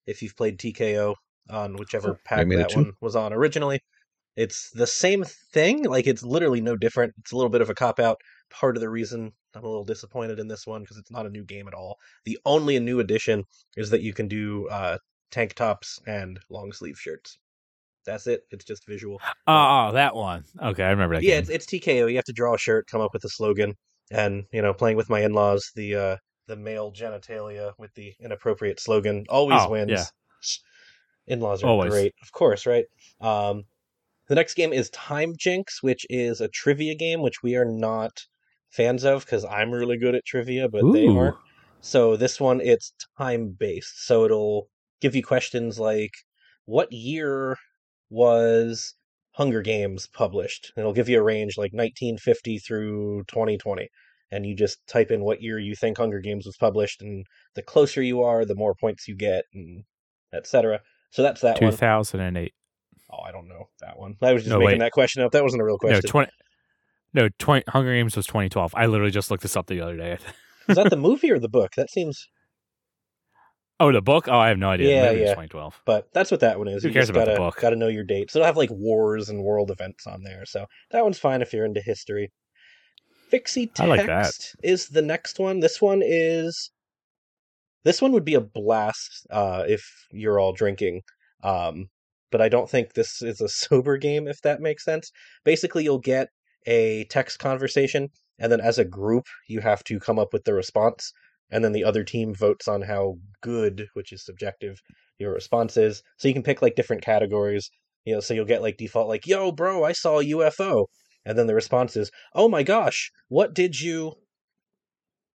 [0.07, 1.15] If you've played TKO
[1.51, 3.81] on whichever Oh, pack that one was on originally,
[4.37, 5.85] it's the same thing.
[5.85, 7.15] Like, it's literally no different.
[7.19, 8.21] It's a little bit of a cop out.
[8.51, 11.31] Part of the reason I'm a little disappointed in this one because it's not a
[11.31, 11.97] new game at all.
[12.25, 13.45] The only new addition
[13.77, 14.99] is that you can do uh,
[15.31, 17.39] tank tops and long sleeve shirts.
[18.05, 18.43] That's it.
[18.53, 19.21] It's just visual.
[19.49, 20.45] Oh, oh, that one.
[20.63, 21.25] Okay, I remember that.
[21.25, 22.09] Yeah, it's, it's TKO.
[22.09, 23.75] You have to draw a shirt, come up with a slogan,
[24.13, 26.17] and you know, playing with my in-laws, the uh,
[26.47, 29.91] the male genitalia with the inappropriate slogan always Oh, wins.
[29.91, 30.05] yeah.
[31.27, 31.91] In-laws are Always.
[31.91, 32.85] great, of course, right?
[33.21, 33.65] Um,
[34.29, 38.27] the next game is Timejinx, which is a trivia game, which we are not
[38.71, 41.37] fans of because I'm really good at trivia, but they aren't.
[41.81, 44.07] So this one, it's time based.
[44.07, 44.69] So it'll
[45.01, 46.13] give you questions like,
[46.65, 47.57] "What year
[48.11, 48.95] was
[49.33, 53.89] Hunger Games published?" And it'll give you a range like 1950 through 2020,
[54.33, 57.25] and you just type in what year you think Hunger Games was published, and
[57.55, 59.85] the closer you are, the more points you get, and
[60.33, 60.81] etc.
[61.11, 61.71] So that's that one.
[61.71, 62.53] 2008.
[63.11, 64.17] Oh, I don't know that one.
[64.21, 64.79] I was just No, making wait.
[64.81, 65.33] that question up.
[65.33, 66.11] That wasn't a real No, question.
[66.11, 66.31] 20.
[67.15, 68.75] No, 20, Hunger Games was 2012.
[68.77, 70.19] I literally just looked this up the other day.
[70.69, 71.73] Is that the movie or the book?
[71.77, 72.29] That seems.
[73.79, 74.27] oh, the book?
[74.29, 74.89] Oh, I have no idea.
[74.91, 75.35] Yeah, the movie was yeah.
[75.35, 75.83] 2012.
[75.87, 76.83] But that's what that one is.
[76.83, 77.61] Who you cares just about the gotta, book?
[77.61, 78.35] Gotta know your dates.
[78.35, 80.45] It'll have like wars and world events on there.
[80.45, 82.33] So that one's fine if you're into history.
[83.33, 84.33] FixyText I like that.
[84.63, 85.61] is the next one.
[85.61, 86.71] This one is.
[87.85, 91.03] This one would be a blast uh, if you're all drinking.
[91.45, 91.87] Um,
[92.31, 95.11] but I don't think this is a sober game, if that makes sense.
[95.45, 96.29] Basically, you'll get
[96.67, 98.09] a text conversation,
[98.39, 101.13] and then as a group, you have to come up with the response,
[101.51, 104.81] and then the other team votes on how good, which is subjective,
[105.19, 106.03] your response is.
[106.19, 107.71] So you can pick like different categories.
[108.05, 110.87] You know, so you'll get like default like, "Yo, bro, I saw a UFO,"
[111.25, 114.15] and then the response is, "Oh my gosh, what did you?"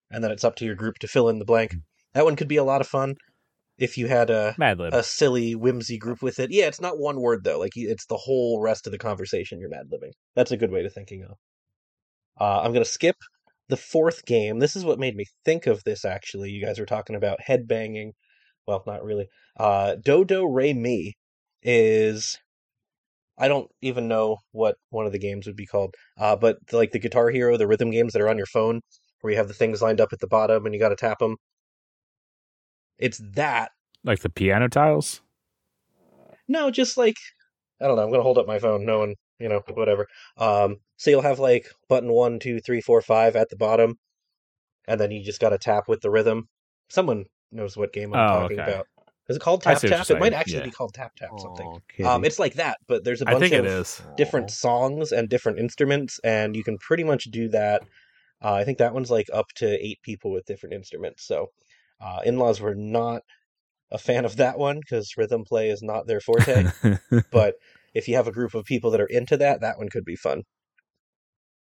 [0.09, 1.73] And then it's up to your group to fill in the blank.
[1.73, 1.79] Hmm.
[2.13, 3.15] That one could be a lot of fun
[3.81, 4.93] if you had a Mad Lib.
[4.93, 6.51] a silly whimsy group with it.
[6.51, 7.59] Yeah, it's not one word though.
[7.59, 10.11] Like it's the whole rest of the conversation you're mad living.
[10.35, 11.37] That's a good way to thinking of.
[12.39, 13.15] Uh, I'm gonna skip
[13.69, 14.59] the fourth game.
[14.59, 16.05] This is what made me think of this.
[16.05, 18.11] Actually, you guys were talking about headbanging.
[18.67, 19.27] Well, not really.
[19.59, 21.15] Uh, Dodo Re Mi
[21.63, 22.37] is.
[23.39, 25.95] I don't even know what one of the games would be called.
[26.19, 28.81] Uh, but like the Guitar Hero, the rhythm games that are on your phone,
[29.21, 31.17] where you have the things lined up at the bottom and you got to tap
[31.17, 31.37] them.
[33.01, 33.71] It's that
[34.03, 35.21] like the piano tiles?
[36.47, 37.17] No, just like
[37.81, 38.03] I don't know.
[38.03, 38.85] I'm gonna hold up my phone.
[38.85, 40.07] No one, you know, whatever.
[40.37, 43.97] Um, so you'll have like button one, two, three, four, five at the bottom,
[44.87, 46.47] and then you just got to tap with the rhythm.
[46.89, 48.71] Someone knows what game I'm Oh, talking okay.
[48.71, 48.87] about.
[49.29, 50.09] Is it called tap tap?
[50.09, 50.65] It might actually yeah.
[50.65, 51.65] be called tap tap something.
[51.67, 52.03] Aw, kitty.
[52.03, 54.01] Um, it's like that, but there's a bunch think of it is.
[54.17, 57.83] different songs and different instruments, and you can pretty much do that.
[58.43, 61.23] Uh, I think that one's like up to eight people with different instruments.
[61.25, 61.47] So,
[62.01, 63.21] uh, in-laws were not
[63.91, 66.65] a fan of that one because rhythm play is not their forte
[67.31, 67.55] but
[67.93, 70.15] if you have a group of people that are into that, that one could be
[70.15, 70.43] fun.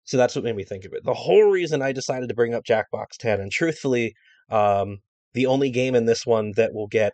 [0.04, 1.04] So that's what made me think of it.
[1.04, 4.14] The whole reason I decided to bring up Jackbox 10, and truthfully,
[4.50, 4.98] um,
[5.34, 7.12] the only game in this one that will get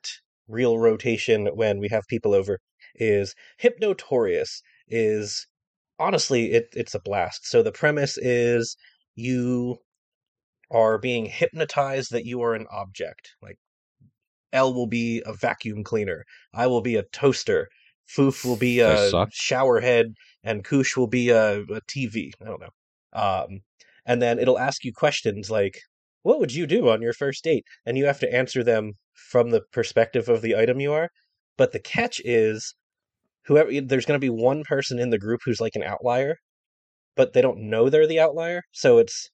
[0.48, 2.58] real rotation when we have people over
[2.94, 4.62] is Hypnotorious.
[4.88, 5.46] Is
[5.98, 7.46] honestly, it, it's a blast.
[7.46, 8.74] So the premise is
[9.14, 9.76] you
[10.70, 13.34] are being hypnotized that you are an object.
[13.42, 13.58] Like
[14.52, 16.24] Ell will be a vacuum cleaner.
[16.54, 17.68] I will be a toaster.
[18.08, 22.30] Foof will be a shower head, and Koosh will be a, a TV.
[22.40, 22.70] I don't know.
[23.12, 23.60] Um,
[24.06, 25.78] and then it'll ask you questions like,
[26.22, 29.50] "What would you do on your first date?" And you have to answer them from
[29.50, 31.10] the perspective of the item you are.
[31.58, 32.74] But the catch is,
[33.44, 36.36] whoever there's going to be one person in the group who's like an outlier,
[37.16, 38.62] but they don't know they're the outlier.
[38.72, 39.30] So it's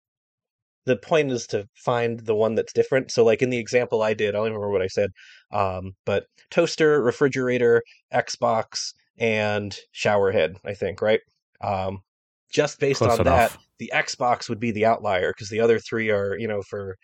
[0.86, 3.10] the point is to find the one that's different.
[3.10, 5.10] So, like in the example I did, I don't even remember what I said,
[5.52, 7.82] um, but toaster, refrigerator,
[8.12, 11.20] Xbox, and shower head, I think, right?
[11.60, 12.00] Um,
[12.50, 13.52] just based Close on enough.
[13.52, 16.96] that, the Xbox would be the outlier because the other three are, you know, for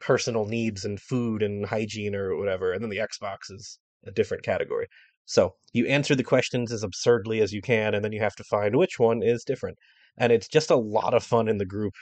[0.00, 4.42] personal needs and food and hygiene or whatever, and then the Xbox is a different
[4.44, 4.86] category.
[5.26, 8.44] So you answer the questions as absurdly as you can, and then you have to
[8.44, 9.76] find which one is different.
[10.16, 11.92] And it's just a lot of fun in the group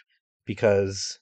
[0.47, 1.19] because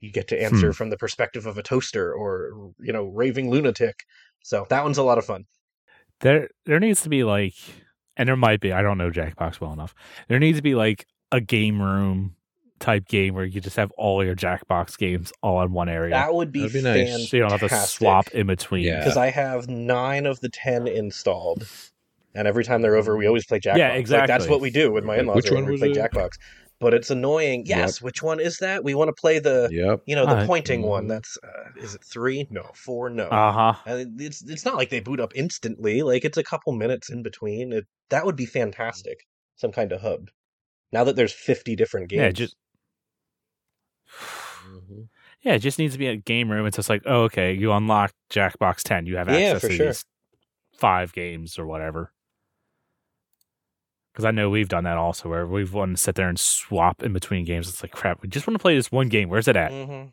[0.00, 0.72] you get to answer Hmm.
[0.72, 4.04] from the perspective of a toaster or you know raving lunatic.
[4.42, 5.46] So that one's a lot of fun.
[6.20, 7.54] There there needs to be like
[8.16, 9.94] and there might be, I don't know Jackbox well enough.
[10.28, 12.34] There needs to be like a game room
[12.80, 16.10] type game where you just have all your Jackbox games all in one area.
[16.10, 17.28] That would be, That'd be nice.
[17.30, 18.82] so you don't have to swap in between.
[18.84, 18.98] Yeah.
[18.98, 21.68] because I have nine of the ten installed,
[22.34, 23.76] and every time they're over, we always play Jackbox.
[23.78, 25.36] Yeah, Like, that's what we do with my Like, in-laws.
[25.36, 25.96] which one we was play it?
[25.96, 26.30] Jackbox,
[26.80, 27.64] but it's annoying.
[27.66, 28.84] Yes, which one is that?
[28.84, 30.02] We want to play the Yep.
[30.06, 31.04] you know the Uh, pointing one.
[31.04, 31.08] mhm.
[31.08, 32.46] That's uh, is it three?
[32.50, 33.10] No, four.
[33.10, 33.28] No.
[33.28, 33.74] Uh-huh.
[33.86, 36.02] And it's it's not like they boot up instantly.
[36.02, 37.72] Like it's a couple minutes in between.
[37.72, 39.18] It that would be fantastic.
[39.56, 40.28] Some kind of hub.
[40.92, 42.22] Now that there's 50 different games.
[42.22, 42.56] Yeah, just
[44.66, 45.08] Mhm.
[45.42, 46.66] Yeah, it just needs to be a game room.
[46.66, 49.06] It's just like, oh, okay, you unlock Jackbox 10.
[49.06, 49.86] You have Yeah, access for to sure.
[49.86, 50.04] these
[50.72, 52.12] five games or whatever.
[54.18, 57.04] Because I know we've done that also, where we've wanted to sit there and swap
[57.04, 57.68] in between games.
[57.68, 59.28] It's like, crap, we just want to play this one game.
[59.28, 59.70] Where's it at?
[59.70, 60.12] Mhm.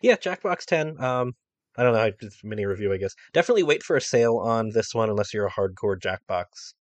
[0.00, 0.98] yeah, Jackbox 10.
[1.04, 1.34] Um,
[1.76, 3.14] I don't know, just mini review, I guess.
[3.34, 6.72] Definitely wait for a sale on this one unless you're a hardcore Jackbox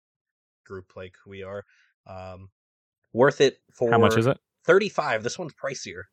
[0.64, 1.66] group like we are.
[2.08, 2.48] Um,
[3.12, 4.38] worth it for How much is it?
[4.64, 5.24] 35.
[5.24, 6.04] This one's pricier.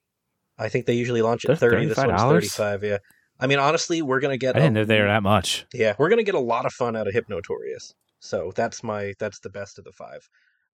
[0.59, 1.87] I think they usually launch at They're 30.
[1.87, 2.29] This one's $35?
[2.31, 2.99] 35, yeah.
[3.39, 5.67] I mean, honestly, we're going to get I didn't a- know they were that much.
[5.73, 7.95] Yeah, we're going to get a lot of fun out of Hypnotorious.
[8.21, 10.29] So that's my that's the best of the 5.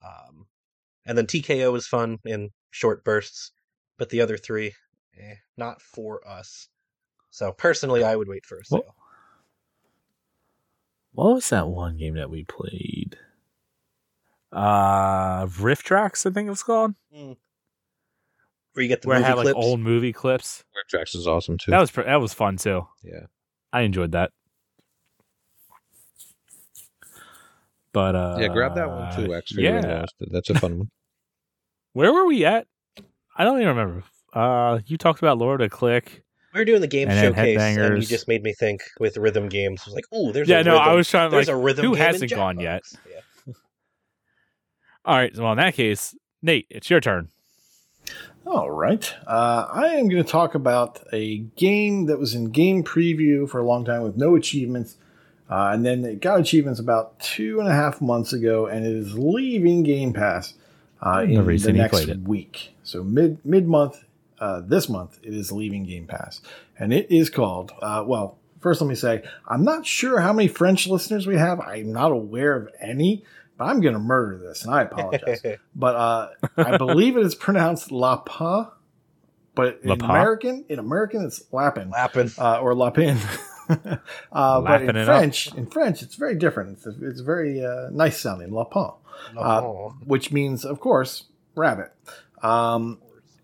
[0.05, 0.47] Um,
[1.07, 3.51] and then TKO is fun in short bursts,
[3.99, 4.73] but the other 3
[5.19, 6.69] eh, not for us.
[7.31, 8.95] So personally, I would wait for a sale.
[11.13, 13.17] What was that one game that we played?
[14.51, 16.95] Uh, RiffTrax, I think it was called.
[18.75, 20.65] Where you get the Where it movie had like old movie clips.
[20.93, 21.71] RiffTrax is awesome too.
[21.73, 22.87] That was pr- that was fun too.
[23.03, 23.27] yeah.
[23.73, 24.33] I enjoyed that.
[27.93, 29.53] But uh, Yeah, grab that one too, Exe.
[29.53, 29.81] for Yeah,
[30.21, 30.29] your.
[30.31, 30.91] That's a fun one.
[31.93, 32.67] where were we at?
[33.37, 34.05] I don't even remember.
[34.33, 36.23] Uh, you talked about Lord of Click.
[36.55, 39.49] we were doing the game And showcase, and you just made me think with rhythm
[39.49, 39.83] games.
[39.85, 40.89] I was like, oh, there's yeah, a no, rhythm.
[40.89, 41.85] I was trying to there's like a rhythm.
[41.85, 42.83] who game in hasn't gone yet?
[43.11, 43.53] Yeah.
[45.05, 47.29] All right, well in that case, Nate, it's your turn.
[48.47, 49.15] All right.
[49.27, 53.61] Uh, I am going to talk about a game that was in game preview for
[53.61, 54.97] a long time with no achievements.
[55.49, 58.93] Uh, and then it got achievements about two and a half months ago, and it
[58.93, 60.55] is leaving Game Pass
[61.03, 62.75] uh, in the next week.
[62.83, 64.03] So mid mid month,
[64.41, 66.41] uh, this month, it is leaving Game Pass,
[66.79, 67.73] and it is called.
[67.83, 71.61] Uh, well, first let me say I'm not sure how many French listeners we have.
[71.61, 73.23] I'm not aware of any,
[73.57, 75.43] but I'm going to murder this, and I apologize
[75.75, 78.69] but uh, I believe it is pronounced Lapin.
[79.55, 80.05] But in Lapin?
[80.11, 83.19] American, in American, it's Lapin Lapin, uh, or Lapin.
[83.69, 84.03] uh, but
[84.33, 85.07] in Lapping it up.
[85.07, 86.79] French, in French, it's very different.
[86.79, 88.91] It's, it's very uh, nice sounding, Lapin,
[89.37, 89.61] uh,
[90.07, 91.25] which means, of course,
[91.55, 91.93] rabbit.
[92.43, 92.99] Um,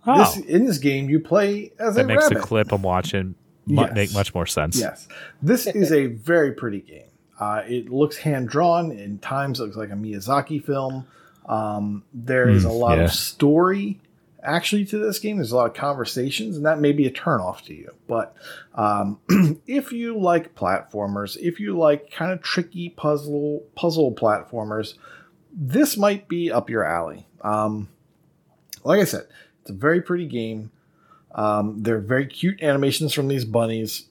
[0.06, 2.38] Oh, this in this game, you play as that a makes rabbit.
[2.38, 3.34] the clip I'm watching
[3.66, 3.94] Yes.
[3.94, 4.80] make much more sense.
[4.80, 5.06] Yes,
[5.42, 7.07] this is a very pretty game.
[7.38, 8.90] Uh, it looks hand drawn.
[8.90, 11.06] In times, it looks like a Miyazaki film.
[11.46, 13.04] Um, there is Mm, a lot yeah.
[13.04, 14.00] of story
[14.42, 15.36] actually to this game.
[15.36, 17.92] There's a lot of conversations, and that may be a turnoff to you.
[18.06, 18.34] But
[18.74, 19.18] um,
[19.66, 24.94] if you like platformers, if you like kind of tricky puzzle puzzle platformers,
[25.52, 27.26] this might be up your alley.
[27.42, 27.88] Um,
[28.84, 29.26] like I said,
[29.62, 30.70] it's a very pretty game.
[31.34, 34.06] Um, they're very cute animations from these bunnies.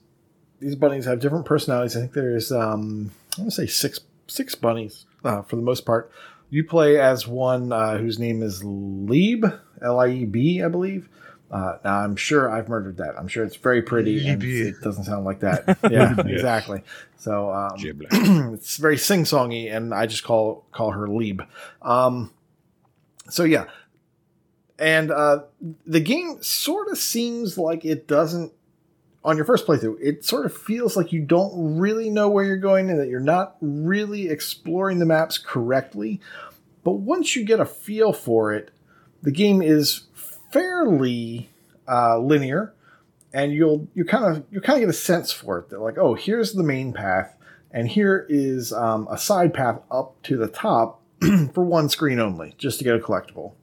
[0.60, 1.96] These bunnies have different personalities.
[1.96, 5.86] I think there's, um, I want to say six six bunnies uh, for the most
[5.86, 6.10] part.
[6.50, 9.44] You play as one uh, whose name is Lieb,
[9.82, 11.08] L I E B, I believe.
[11.50, 13.14] Uh, now I'm sure I've murdered that.
[13.18, 14.74] I'm sure it's very pretty and Lieb.
[14.74, 15.78] it doesn't sound like that.
[15.90, 16.82] Yeah, exactly.
[17.16, 17.74] So um,
[18.54, 21.42] it's very sing songy, and I just call call her Lieb.
[21.82, 22.32] Um,
[23.30, 23.66] so yeah,
[24.78, 25.40] and uh,
[25.86, 28.52] the game sort of seems like it doesn't.
[29.24, 32.56] On your first playthrough, it sort of feels like you don't really know where you're
[32.56, 36.20] going and that you're not really exploring the maps correctly.
[36.84, 38.70] But once you get a feel for it,
[39.22, 40.04] the game is
[40.52, 41.50] fairly
[41.88, 42.74] uh, linear,
[43.32, 45.70] and you'll you kind of you kind of get a sense for it.
[45.70, 47.36] That like, oh, here's the main path,
[47.70, 51.02] and here is um, a side path up to the top
[51.52, 53.54] for one screen only, just to get a collectible.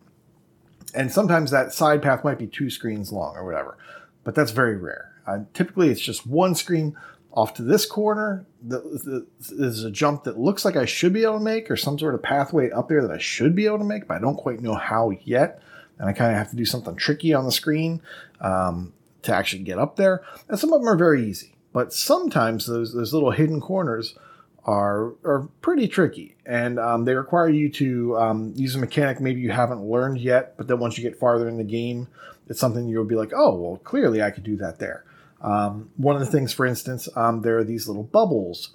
[0.93, 3.77] And sometimes that side path might be two screens long or whatever,
[4.23, 5.11] but that's very rare.
[5.53, 6.95] Typically, it's just one screen
[7.31, 8.45] off to this corner.
[8.61, 11.75] The, the, there's a jump that looks like I should be able to make, or
[11.75, 14.19] some sort of pathway up there that I should be able to make, but I
[14.19, 15.61] don't quite know how yet.
[15.99, 18.01] And I kind of have to do something tricky on the screen
[18.41, 18.93] um,
[19.23, 20.23] to actually get up there.
[20.49, 24.17] And some of them are very easy, but sometimes those those little hidden corners
[24.65, 29.39] are are pretty tricky, and um, they require you to um, use a mechanic maybe
[29.39, 30.57] you haven't learned yet.
[30.57, 32.07] But then once you get farther in the game,
[32.47, 35.05] it's something you'll be like, oh, well, clearly I could do that there.
[35.41, 38.71] Um, one of the things, for instance, um, there are these little bubbles,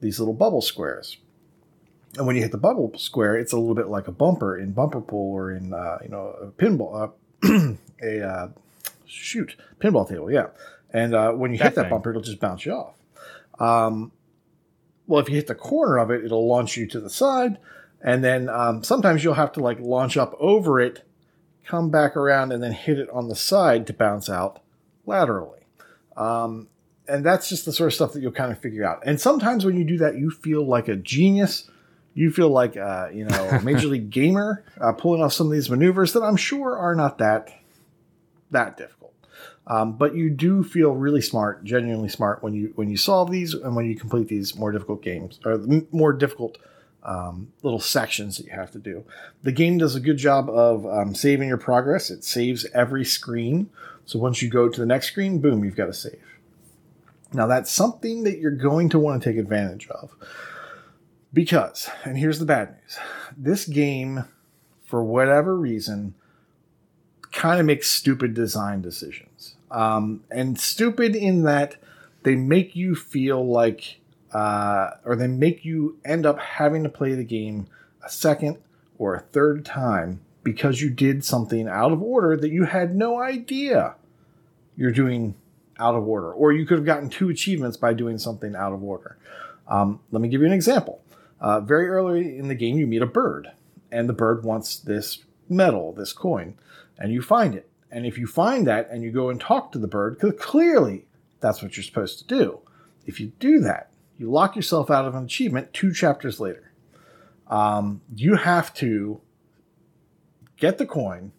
[0.00, 1.18] these little bubble squares.
[2.16, 4.72] And when you hit the bubble square, it's a little bit like a bumper in
[4.72, 7.10] bumper pool or in uh, you know a pinball,
[7.42, 8.48] uh, a uh,
[9.04, 10.46] shoot pinball table, yeah.
[10.92, 12.94] And uh, when you That hit that bumper, it'll just bounce you off.
[13.58, 14.12] Um,
[15.06, 17.58] well, if you hit the corner of it, it'll launch you to the side,
[18.00, 21.02] and then um, sometimes you'll have to like launch up over it,
[21.64, 24.60] come back around, and then hit it on the side to bounce out
[25.04, 25.63] laterally.
[26.16, 26.68] Um,
[27.06, 29.02] and that's just the sort of stuff that you'll kind of figure out.
[29.04, 31.70] And sometimes when you do that, you feel like a genius.
[32.14, 35.52] You feel like uh, you know a major league gamer uh, pulling off some of
[35.52, 37.50] these maneuvers that I'm sure are not that
[38.52, 39.12] that difficult.
[39.66, 43.54] Um, but you do feel really smart, genuinely smart when you when you solve these
[43.54, 45.58] and when you complete these more difficult games or
[45.90, 46.58] more difficult
[47.02, 49.04] um, little sections that you have to do.
[49.42, 52.10] The game does a good job of um, saving your progress.
[52.10, 53.70] It saves every screen.
[54.06, 56.20] So once you go to the next screen, boom, you've got a save.
[57.32, 60.14] Now that's something that you're going to want to take advantage of.
[61.32, 62.98] Because, and here's the bad news
[63.36, 64.24] this game,
[64.84, 66.14] for whatever reason,
[67.32, 69.56] kind of makes stupid design decisions.
[69.70, 71.76] Um, and stupid in that
[72.22, 73.98] they make you feel like,
[74.32, 77.66] uh, or they make you end up having to play the game
[78.04, 78.58] a second
[78.98, 83.20] or a third time because you did something out of order that you had no
[83.20, 83.96] idea
[84.76, 85.34] you're doing
[85.78, 88.82] out of order, or you could have gotten two achievements by doing something out of
[88.82, 89.18] order.
[89.66, 91.02] Um, let me give you an example.
[91.40, 93.48] Uh, very early in the game, you meet a bird,
[93.90, 96.54] and the bird wants this medal, this coin,
[96.98, 97.68] and you find it.
[97.90, 101.06] And if you find that and you go and talk to the bird, because clearly
[101.40, 102.60] that's what you're supposed to do,
[103.06, 106.72] if you do that, you lock yourself out of an achievement two chapters later.
[107.48, 109.20] Um, you have to
[110.64, 111.32] get the coin,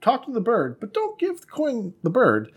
[0.00, 2.50] talk to the bird, but don't give the coin the bird.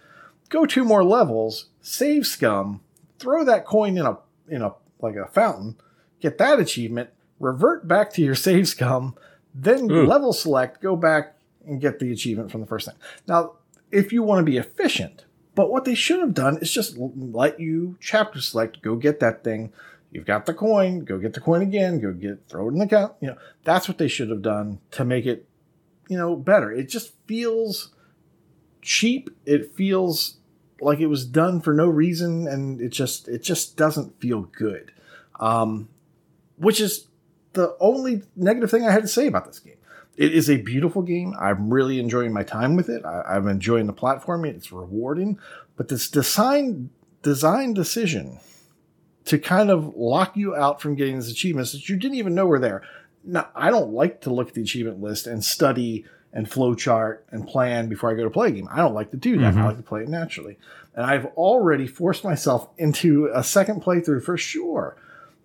[0.50, 2.82] Go two more levels, save scum,
[3.20, 4.18] throw that coin in a
[4.50, 5.76] in a like a fountain,
[6.20, 9.16] get that achievement, revert back to your save scum,
[9.54, 10.08] then Ooh.
[10.08, 11.36] level select, go back
[11.68, 12.96] and get the achievement from the first thing.
[13.28, 13.54] Now,
[13.92, 17.60] if you want to be efficient, but what they should have done is just let
[17.60, 19.72] you chapter select, go get that thing.
[20.12, 22.88] You've got the coin, go get the coin again, go get throw it in the
[22.88, 23.14] count.
[23.22, 25.48] You know, that's what they should have done to make it,
[26.12, 26.70] you know, better.
[26.70, 27.92] It just feels
[28.82, 29.30] cheap.
[29.46, 30.40] It feels
[30.82, 34.92] like it was done for no reason, and it just it just doesn't feel good.
[35.40, 35.88] Um,
[36.58, 37.08] which is
[37.54, 39.78] the only negative thing I had to say about this game.
[40.18, 41.34] It is a beautiful game.
[41.40, 43.06] I'm really enjoying my time with it.
[43.06, 44.54] I, I'm enjoying the platforming.
[44.54, 45.40] It's rewarding,
[45.78, 46.90] but this design
[47.22, 48.42] design decision
[49.24, 52.48] to kind of lock you out from getting these achievements that you didn't even know
[52.48, 52.84] were there.
[53.24, 57.48] Now, I don't like to look at the achievement list and study and flowchart and
[57.48, 58.68] plan before I go to play a game.
[58.72, 59.54] I don't like to do that.
[59.54, 59.66] I Mhm.
[59.66, 60.58] like to play it naturally.
[60.96, 64.96] And I've already forced myself into a second playthrough for sure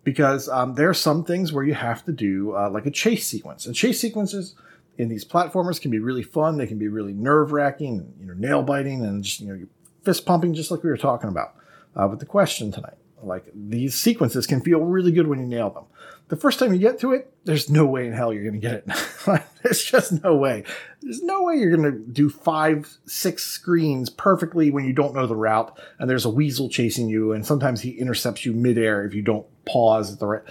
[0.05, 3.27] because um, there are some things where you have to do uh, like a chase
[3.27, 3.67] sequence.
[3.67, 4.55] And chase sequences
[4.97, 6.57] in these platformers can be really fun.
[6.57, 9.67] They can be really nerve wracking, you know, nail biting, and just you know,
[10.05, 11.55] fist pumping, just like we were talking about
[11.97, 12.95] uh, with the question tonight.
[13.23, 15.85] Like these sequences can feel really good when you nail them.
[16.29, 18.59] The first time you get to it, there's no way in hell you're going to
[18.59, 19.43] get it.
[19.63, 20.65] There's just no way.
[21.01, 25.27] There's no way you're going to do five, six screens perfectly when you don't know
[25.27, 29.15] the route and there's a weasel chasing you, and sometimes he intercepts you midair if
[29.15, 30.43] you don't pause at the right.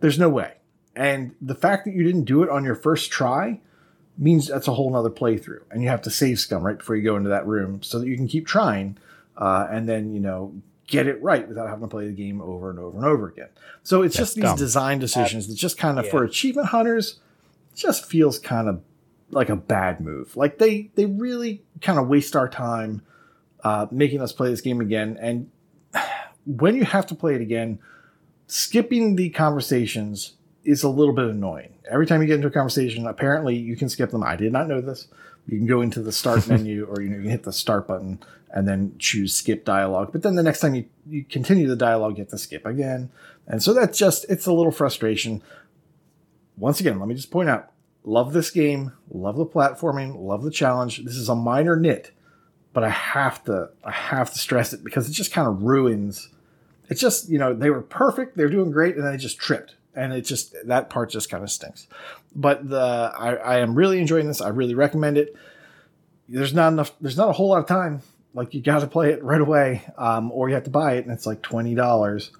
[0.00, 0.54] There's no way.
[0.94, 3.60] And the fact that you didn't do it on your first try
[4.18, 7.02] means that's a whole nother playthrough, and you have to save scum right before you
[7.02, 8.98] go into that room so that you can keep trying,
[9.38, 10.54] uh, and then you know
[10.92, 13.48] get it right without having to play the game over and over and over again.
[13.82, 14.58] So it's That's just these dumb.
[14.58, 16.10] design decisions that just kind of yeah.
[16.10, 17.18] for achievement hunters
[17.74, 18.82] just feels kind of
[19.30, 20.36] like a bad move.
[20.36, 23.00] Like they they really kind of waste our time
[23.64, 25.16] uh, making us play this game again.
[25.18, 25.50] And
[26.46, 27.78] when you have to play it again,
[28.46, 31.72] skipping the conversations is a little bit annoying.
[31.90, 34.22] Every time you get into a conversation, apparently you can skip them.
[34.22, 35.08] I did not know this.
[35.46, 37.86] You can go into the start menu or you know you can hit the start
[37.86, 38.20] button
[38.50, 40.10] and then choose skip dialogue.
[40.12, 43.10] But then the next time you, you continue the dialogue, you have to skip again.
[43.46, 45.42] And so that's just it's a little frustration.
[46.56, 47.70] Once again, let me just point out,
[48.04, 51.04] love this game, love the platforming, love the challenge.
[51.04, 52.12] This is a minor nit,
[52.72, 56.28] but I have to I have to stress it because it just kind of ruins
[56.92, 59.74] it's just you know they were perfect they're doing great and then they just tripped
[59.94, 61.86] and it just that part just kind of stinks
[62.34, 65.34] but the I, I am really enjoying this i really recommend it
[66.28, 68.02] there's not enough there's not a whole lot of time
[68.34, 71.04] like you got to play it right away um, or you have to buy it
[71.04, 72.30] and it's like $20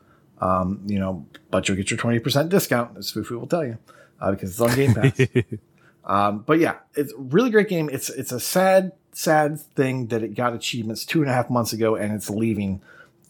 [0.40, 3.78] um, you know but you'll get your 20% discount as fufu will tell you
[4.20, 5.20] uh, because it's on game pass
[6.04, 7.88] um, but yeah, it's a really great game.
[7.92, 11.72] It's it's a sad, sad thing that it got achievements two and a half months
[11.72, 12.80] ago, and it's leaving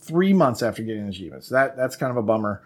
[0.00, 1.48] three months after getting achievements.
[1.48, 2.62] That that's kind of a bummer.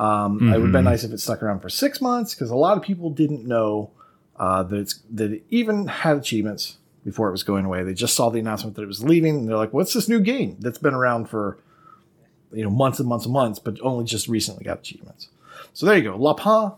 [0.00, 0.84] Um, It would have been Mhm.
[0.84, 3.90] nice if it stuck around for six months because a lot of people didn't know
[4.36, 7.82] uh, that it's that it even had achievements before it was going away.
[7.84, 10.20] They just saw the announcement that it was leaving, and they're like, "What's this new
[10.20, 11.58] game that's been around for
[12.50, 15.28] you know months and months and months, but only just recently got achievements?"
[15.74, 16.72] So there you go, Lapin,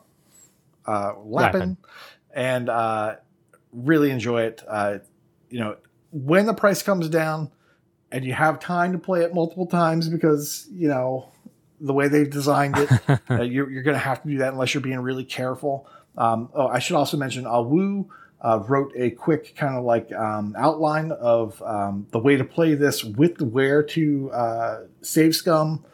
[0.87, 1.77] uh, Lapin, Lapin.
[2.35, 3.15] and uh,
[3.73, 4.63] really enjoy it.
[4.67, 4.99] Uh,
[5.49, 5.77] you know,
[6.11, 7.51] when the price comes down
[8.11, 11.29] and you have time to play it multiple times because you know
[11.83, 12.91] the way they've designed it,
[13.31, 15.87] uh, you're, you're going to have to do that unless you're being really careful.
[16.17, 18.07] Um, oh, I should also mention Awu
[18.41, 22.75] uh, wrote a quick kind of like um, outline of um, the way to play
[22.75, 25.85] this with where to uh, save scum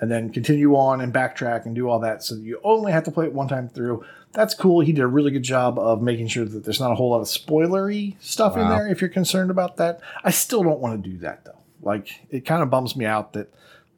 [0.00, 2.22] and then continue on and backtrack and do all that.
[2.22, 4.04] So you only have to play it one time through.
[4.32, 4.80] That's cool.
[4.80, 7.20] He did a really good job of making sure that there's not a whole lot
[7.20, 10.00] of spoilery stuff in there if you're concerned about that.
[10.22, 11.58] I still don't want to do that though.
[11.80, 13.52] Like it kind of bums me out that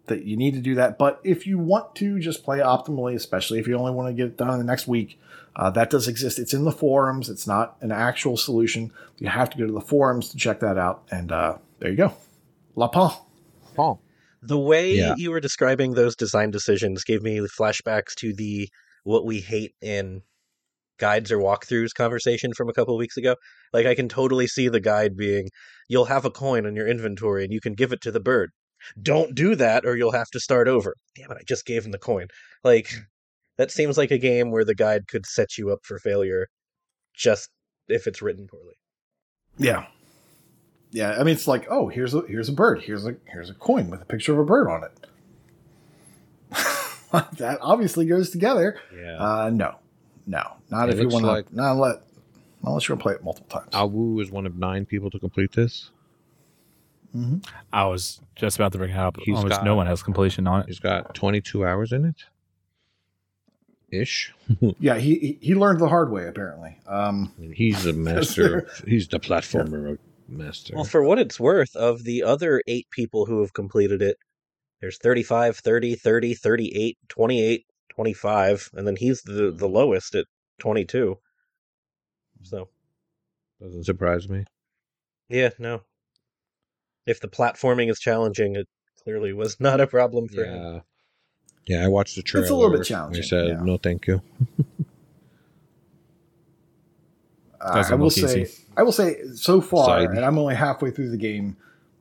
[0.09, 0.99] that you need to do that.
[0.99, 4.27] But if you want to just play optimally, especially if you only want to get
[4.27, 5.19] it done in the next week,
[5.57, 6.39] uh, that does exist.
[6.39, 7.29] It's in the forums.
[7.29, 8.93] It's not an actual solution.
[9.19, 11.05] You have to go to the forums to check that out.
[11.11, 12.15] And uh, there you go.
[12.77, 13.11] La Pan.
[13.75, 14.01] Paul.
[14.43, 15.15] The way Yeah.
[15.17, 18.69] you were describing those design decisions gave me flashbacks to the
[19.05, 20.23] what we hate in
[20.99, 23.37] guides or walkthroughs conversation from a couple of weeks ago.
[23.73, 25.49] Like I can totally see the guide being
[25.89, 28.51] you'll have a coin in your inventory and you can give it to the bird.
[29.03, 30.95] Don't do that or you'll have to start over.
[31.17, 32.29] Damn it, I just gave him the coin.
[32.65, 32.91] Like
[33.57, 36.47] that seems like a game where the guide could set you up for failure
[37.15, 37.49] just
[37.89, 38.75] if it's written poorly.
[39.59, 39.87] Yeah.
[40.91, 42.81] Yeah, I mean it's like, oh, here's a here's a bird.
[42.83, 44.93] Here's a here's a coin with a picture of a bird on it.
[47.39, 48.81] that obviously goes together.
[48.97, 49.17] Yeah.
[49.19, 49.77] Uh, no,
[50.27, 51.31] no, not It if you looks want to.
[51.31, 51.97] like- not let,
[52.65, 53.73] unless you're gonna play it multiple times.
[53.73, 55.91] Awu is one of nine people to complete this.
[57.19, 57.47] Mhm.
[57.73, 59.17] I was just about to bring it up.
[59.23, 60.67] He's Almost got- no one has completion on it.
[60.69, 62.17] He's got 22 hours in it.
[63.91, 64.35] Ish.
[64.79, 66.79] Yeah, he he- he learned the hard way apparently.
[66.87, 68.59] Um, he's a master.
[68.61, 70.75] of- he's the platformer master.
[70.75, 74.19] Well, for what it's worth, of the other eight people who have completed it,
[74.81, 80.27] there's 35, 30, 30, 38, 28, 25, and then he's the, the lowest at
[80.61, 81.19] 22.
[82.43, 82.69] So,
[83.61, 84.45] Doesn't surprise me.
[85.29, 85.83] yeah, no.
[87.09, 88.69] If the platforming is challenging, it
[89.03, 90.63] clearly was not a problem for him.
[90.63, 90.81] Yeah.
[91.67, 92.45] Yeah, I watched the trailer.
[92.45, 93.61] It's a little bit challenging, I said, yeah.
[93.63, 94.23] no, thank you.
[97.61, 98.65] Uh, I will look say, easy.
[98.77, 100.11] I will say, so far, Side.
[100.11, 101.57] and I'm only halfway through the game.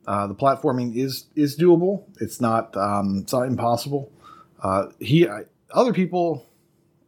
[0.06, 2.04] Uh, the platforming is is doable.
[2.20, 4.10] It's not um, it's not impossible.
[4.62, 6.46] Uh, he I, other people,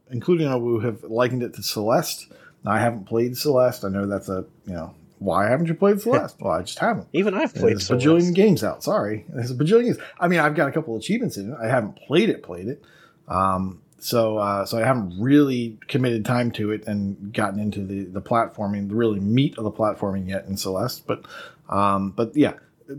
[0.09, 2.27] including Awu, have likened it to Celeste.
[2.63, 3.85] Now, I haven't played Celeste.
[3.85, 6.35] I know that's a you know why haven't you played Celeste?
[6.41, 7.07] well, I just haven't.
[7.13, 8.05] Even I've played There's a Celeste.
[8.07, 8.83] bajillion games out.
[8.83, 9.97] Sorry, there's a bajillion games.
[10.19, 11.57] I mean, I've got a couple achievements in it.
[11.61, 12.41] I haven't played it.
[12.43, 12.83] Played it.
[13.27, 18.05] Um, so uh, so I haven't really committed time to it and gotten into the
[18.05, 21.05] the platforming, the really meat of the platforming yet in Celeste.
[21.05, 21.25] But
[21.69, 22.53] um, but yeah,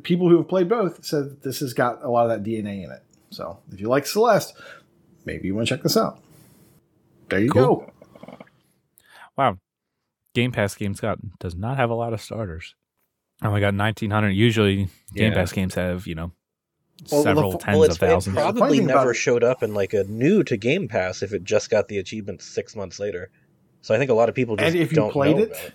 [0.05, 2.85] people who have played both said that this has got a lot of that DNA
[2.85, 3.03] in it.
[3.31, 4.55] So if you like Celeste,
[5.25, 6.21] maybe you want to check this out.
[7.31, 7.63] There you Cool.
[7.77, 7.93] go.
[9.37, 9.59] Wow.
[10.35, 12.75] Game Pass games got does not have a lot of starters.
[13.41, 14.31] I only got nineteen hundred.
[14.31, 14.77] Usually,
[15.15, 15.35] Game Yeah.
[15.35, 16.33] Pass games have you know
[17.11, 18.37] Well, several fu- tens well, of it's, it thousands.
[18.37, 21.45] probably thing about never showed up in like a new to Game Pass if it
[21.45, 23.31] just got the achievements six months later.
[23.83, 25.51] So I think a lot of people just And if you don't played know it,
[25.51, 25.73] about it.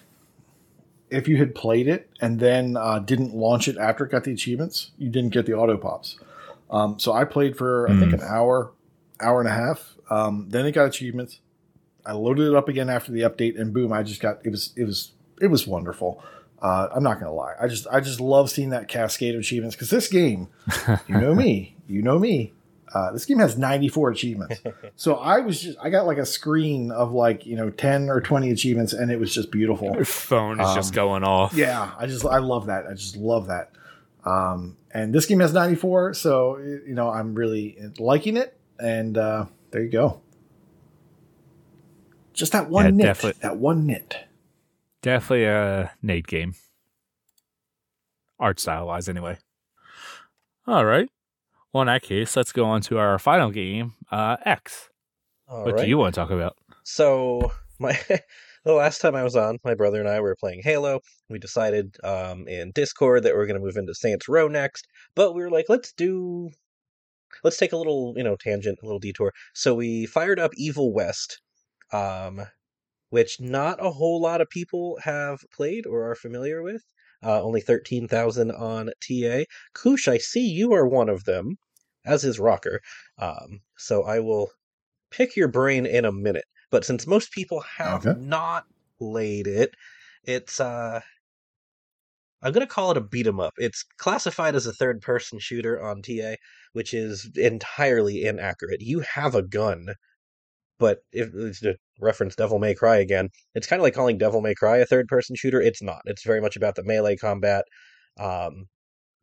[1.09, 4.31] if you had played it and then uh, didn't launch it after it got the
[4.31, 6.17] achievements, you didn't get the auto pops.
[6.71, 8.71] Um, so I played for I think an hour,
[9.19, 9.95] hour and a half.
[10.09, 11.41] Um, then it got achievements.
[12.07, 13.91] I loaded it up again after the update, and boom!
[13.93, 15.11] I just got it was it was
[15.41, 16.23] it was wonderful.
[16.61, 17.53] Uh, I'm not gonna lie.
[17.61, 20.47] I just I just love seeing that cascade of achievements because this game,
[21.07, 22.53] you know me, you know me.
[22.93, 24.61] Uh, this game has 94 achievements.
[24.95, 28.21] So I was just I got like a screen of like you know 10 or
[28.21, 29.93] 20 achievements, and it was just beautiful.
[29.93, 31.53] Your phone is just Um, going off.
[31.53, 32.87] Yeah, I just I love that.
[32.87, 33.71] I just love that.
[34.25, 38.57] Um, and this game has 94, so you know I'm really liking it.
[38.79, 40.21] And uh, there you go.
[42.37, 43.03] Just that one Yeah, nit.
[43.05, 43.39] definitely.
[43.41, 44.15] That one nit.
[45.01, 46.53] Definitely a Nate game.
[48.39, 49.37] Art style wise, anyway.
[50.67, 51.09] All right.
[51.73, 54.89] Well, in that case, let's go on to our final game, uh, Exe.
[55.47, 55.83] All what right.
[55.83, 56.55] do you want to talk about?
[56.83, 57.97] So my
[58.65, 60.99] the last time I was on, my brother and I were playing Halo.
[61.29, 64.87] We decided um, in Discord that we are going to move into Saints Row next,
[65.15, 66.49] but we were like, let's do,
[67.43, 69.33] let's take a little, you know, tangent, a little detour.
[69.53, 71.41] So we fired up Evil West,
[71.91, 72.45] um,
[73.09, 76.83] which not a whole lot of people have played or are familiar with.
[77.23, 79.45] Uh, only thirteen thousand on TA.
[79.75, 81.57] Koosh, I see you are one of them,
[82.05, 82.81] as is Rocker.
[83.19, 84.51] Um, so I will
[85.11, 86.45] pick your brain in a minute.
[86.71, 88.13] But since most people have Okay.
[88.13, 88.65] not
[88.99, 89.75] played it,
[90.25, 91.01] it's uh
[92.41, 93.53] I'm gonna call it a beat 'em up.
[93.57, 96.37] It's classified as a third person shooter on TA,
[96.73, 98.81] which is entirely inaccurate.
[98.81, 99.93] You have a gun,
[100.79, 104.41] but if it's to reference Devil May Cry again, it's kind of like calling Devil
[104.41, 105.61] May Cry a third person shooter.
[105.61, 106.01] It's not.
[106.05, 107.65] It's very much about the melee combat.
[108.19, 108.65] Um,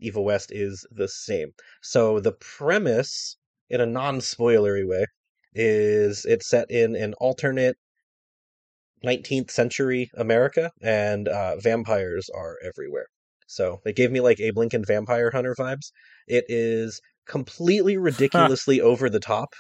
[0.01, 1.53] Evil West is the same.
[1.83, 3.37] So the premise,
[3.71, 5.07] in a non spoilery way,
[5.55, 7.77] is it's set in an alternate
[9.05, 13.07] 19th century America, and uh, vampires are everywhere.
[13.47, 15.93] So it gave me like Abe Lincoln Vampire Hunter vibes.
[16.27, 19.51] It is completely ridiculously over the top.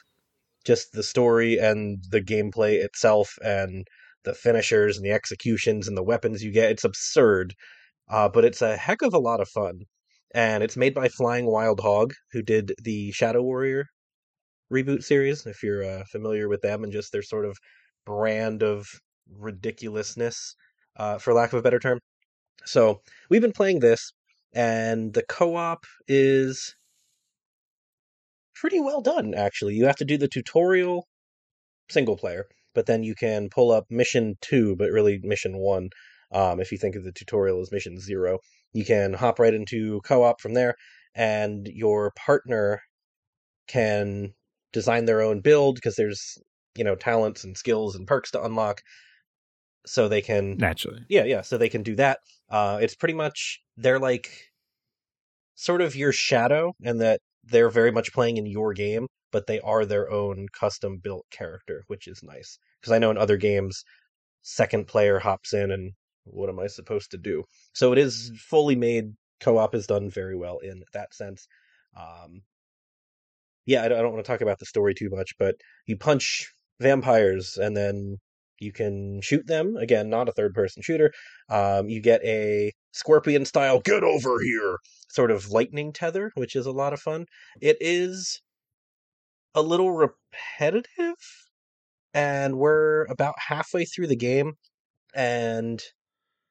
[0.64, 3.86] Just the story and the gameplay itself and
[4.24, 6.70] the finishers and the executions and the weapons you get.
[6.70, 7.54] It's absurd.
[8.08, 9.80] Uh, but it's a heck of a lot of fun.
[10.34, 13.86] And it's made by Flying Wild Hog, who did the Shadow Warrior
[14.72, 17.56] reboot series, if you're uh, familiar with them and just their sort of
[18.04, 18.86] brand of
[19.30, 20.56] ridiculousness,
[20.96, 22.00] uh, for lack of a better term.
[22.64, 23.00] So
[23.30, 24.12] we've been playing this,
[24.52, 26.74] and the co op is
[28.64, 29.74] pretty well done, actually.
[29.74, 31.06] You have to do the tutorial
[31.90, 35.90] single player, but then you can pull up mission two, but really mission one.
[36.32, 38.38] Um, if you think of the tutorial as mission zero,
[38.72, 40.76] you can hop right into co op from there,
[41.14, 42.80] and your partner
[43.68, 44.32] can
[44.72, 46.38] design their own build because there's
[46.74, 48.80] you know talents and skills and perks to unlock
[49.84, 51.04] so they can Naturally.
[51.10, 52.18] yeah yeah so they can do that
[52.50, 54.28] uh it's pretty much they're like
[55.54, 59.60] sort of your shadow and that they're very much playing in your game but they
[59.60, 62.58] are their own custom built character which is nice.
[62.80, 63.84] Because i know in other games
[64.42, 65.92] second player hops in and
[66.24, 67.44] what am i supposed to do?
[67.74, 71.46] So it is fully made co-op is done very well in that sense.
[71.96, 72.42] Um
[73.66, 75.54] yeah i don't, I don't want to talk about the story too much but
[75.86, 78.18] you punch vampires and then
[78.64, 79.76] you can shoot them.
[79.76, 81.12] Again not a third person shooter.
[81.48, 84.78] Um, you get a scorpion style get over here!
[85.10, 87.26] sort of lightning tether which is a lot of fun.
[87.60, 88.40] It is
[89.54, 91.16] a little repetitive
[92.12, 94.54] and we're about halfway through the game
[95.14, 95.82] and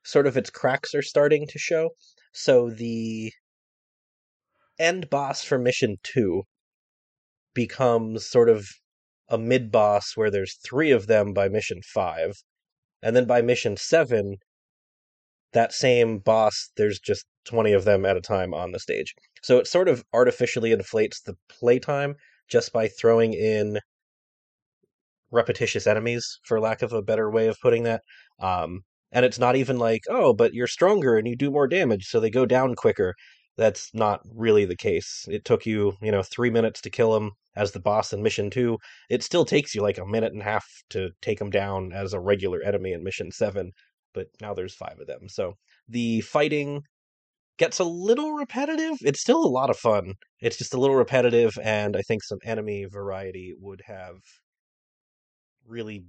[0.06, 1.90] sort of its cracks are starting to show.
[2.34, 3.32] So the
[4.80, 6.44] end boss for mission 2
[7.54, 8.68] becomes sort of
[9.34, 12.34] a mid boss where there's three of them by mission five.
[13.02, 14.36] And then by mission seven,
[15.54, 19.14] that same boss, there's just 20 of them at a time on the stage.
[19.42, 22.16] So it sort of artificially inflates the playtime
[22.48, 23.80] just by throwing in
[25.32, 28.02] repetitious enemies, for lack of a better way of putting that.
[28.40, 28.82] Um,
[29.12, 32.20] and it's not even like, oh, but you're stronger and you do more damage, so
[32.20, 33.16] they go down quicker.
[33.58, 35.26] That's not really the case.
[35.30, 38.50] It took you, you know, three minutes to kill him as the boss in mission
[38.50, 38.78] two.
[39.10, 42.14] It still takes you like a minute and a half to take him down as
[42.14, 43.72] a regular enemy in mission seven,
[44.14, 45.30] but now there's five of them.
[45.30, 45.54] So
[45.88, 46.82] the fighting
[47.60, 48.98] gets a little repetitive.
[49.02, 50.16] It's still a lot of fun.
[50.40, 54.16] It's just a little repetitive, and I think some enemy variety would have
[55.68, 56.06] really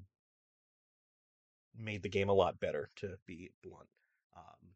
[1.76, 3.88] made the game a lot better, to be blunt.
[4.34, 4.70] Um,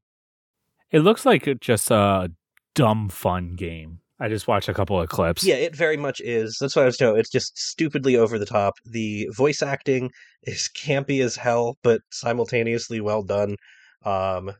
[0.90, 2.30] It looks like it just a
[2.78, 3.98] dumb fun game.
[4.20, 5.44] I just watched a couple of clips.
[5.44, 6.58] Yeah, it very much is.
[6.60, 7.18] That's what I was doing.
[7.18, 8.74] It's just stupidly over the top.
[8.84, 10.10] The voice acting
[10.44, 13.56] is campy as hell, but simultaneously well done.
[14.04, 14.52] Um,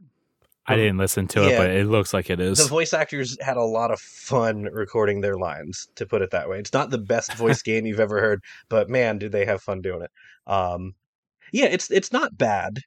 [0.67, 2.59] I didn't listen to it, but it looks like it is.
[2.59, 6.49] the voice actors had a lot of fun recording their lines, to put it that
[6.49, 6.59] way.
[6.59, 9.81] It's not the best voice game you've ever heard, but man, did they have fun
[9.81, 10.11] doing it.
[10.47, 10.95] Um,
[11.53, 12.81] yeah, it's it's not bad.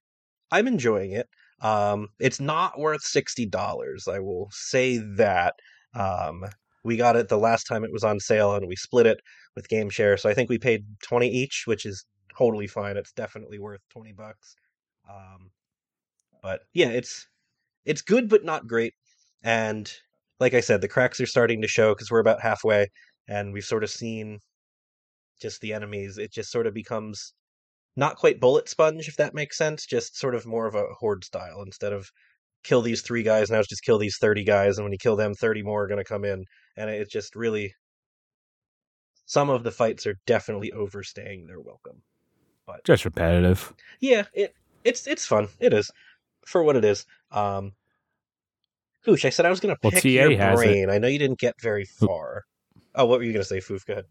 [0.51, 1.27] I'm enjoying it.
[1.61, 4.07] Um, it's not worth sixty dollars.
[4.07, 5.55] I will say that.
[5.93, 6.45] Um,
[6.83, 9.19] we got it the last time it was on sale, and we split it
[9.55, 10.17] with Game Share.
[10.17, 12.05] So I think we paid twenty each, which is
[12.37, 12.97] totally fine.
[12.97, 14.55] It's definitely worth twenty bucks.
[15.09, 15.51] Um,
[16.41, 17.27] but yeah, it's
[17.85, 18.93] it's good but not great.
[19.43, 19.91] And
[20.39, 22.87] like I said, the cracks are starting to show because we're about halfway,
[23.27, 24.39] and we've sort of seen
[25.41, 26.17] just the enemies.
[26.17, 27.33] It just sort of becomes
[27.95, 29.85] not quite bullet sponge, if that makes sense.
[29.85, 32.09] Just sort of more of a horde style instead of
[32.63, 33.49] kill these three guys.
[33.49, 35.87] Now it's just kill these thirty guys, and when you kill them, thirty more are
[35.87, 36.45] going to come in,
[36.77, 37.73] and it's just really.
[39.25, 42.01] Some of the fights are definitely overstaying their welcome.
[42.67, 43.73] But just repetitive.
[43.99, 44.53] Yeah, it
[44.83, 45.47] it's it's fun.
[45.59, 45.89] It is
[46.45, 47.05] for what it is.
[47.31, 47.73] Um,
[49.07, 50.63] I said I was going to pick TA your has it.
[50.63, 50.89] brain.
[50.89, 52.43] I know you didn't get very far.
[52.93, 53.85] Oh, what were you going to say, Foof?
[53.85, 54.05] Go ahead.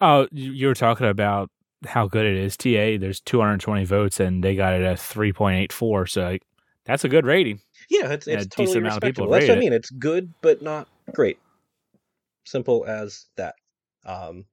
[0.00, 1.50] Oh, you were talking about
[1.86, 2.56] how good it is.
[2.56, 6.08] TA, there's 220 votes, and they got it at 3.84.
[6.08, 6.42] So like,
[6.84, 7.60] that's a good rating.
[7.90, 9.30] Yeah, it's it's a totally decent amount of people respectable.
[9.30, 9.64] That's what I rate it.
[9.64, 9.72] mean.
[9.74, 11.38] It's good, but not great.
[12.44, 13.54] Simple as that.
[14.06, 14.44] Um,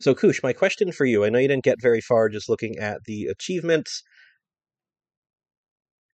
[0.00, 1.24] so, Koosh, my question for you.
[1.24, 4.02] I know you didn't get very far just looking at the achievements.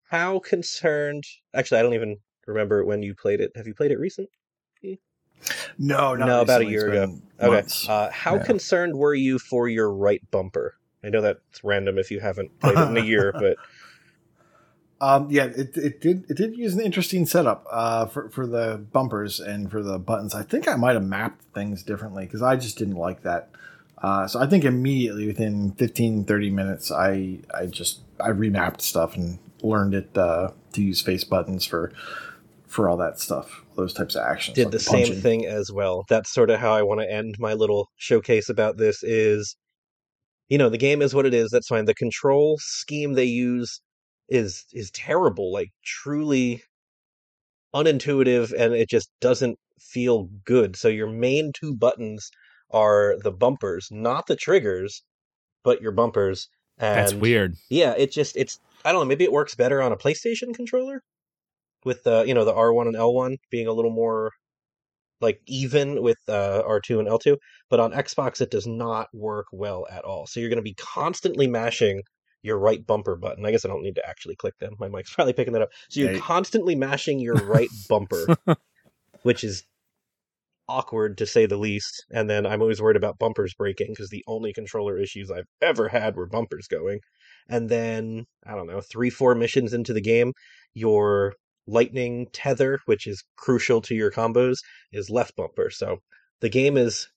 [0.09, 1.23] How concerned?
[1.53, 2.17] Actually, I don't even
[2.47, 3.51] remember when you played it.
[3.55, 4.29] Have you played it recent?
[5.77, 7.19] No, not No, about a year ago.
[7.41, 7.67] Okay.
[7.87, 8.43] Uh, how Yeah.
[8.43, 10.75] concerned were you for your right bumper?
[11.03, 13.57] I know that's random if you haven't played it in a year, but
[15.01, 18.77] Um, yeah, it, it did it did use an interesting setup uh, for for the
[18.93, 20.33] bumpers and for the buttons.
[20.33, 23.49] I think I might have mapped things differently because I just didn't like that
[24.01, 29.15] Uh, so I think immediately within 15, 30 minutes, I I just I remapped stuff
[29.15, 31.91] and learned it uh, to use face buttons for
[32.75, 34.55] for all that stuff, those types of actions.
[34.55, 36.03] Did like the same thing as well.
[36.09, 39.55] That's sort of how I want to end my little showcase about this is
[40.49, 41.49] you know, the game is what it is.
[41.49, 41.85] That's fine.
[41.85, 43.81] The control scheme they use
[44.29, 46.61] is is terrible, like truly
[47.73, 50.75] unintuitive and it just doesn't feel good.
[50.75, 52.29] So your main two buttons
[52.71, 55.01] are the bumpers, not the triggers,
[55.63, 56.49] but your bumpers.
[56.77, 57.55] And That's weird.
[57.69, 61.01] Yeah, it just it's I don't know, maybe it works better on a PlayStation controller
[61.85, 64.31] with the you know the R1 and L1 being a little more
[65.21, 67.37] like even with uh, R2 and L2,
[67.69, 70.27] but on Xbox it does not work well at all.
[70.27, 72.01] So you're going to be constantly mashing
[72.43, 73.45] your right bumper button.
[73.45, 74.73] I guess I don't need to actually click them.
[74.79, 75.69] My mic's probably picking that up.
[75.89, 76.19] So you're Yeah.
[76.19, 78.29] constantly mashing your right bumper,
[79.23, 79.63] which is
[80.67, 82.05] awkward to say the least.
[82.11, 85.87] And then I'm always worried about bumpers breaking because the only controller issues I've ever
[85.87, 86.99] had were bumpers going.
[87.47, 90.33] And then, I don't know, three, four missions into the game,
[90.73, 91.33] your
[91.67, 94.57] lightning tether, which is crucial to your combos,
[94.91, 95.69] is left bumper.
[95.69, 95.97] So
[96.41, 97.07] the game is,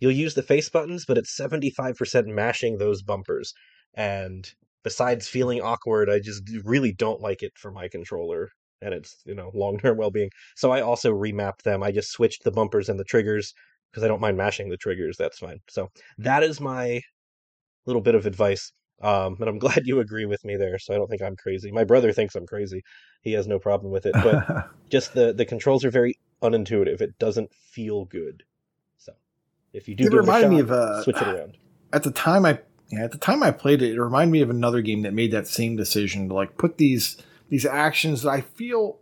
[0.00, 3.52] you'll use the face buttons, but it's 75% mashing those bumpers.
[3.94, 4.50] And
[4.82, 8.48] besides feeling awkward, I just really don't like it for my controller
[8.82, 10.30] and its, you know, long term well being.
[10.56, 11.82] So I also remapped them.
[11.82, 13.52] I just switched the bumpers and the triggers
[13.90, 15.16] because I don't mind mashing the triggers.
[15.18, 15.58] That's fine.
[15.70, 17.00] So that is my
[17.86, 18.72] little bit of advice.
[19.04, 20.78] Um, and I'm glad you agree with me there.
[20.78, 21.70] So I don't think I'm crazy.
[21.70, 22.82] My brother thinks I'm crazy.
[23.22, 27.00] He has no problem with it, but just the the controls are very unintuitive.
[27.00, 28.42] It doesn't feel good.
[28.98, 29.12] So
[29.72, 31.56] if you do It a reminded me of, uh, switch it around.
[31.92, 32.60] at the time I
[32.90, 35.32] yeah, at the time I played it, it reminded me of another game that made
[35.32, 37.16] that same decision to like put these
[37.48, 38.98] these actions that I feel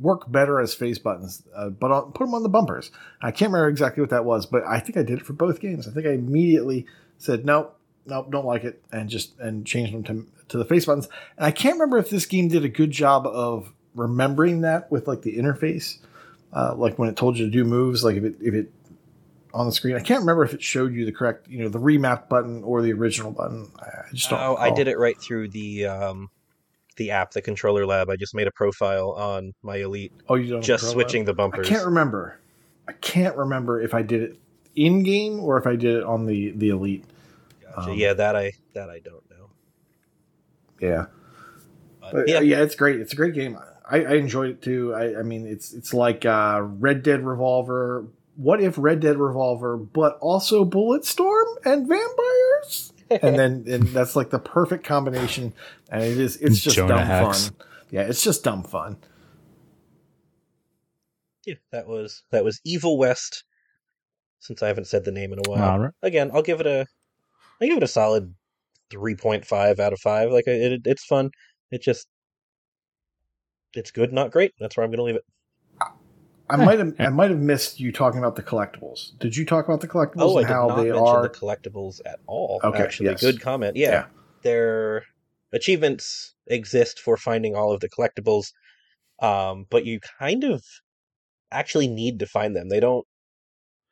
[0.00, 2.90] work better as face buttons, uh, but I'll put them on the bumpers.
[3.20, 5.60] I can't remember exactly what that was, but I think I did it for both
[5.60, 5.88] games.
[5.88, 6.86] I think I immediately
[7.18, 7.77] said nope,
[8.08, 11.08] nope, don't like it, and just and changed them to to the face buttons.
[11.36, 15.06] And I can't remember if this game did a good job of remembering that with
[15.06, 15.98] like the interface,
[16.52, 18.72] uh, like when it told you to do moves, like if it if it
[19.54, 19.96] on the screen.
[19.96, 22.82] I can't remember if it showed you the correct, you know, the remap button or
[22.82, 23.70] the original button.
[23.78, 24.40] I just don't.
[24.40, 26.30] Oh, I did it right through the um,
[26.96, 28.10] the app, the controller lab.
[28.10, 30.62] I just made a profile on my elite, Oh, you don't.
[30.62, 31.66] just recall switching the bumpers.
[31.66, 32.38] I can't remember.
[32.86, 34.38] I can't remember if I did it
[34.74, 37.04] in game or if I did it on the the elite.
[37.78, 37.90] Gotcha.
[37.90, 39.50] um, yeah, that I that I don't know.
[40.80, 41.06] Yeah.
[42.00, 43.00] But, But, yeah, yeah, it's great.
[43.00, 43.58] It's a great game.
[43.90, 44.94] I, I enjoyed it too.
[44.94, 48.06] I, I mean, it's it's like uh, Red Dead Revolver.
[48.36, 52.92] What if Red Dead Revolver, but also Bulletstorm and vampires?
[53.10, 55.54] and then and that's like the perfect combination.
[55.90, 57.48] And it is it's just Jonah dumb Hex.
[57.48, 57.56] fun.
[57.90, 58.98] Yeah, it's just dumb fun.
[61.46, 63.44] yeah, that was that was Evil West.
[64.40, 65.92] Since I haven't said the name in a while, All right.
[66.02, 66.86] again, I'll give it a
[67.60, 68.34] I give it a solid
[68.90, 70.30] three point five out of five.
[70.30, 71.30] Like it, it, it's fun.
[71.70, 72.06] It just
[73.74, 74.52] it's good, not great.
[74.58, 75.24] That's where I'm going to leave it.
[76.50, 79.18] I might have I might have missed you talking about the collectibles.
[79.18, 81.22] Did you talk about the collectibles Oh, I did how not they mention are?
[81.22, 82.60] the collectibles at all.
[82.64, 83.20] Okay, actually, yes.
[83.20, 83.76] good comment.
[83.76, 84.04] Yeah, Yeah.
[84.42, 85.04] their
[85.52, 88.52] achievements exist for finding all of the collectibles,
[89.20, 90.64] um, but you kind of
[91.52, 92.70] actually need to find them.
[92.70, 93.06] They don't.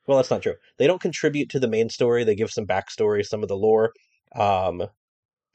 [0.07, 0.55] Well, that's not true.
[0.77, 2.23] They don't contribute to the main story.
[2.23, 3.93] They give some backstory, some of the lore.
[4.35, 4.87] Um,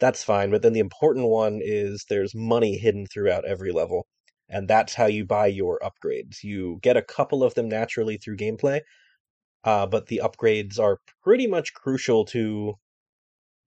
[0.01, 0.51] that's fine.
[0.51, 4.07] But then the important one is there's money hidden throughout every level,
[4.49, 6.43] and that's how you buy your upgrades.
[6.45, 8.83] You get a couple of them naturally through gameplay,
[9.65, 12.75] uh, but the upgrades are pretty much crucial to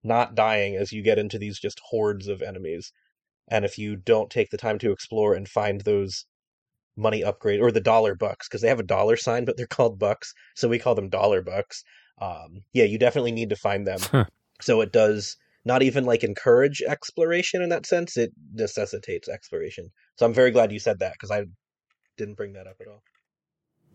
[0.03, 2.91] not dying as you get into these just hordes of enemies.
[3.49, 6.26] And if you don't take the time to explore and find those
[6.98, 10.00] money upgrade or the dollar bucks, because they have a dollar sign, but they're called
[10.00, 11.84] bucks, so we call them dollar bucks.
[12.22, 14.00] Um, yeah, you definitely need to find them.
[14.12, 14.26] Huh.
[14.62, 15.36] So it does
[15.66, 19.90] not even like encourage exploration in that sense; it necessitates exploration.
[20.18, 21.46] So I'm very glad you said that because I
[22.18, 23.04] didn't bring that up at all.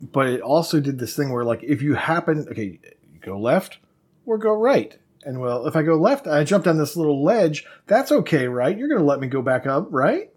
[0.01, 2.79] but it also did this thing where like if you happen okay
[3.21, 3.79] go left
[4.27, 7.65] or go right and well if i go left i jump down this little ledge
[7.87, 10.31] that's okay right you're going to let me go back up right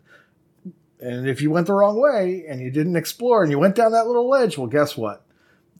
[1.04, 3.92] and if you went the wrong way and you didn't explore and you went down
[3.92, 5.24] that little ledge well guess what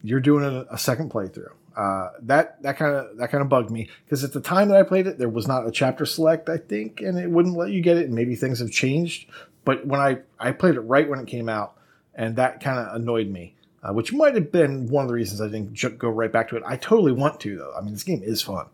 [0.02, 3.70] you're doing a, a second playthrough uh, that that kind of that kind of bugged
[3.70, 6.48] me because at the time that I played it, there was not a chapter select,
[6.48, 8.04] I think, and it wouldn't let you get it.
[8.06, 9.28] And maybe things have changed,
[9.64, 11.76] but when I I played it right when it came out,
[12.14, 15.40] and that kind of annoyed me uh, which might have been one of the reasons
[15.40, 16.62] I didn't go right back to it.
[16.64, 17.74] I totally want to though.
[17.76, 18.66] I mean, this game is fun.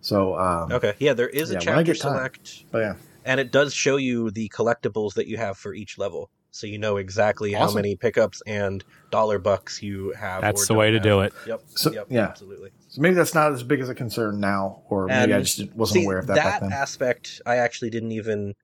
[0.00, 2.12] So, um, Okay, yeah, there is a Yeah, I chapter get time.
[2.16, 2.64] select.
[2.72, 2.94] but yeah,
[3.28, 6.30] and it does show you the collectibles that you have for each level.
[6.50, 10.40] so you know exactly how many pickups and dollar bucks you have.
[10.40, 11.16] That's or the way don't to have.
[11.18, 11.32] do it.
[11.46, 11.60] Yep.
[11.68, 12.06] So- yep.
[12.10, 12.24] yeah.
[12.24, 12.70] Absolutely.
[12.88, 15.98] So maybe that's not as big as a concern now, or maybe I just wasn't
[16.00, 16.72] See, aware of that, back then.
[16.72, 18.54] aspect I actually didn't even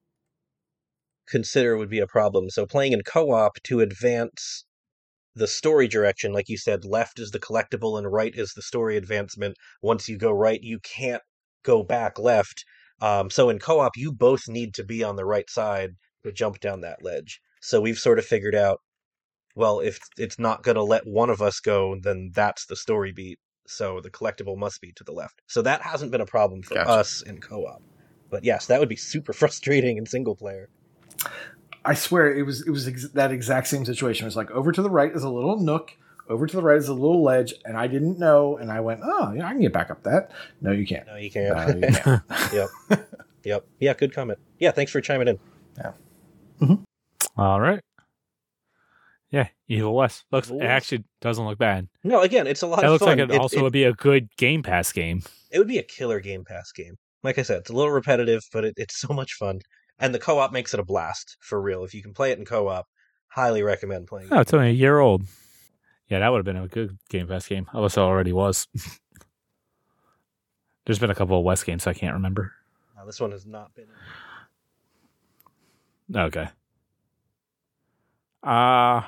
[1.28, 2.50] consider would be a problem.
[2.50, 4.64] So playing in co-op to advance
[5.34, 8.96] the story direction, like you said, left is the collectible and right is the story
[8.96, 9.56] advancement.
[9.82, 11.22] Once you go right, you can't
[11.64, 12.64] go back left.
[13.00, 15.90] Um, so in co-op, you both need to be on the right side
[16.24, 17.40] to jump down that ledge.
[17.60, 18.78] So we've sort of figured out,
[19.54, 23.12] well, if it's not going to let one of us go, then that's the story
[23.12, 23.38] beat.
[23.66, 25.40] So the collectible must be to the left.
[25.48, 26.90] So that hasn't been a problem for Gotcha.
[26.90, 27.82] us in co-op.
[28.30, 30.68] But yes, that would be super frustrating in single player.
[31.84, 34.24] I swear it was it was ex- that exact same situation.
[34.24, 35.96] It was like over to the right is a little nook,
[36.28, 39.00] over to the right is a little ledge, and I didn't know, and I went,
[39.04, 40.30] oh, yeah, I can get back up that.
[40.60, 41.06] No, you can't.
[41.06, 41.54] No, you can't.
[41.80, 42.22] No, you can't.
[42.52, 42.68] yep.
[43.44, 43.66] Yep.
[43.80, 44.38] Yeah, good comment.
[44.58, 45.38] Yeah, thanks for chiming in.
[45.76, 45.92] Yeah.
[46.60, 47.40] Mm-hmm.
[47.40, 47.80] All right.
[49.30, 50.48] Yeah, Evil West looks.
[50.48, 50.70] Evil It West.
[50.70, 51.88] actually doesn't look bad.
[52.04, 53.18] No, again, it's a lot That of looks fun.
[53.18, 55.22] like it, It- also it, would be a good Game Pass game.
[55.50, 56.94] it would be a killer Game Pass game.
[57.22, 59.60] Like I said, it's a little repetitive, but it, it's so much fun.
[59.98, 61.84] And the co-op makes it a blast for real.
[61.84, 62.86] If you can play it in co-op,
[63.28, 64.28] highly recommend playing.
[64.30, 64.42] Oh, it.
[64.42, 65.22] it's only a year old.
[66.08, 67.66] Yeah, that would have been a good Game Pass game.
[67.72, 68.68] Unless it already was.
[70.84, 72.52] There's been a couple of West games I can't remember.
[72.96, 73.86] Now, this one has not been.
[76.14, 76.48] Okay.
[78.42, 79.02] Uh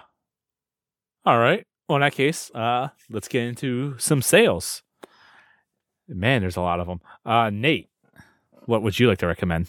[1.26, 1.66] all right.
[1.88, 4.82] Well, in that case, uh, let's get into some sales.
[6.08, 7.00] Man, there's a lot of them.
[7.24, 7.88] Uh, Nate,
[8.66, 9.66] what would you like to recommend?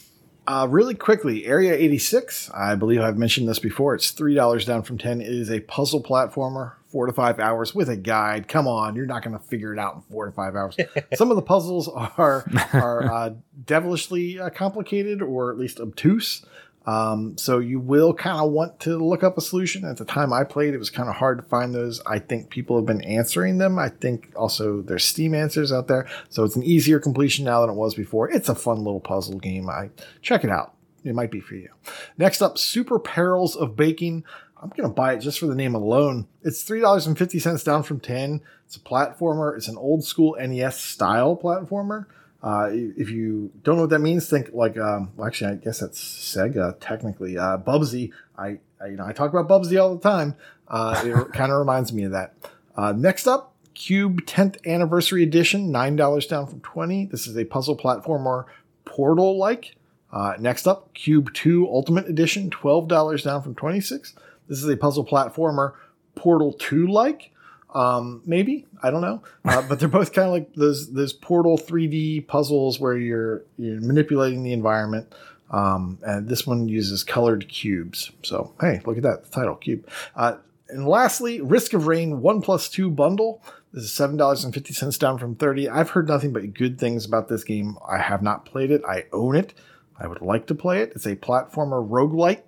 [0.47, 2.49] Uh, really quickly, Area 86.
[2.51, 3.95] I believe I've mentioned this before.
[3.95, 5.19] It's three dollars down from ten.
[5.19, 8.47] It is a puzzle platformer, four to five hours with a guide.
[8.47, 10.77] Come on, you're not going to figure it out in four to five hours.
[11.15, 13.29] Some of the puzzles are are uh,
[13.65, 16.45] devilishly uh, complicated or at least obtuse.
[16.87, 19.83] Um, so you will kind of want to look up a solution.
[19.83, 22.01] At the time I played, it was kind of hard to find those.
[22.05, 23.77] I think people have been answering them.
[23.77, 27.71] I think also there's Steam answers out there, so it's an easier completion now than
[27.71, 28.31] it was before.
[28.31, 29.69] It's a fun little puzzle game.
[29.69, 29.89] I
[30.21, 30.73] check it out.
[31.03, 31.69] It might be for you.
[32.17, 34.23] Next up, Super Perils of Baking.
[34.61, 36.27] I'm gonna buy it just for the name alone.
[36.41, 38.41] It's three dollars and fifty cents down from ten.
[38.65, 39.55] It's a platformer.
[39.55, 42.05] It's an old school NES style platformer.
[42.47, 45.79] Uh, if you don't know what that means, think like um, well, actually, I guess
[45.81, 47.37] that's Sega technically.
[47.37, 48.13] Uh, Bubsy.
[48.37, 50.33] I, I you know I talk about Bubsy all the time.
[50.65, 52.35] Uh, it kind of reminds me of that.
[52.73, 57.07] Uh, next up, Cube 10th Anniversary Edition, nine dollars down from twenty.
[57.07, 58.45] This is a puzzle platformer,
[58.85, 59.75] Portal like.
[60.09, 64.15] Uh, next up, Cube 2 Ultimate Edition, $12 down from 26
[64.47, 65.73] This is a puzzle platformer,
[66.15, 67.31] Portal 2 like.
[67.73, 71.57] Um, maybe I don't know, uh, but they're both kind of like those those Portal
[71.57, 75.13] 3D puzzles where you're you're manipulating the environment.
[75.49, 78.11] Um, and this one uses colored cubes.
[78.23, 79.87] So hey, look at that the title cube.
[80.15, 80.37] Uh,
[80.69, 83.41] and lastly, Risk of Rain One Plus Two bundle.
[83.73, 85.69] This is seven dollars and fifty cents down from thirty.
[85.69, 87.77] I've heard nothing but good things about this game.
[87.87, 88.81] I have not played it.
[88.87, 89.53] I own it.
[89.99, 90.93] I would like to play it.
[90.95, 92.41] It's a platformer roguelike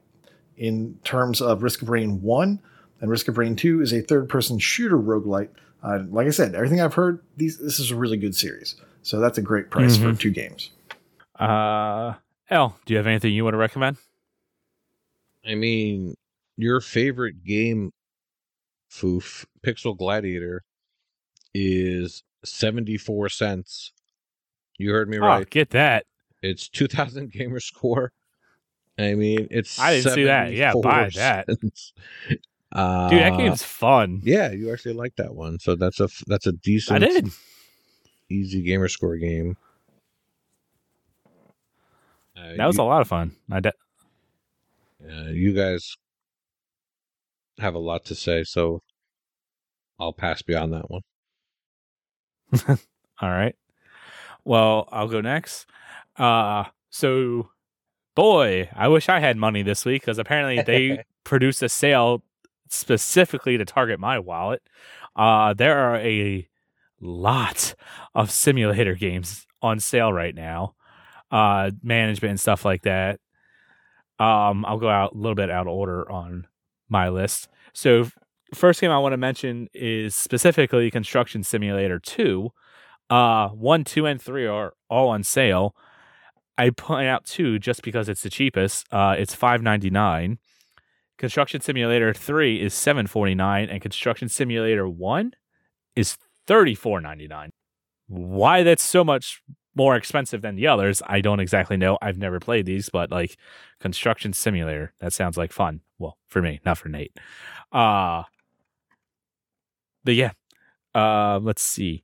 [0.59, 2.59] in terms of Risk of Rain 1,
[3.01, 5.49] and Risk of Rain 2 is a third person shooter roguelike.
[5.81, 8.75] Uh, like I said, everything I've heard, these this is a really good series.
[9.01, 10.71] So that's a great price for two games.
[11.39, 12.15] Uh,
[12.49, 13.97] Ell, do you have anything you want to recommend?
[15.47, 16.15] I mean,
[16.57, 17.91] your favorite game,
[18.91, 20.63] Foof, Pixel Gladiator,
[21.53, 23.93] is 74 cents.
[24.77, 25.49] You heard me Oh, right.
[25.49, 26.05] get that.
[26.41, 28.11] It's 2000 gamer score.
[28.97, 30.51] I mean, it's I didn't see that.
[30.51, 32.39] Yeah, buy 74 that.
[32.71, 34.21] Uh, Dude, that game's fun.
[34.23, 35.57] Yeah, you actually like that one.
[35.59, 37.29] So that's a that's a decent I did.
[38.29, 39.57] easy gamer score game.
[42.37, 43.31] Uh, That was you, a lot of fun.
[43.51, 43.73] I de-
[45.09, 45.95] uh, you guys
[47.57, 48.81] have a lot to say, so
[49.99, 51.01] I'll pass beyond that one.
[53.21, 53.55] All right.
[54.45, 55.65] Well, I'll go next.
[56.17, 57.49] Uh so
[58.15, 62.23] boy, I wish I had money this week because apparently they produced a sale
[62.69, 64.61] specifically to target my wallet.
[65.15, 66.47] Uh there are a
[67.01, 67.75] lot
[68.15, 70.75] of simulator games on sale right now.
[71.31, 73.19] Uh management and stuff like that.
[74.19, 76.47] Um I'll go out a little bit out of order on
[76.89, 77.47] my list.
[77.73, 78.09] So
[78.53, 82.49] first game I want to mention is specifically Construction Simulator 2.
[83.09, 85.75] Uh, one, two, and three are all on sale.
[86.59, 88.85] I point out two just because it's the cheapest.
[88.91, 90.37] Uh, it's five ninety nine.
[91.19, 95.33] Construction Simulator three is seven forty nine, and Construction Simulator one
[95.95, 96.17] is
[96.47, 97.51] thirty four ninety nine.
[98.07, 99.43] Why that's so much
[99.75, 101.01] more expensive than the others.
[101.05, 101.97] I don't exactly know.
[102.01, 103.37] I've never played these, but like
[103.79, 105.81] construction simulator, that sounds like fun.
[105.99, 107.15] Well, for me, not for Nate.
[107.71, 108.23] Uh
[110.03, 110.31] but yeah.
[110.95, 112.03] Uh let's see.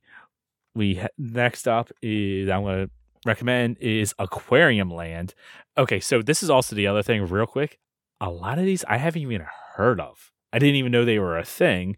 [0.74, 2.90] We ha- next up is I'm going to
[3.26, 5.34] recommend is Aquarium Land.
[5.76, 7.78] Okay, so this is also the other thing real quick.
[8.20, 10.32] A lot of these I haven't even heard of.
[10.52, 11.96] I didn't even know they were a thing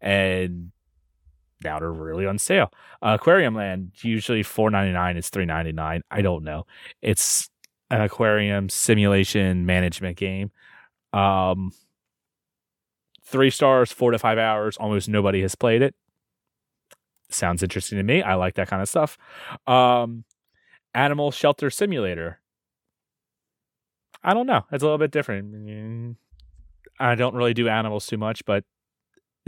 [0.00, 0.70] and
[1.64, 2.72] now they're really on sale.
[3.02, 5.16] Uh, aquarium Land usually four ninety nine.
[5.16, 6.02] It's three ninety nine.
[6.10, 6.66] I don't know.
[7.02, 7.50] It's
[7.90, 10.50] an aquarium simulation management game.
[11.12, 11.72] Um,
[13.24, 14.76] three stars, four to five hours.
[14.76, 15.94] Almost nobody has played it.
[17.30, 18.22] Sounds interesting to me.
[18.22, 19.18] I like that kind of stuff.
[19.66, 20.24] Um,
[20.94, 22.40] Animal Shelter Simulator.
[24.22, 24.64] I don't know.
[24.72, 26.16] It's a little bit different.
[27.00, 28.64] I don't really do animals too much, but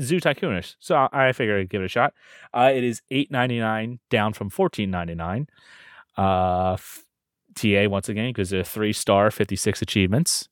[0.00, 0.76] Zoo Tycoonish.
[0.78, 2.14] So I, figured I'd give it a shot.
[2.54, 5.48] Uh, it is eight ninety nine, down from fourteen ninety nine.
[6.16, 6.76] Uh,
[7.54, 10.48] TA once again because they're three star, fifty six achievements.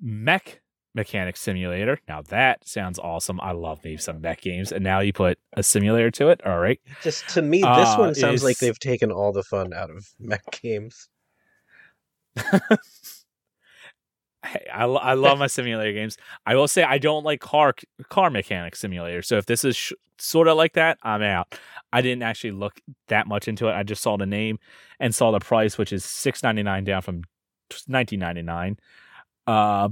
[0.00, 0.60] Mech
[0.94, 1.98] Mechanic Simulator.
[2.06, 3.40] Now that sounds awesome.
[3.40, 6.44] I love me some mech games, and now you put a simulator to it.
[6.44, 6.80] All right.
[7.02, 10.06] Just to me, this Uh, one sounds like they've taken all the fun out of
[10.20, 11.08] mech games.
[14.44, 16.16] I, I love my simulator games.
[16.46, 17.74] I will say I don't like car
[18.08, 19.22] car mechanic simulator.
[19.22, 21.54] So if this is sh- sort of like that, I'm out.
[21.92, 23.72] I didn't actually look that much into it.
[23.72, 24.58] I just saw the name
[24.98, 27.22] and saw the price, which is six ninety nine down from
[27.86, 28.78] nineteen ninety nine.
[29.46, 29.90] Uh,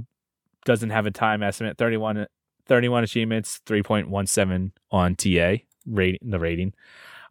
[0.65, 1.77] doesn't have a time estimate.
[1.77, 2.27] 31,
[2.67, 5.55] 31 achievements, three point one seven on TA
[5.85, 6.29] rating.
[6.29, 6.73] The rating.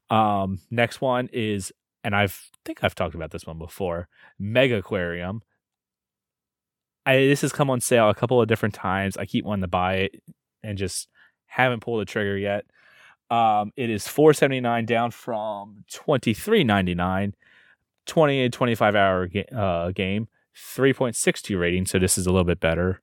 [0.08, 1.72] Um, next one is,
[2.02, 4.08] and I've think I've talked about this one before.
[4.38, 5.42] Mega Aquarium.
[7.06, 9.16] I, this has come on sale a couple of different times.
[9.16, 10.22] I keep wanting to buy it
[10.62, 11.08] and just
[11.46, 12.66] haven't pulled the trigger yet.
[13.30, 17.34] Um, it is four seventy nine down from twenty three ninety nine.
[18.06, 21.86] 20 and 25 hour uh, game, 3.62 rating.
[21.86, 23.02] So this is a little bit better.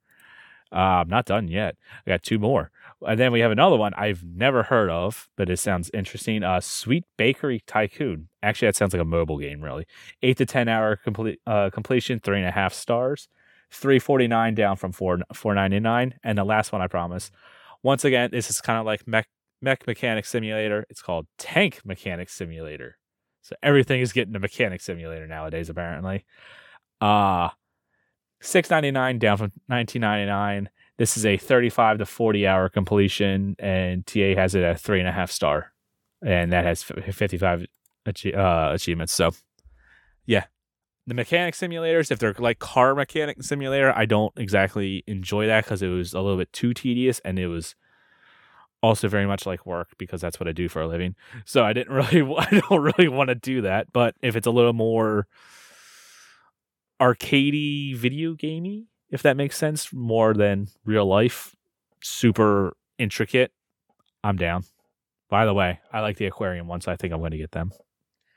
[0.72, 1.78] Uh, I'm not done yet.
[2.06, 2.72] I got two more.
[3.06, 6.44] And then we have another one I've never heard of, but it sounds interesting.
[6.44, 8.30] Uh, Sweet Bakery Tycoon.
[8.42, 9.86] Actually, that sounds like a mobile game, really.
[10.24, 13.28] Eight to 10 hour complete, uh, completion, three and a half stars.
[13.72, 17.32] 349 down from 4 499 and the last one i promise
[17.84, 19.28] once again this is kind of like mech
[19.62, 22.98] mech mechanic simulator it's called tank mechanic simulator
[23.42, 26.26] so everything is getting a mechanic simulator nowadays apparently
[27.02, 27.50] uh
[28.40, 34.56] 699 down from 1999 this is a 35 to 40 hour completion and ta has
[34.56, 35.74] it at three and a half star
[36.26, 37.66] and that has 55
[38.08, 39.32] achie- uh, achievements so
[40.26, 40.46] yeah
[41.08, 45.82] the mechanic simulators, if they're like car mechanic simulator, I don't exactly enjoy that because
[45.82, 47.76] it was a little bit too tedious and it was
[48.84, 51.16] also very much like work because that's what I do for a living.
[51.46, 53.94] So I didn't really, I don't really want to do that.
[53.94, 55.28] But if it's a little more
[57.02, 61.56] arcadey, video gamey, if that makes sense, more than real life,
[62.02, 63.52] super intricate,
[64.24, 64.64] I'm down.
[65.30, 67.52] By the way, I like the aquarium one, so I think I'm going to get
[67.52, 67.72] them.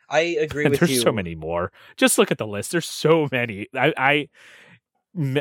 [0.09, 1.01] I agree with There's you.
[1.01, 1.73] so many more.
[1.97, 2.73] Just look at the list.
[2.73, 3.69] There's so many.
[3.75, 4.29] I, I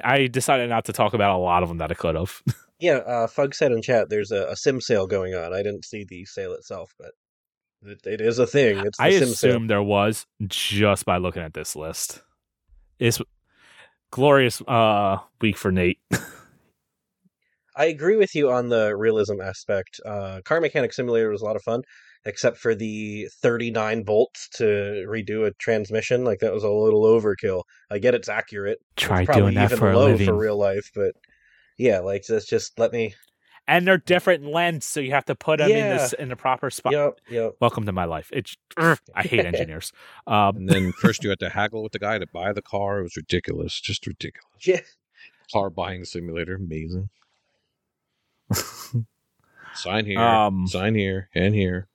[0.04, 2.42] I decided not to talk about a lot of them that I could have.
[2.82, 5.54] Yeah, uh, Fug said in chat there's a, a sim sale going on.
[5.54, 7.12] I didn't see the sale itself, but
[7.82, 8.78] it, it is a thing.
[8.78, 9.68] It's I sim sale.
[9.68, 12.22] there was just by looking at this list.
[12.98, 13.20] It's
[14.12, 16.00] glorious uh week for Nate.
[17.76, 20.02] I agree with you on the realism aspect.
[20.06, 21.82] Uh, Car Mechanic Simulator was a lot of fun,
[22.26, 24.64] except for the 39 bolts to
[25.08, 26.26] redo a transmission.
[26.26, 27.64] Like that was a little overkill.
[27.90, 28.80] I get it's accurate.
[28.98, 30.28] Try it's doing that for a living.
[30.28, 31.14] for real life, but
[31.78, 33.16] yeah, like just just let me.
[33.70, 36.72] And they're different lengths, so you have to put them in this in the proper
[36.72, 36.92] spot.
[36.92, 37.56] Yep, yep.
[37.62, 38.32] Welcome to my life.
[38.34, 39.94] It's I hate engineers.
[40.26, 43.00] Um, And then first you had to haggle with the guy to buy the car.
[43.00, 44.66] It was ridiculous, just ridiculous.
[44.66, 44.82] Yeah.
[45.54, 47.10] Car buying simulator, amazing.
[49.76, 51.88] Sign here, um, sign here, and here.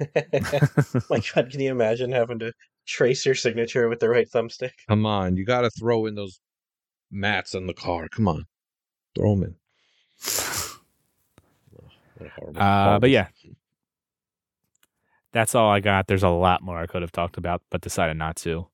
[0.00, 2.52] My God, can you imagine having to
[2.86, 4.72] trace your signature with the right thumbstick?
[4.88, 6.40] Come on, you got to throw in those
[7.10, 8.08] mats on the car.
[8.08, 8.46] Come on,
[9.16, 9.54] throw them in.
[12.36, 13.28] Horrible, Uh, horrible but yeah.
[15.32, 16.06] that's all I got.
[16.06, 18.66] There's a lot more I could have talked about, but decided not to.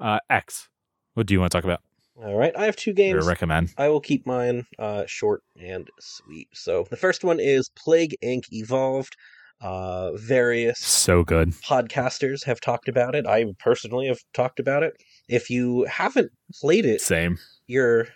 [0.00, 0.68] Uh, Exe,
[1.14, 1.80] what do you want to talk about
[2.16, 3.26] All right, I have two or games.
[3.26, 3.72] recommend?
[3.78, 6.48] I will keep mine uh, short and sweet.
[6.52, 8.44] So the first one is Plague Inc.
[8.52, 9.16] Evolved.
[9.60, 11.50] Uh, various So good.
[11.52, 13.28] podcasters have talked about it.
[13.28, 14.94] I personally have talked about it.
[15.28, 17.38] If you haven't played it, Same.
[17.68, 18.08] you're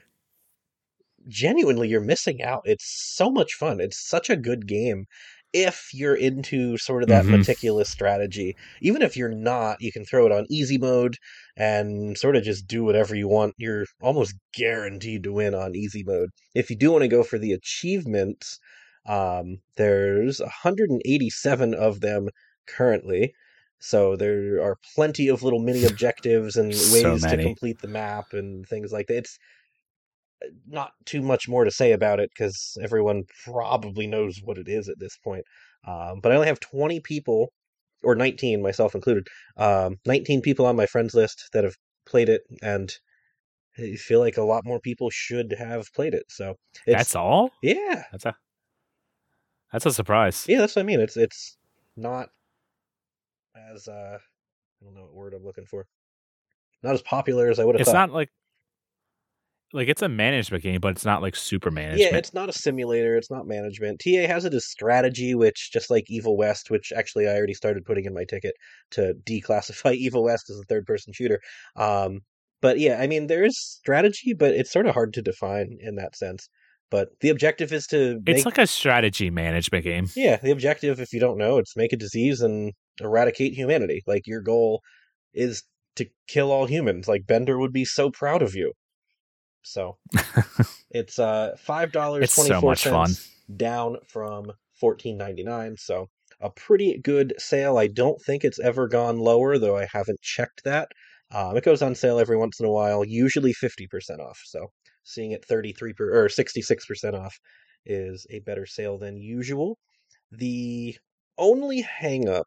[1.29, 2.63] genuinely you're missing out.
[2.65, 2.85] It's
[3.17, 3.81] so much fun.
[3.81, 5.07] It's such a good game.
[5.53, 7.31] if you're into sort of that Mhm.
[7.31, 8.55] meticulous strategy.
[8.83, 11.17] Even if you're not, you can throw it on easy mode
[11.57, 13.55] and sort of just do whatever you want.
[13.57, 16.29] You're almost guaranteed to win on easy mode.
[16.55, 18.59] If you do want to go for the achievements,
[19.07, 22.29] um, there's 187 of them
[22.67, 23.33] currently.
[23.79, 28.33] So there are plenty of little mini objectives and ways So to complete the map
[28.33, 29.19] and things like that.
[29.19, 29.39] It's
[30.67, 34.89] not too much more to say about it because everyone probably knows what it is
[34.89, 35.45] at this point.
[35.87, 37.53] Um, but I only have 20 people,
[38.03, 39.27] or 19, myself included,
[39.57, 41.77] um, 19 people on my friends list that have
[42.07, 42.93] played it, and
[43.79, 46.25] I feel like a lot more people should have played it.
[46.29, 46.57] So
[46.87, 47.51] it's That's all.
[47.63, 48.37] yeah, That's a
[49.73, 50.47] that's a surprise.
[50.49, 51.01] yeah, that's what I mean.
[51.01, 51.57] It's it's
[51.97, 52.29] not
[53.73, 55.87] as uh, I don't know what word I'm looking for.
[56.83, 58.09] Not as popular as I would have It's thought.
[58.09, 58.31] not like
[59.73, 62.13] like it's a management game, but it's not like super management.
[62.13, 63.17] Yeah, it's not a simulator.
[63.17, 64.01] It's not management.
[64.01, 67.85] TA has it as strategy, which just like Evil West, which actually I already started
[67.85, 68.55] putting in my ticket
[68.93, 71.41] to declassify Evil West as a third-person shooter.
[71.75, 72.21] Um,
[72.63, 75.97] but yeah, I mean, there is strategy, but it's sort of hard to define in
[75.97, 76.49] that sense.
[76.91, 80.07] But the objective is to it's like a strategy management game.
[80.15, 84.03] yeah, the objective, if you don't know, it's make a disease and eradicate humanity.
[84.07, 84.83] Like your goal
[85.35, 85.65] is
[85.97, 87.09] to kill all humans.
[87.09, 88.73] Like Bender would be so proud of you.
[89.67, 89.97] So
[90.91, 93.57] it's uh five dollars twenty four cents twenty so four much fun.
[93.57, 95.77] down from fourteen ninety nine.
[95.77, 96.09] So
[96.41, 97.77] a pretty good sale.
[97.79, 100.89] I don't think it's ever gone lower, though I haven't checked that.
[101.33, 104.41] Um, it goes on sale every once in a while, usually fifty percent off.
[104.45, 104.69] So
[105.03, 107.37] seeing it thirty three per or sixty six percent off
[107.85, 109.79] is a better sale than usual.
[110.31, 110.97] The
[111.39, 112.47] only hang up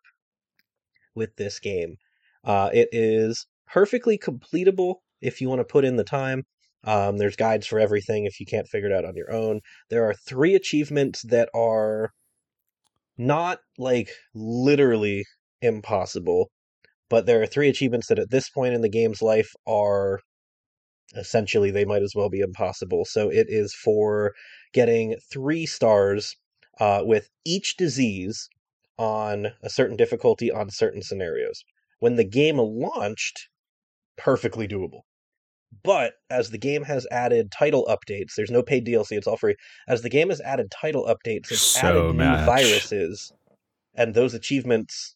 [1.15, 1.97] with this game,
[2.45, 6.45] uh, it is perfectly completable if you want to put in the time.
[6.83, 9.61] Um, there's guides for everything if you can't figure it out on your own.
[9.89, 12.11] There are three achievements that are
[13.17, 15.25] not like literally
[15.61, 16.49] impossible,
[17.09, 20.21] but there are three achievements that at this point in the game's life are
[21.15, 23.03] essentially they might as well be impossible.
[23.05, 24.33] So it is for
[24.73, 26.35] getting three stars
[26.79, 28.47] uh, with each disease
[28.97, 31.63] on a certain difficulty on certain scenarios.
[31.99, 33.49] When the game launched,
[34.17, 35.01] perfectly doable.
[35.83, 39.55] But as the game has added title updates, there's no paid DLC, it's all free.
[39.87, 43.31] As the game has added title updates, it's So added new viruses,
[43.95, 45.15] and those achievements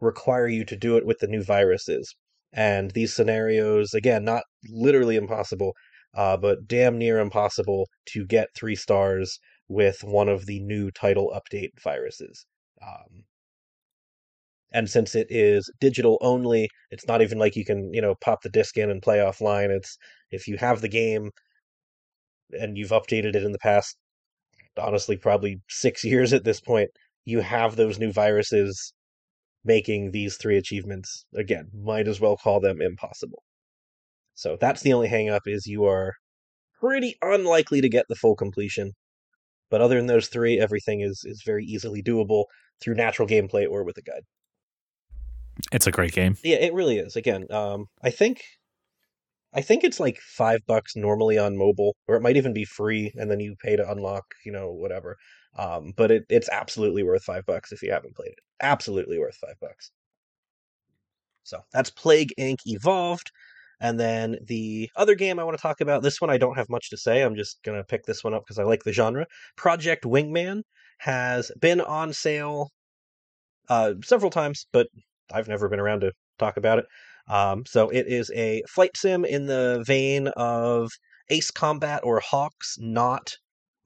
[0.00, 2.14] require you to do it with the new viruses.
[2.52, 5.74] And these scenarios, again, not literally impossible,
[6.14, 9.38] uh, but damn near impossible to get three stars
[9.68, 12.46] with one of the new title update viruses.
[12.82, 13.24] Um,
[14.72, 18.42] and since it is digital only, it's not even like you can, you know, pop
[18.42, 19.70] the disc in and play offline.
[19.70, 19.96] It's
[20.30, 21.30] if you have the game
[22.52, 23.96] and you've updated it in the past,
[24.78, 26.90] honestly, probably six years at this point,
[27.24, 28.92] you have those new viruses
[29.64, 31.68] making these three achievements again.
[31.74, 33.42] Might as well call them impossible.
[34.34, 36.14] So that's the only hang up is you are
[36.80, 38.92] pretty unlikely to get the full completion.
[39.70, 42.46] But other than those three, everything is is very easily doable
[42.82, 44.24] through natural gameplay or with a guide.
[45.72, 46.36] It's a great game.
[46.42, 47.16] Yeah, it really is.
[47.16, 48.42] Again, um, I think,
[49.54, 53.12] I think it's like five bucks normally on mobile, or it might even be free,
[53.16, 55.16] and then you pay to unlock, you know, whatever.
[55.56, 58.38] Um, but it, it's absolutely worth five bucks if you haven't played it.
[58.60, 59.90] Absolutely worth five bucks.
[61.42, 62.58] So that's Plague Inc.
[62.66, 63.30] Evolved.
[63.80, 66.68] And then the other game I want to talk about, this one I don't have
[66.68, 67.22] much to say.
[67.22, 69.26] I'm just going to pick this one up because I like the genre.
[69.56, 70.62] Project Wingman
[70.98, 72.70] has been on sale
[73.68, 74.88] uh, several times, but
[75.32, 76.86] I've never been around to talk about it.
[77.28, 80.90] Um, so it is a flight sim in the vein of
[81.30, 83.36] Ace Combat or HAWX, not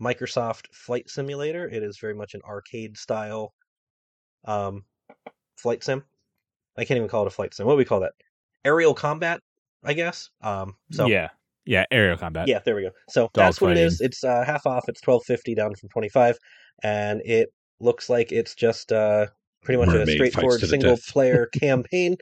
[0.00, 1.68] Microsoft Flight Simulator.
[1.68, 3.52] It is very much an arcade style
[4.44, 4.84] um,
[5.56, 6.04] flight sim.
[6.76, 7.66] I can't even call it a flight sim.
[7.66, 8.12] What do we call that?
[8.64, 9.40] Aerial combat,
[9.84, 10.30] I guess.
[10.40, 11.28] Um, so yeah,
[11.64, 12.48] yeah, aerial combat.
[12.48, 12.90] yeah, there we go.
[13.08, 14.00] So that's what it is.
[14.00, 14.84] It's uh, half off.
[14.88, 16.36] It's twelve fifty down from twenty five,
[16.82, 19.26] and it looks like it's just uh,
[19.62, 22.16] pretty much a Mermaid fights straightforward single player campaign.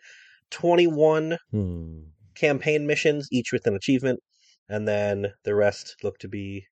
[0.50, 2.10] Twenty one Hmm.
[2.34, 4.20] campaign missions, each with an achievement,
[4.68, 6.66] and then the rest look to be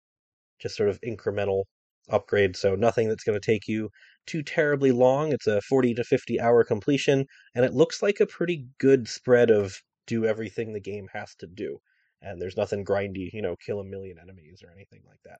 [0.61, 1.65] just sort of incremental
[2.11, 2.57] upgrades.
[2.57, 3.91] So nothing that's going to take you
[4.27, 5.33] too terribly long.
[5.33, 9.51] It's a 40 to 50 hour completion, and it looks like a pretty good spread
[9.51, 9.77] of
[10.07, 11.79] do everything the game has to do.
[12.23, 15.39] And there's nothing grindy, you know, kill a million enemies or anything like that.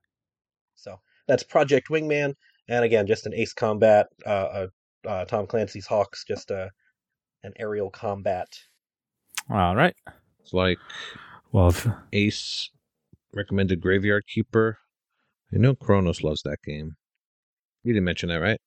[0.75, 2.35] So that's Project Wingman,
[2.69, 4.67] and again, just an Ace Combat, uh, uh,
[5.07, 6.69] uh, Tom Clancy's HAWX, just uh,
[7.43, 8.49] an aerial combat
[9.51, 9.95] All right.
[10.41, 10.79] It's like
[11.53, 12.71] Well, if, Ace
[13.33, 14.79] recommended Graveyard Keeper.
[15.53, 16.97] I know Kronos loves that game.
[17.85, 18.61] You didn't mention that, right?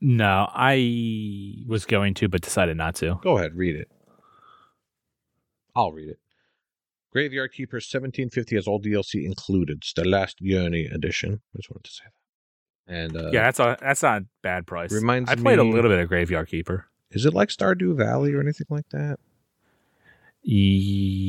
[0.00, 3.18] No, I was going to, but decided not to.
[3.22, 3.88] Go ahead, read it.
[5.74, 6.18] I'll read it.
[7.12, 9.78] Graveyard Keeper 1750 has all DLC included.
[9.78, 11.40] It's the last Journey edition.
[11.54, 12.23] I just wanted to say that.
[12.86, 14.92] And uh, yeah, that's a that's not a bad price.
[14.92, 16.86] Reminds I played a little bit of Graveyard Keeper.
[17.10, 19.18] is it like Stardew Valley or anything like that?
[20.46, 20.50] I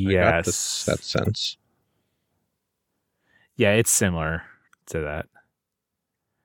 [0.04, 1.56] got Yes, this, that sense.
[3.56, 4.42] yeah, it's similar
[4.86, 5.26] to that.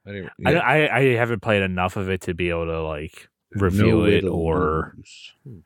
[0.07, 3.27] I, didn't, I, I I haven't played enough of it to be able to like
[3.51, 4.95] review no it or.
[5.43, 5.59] Hmm.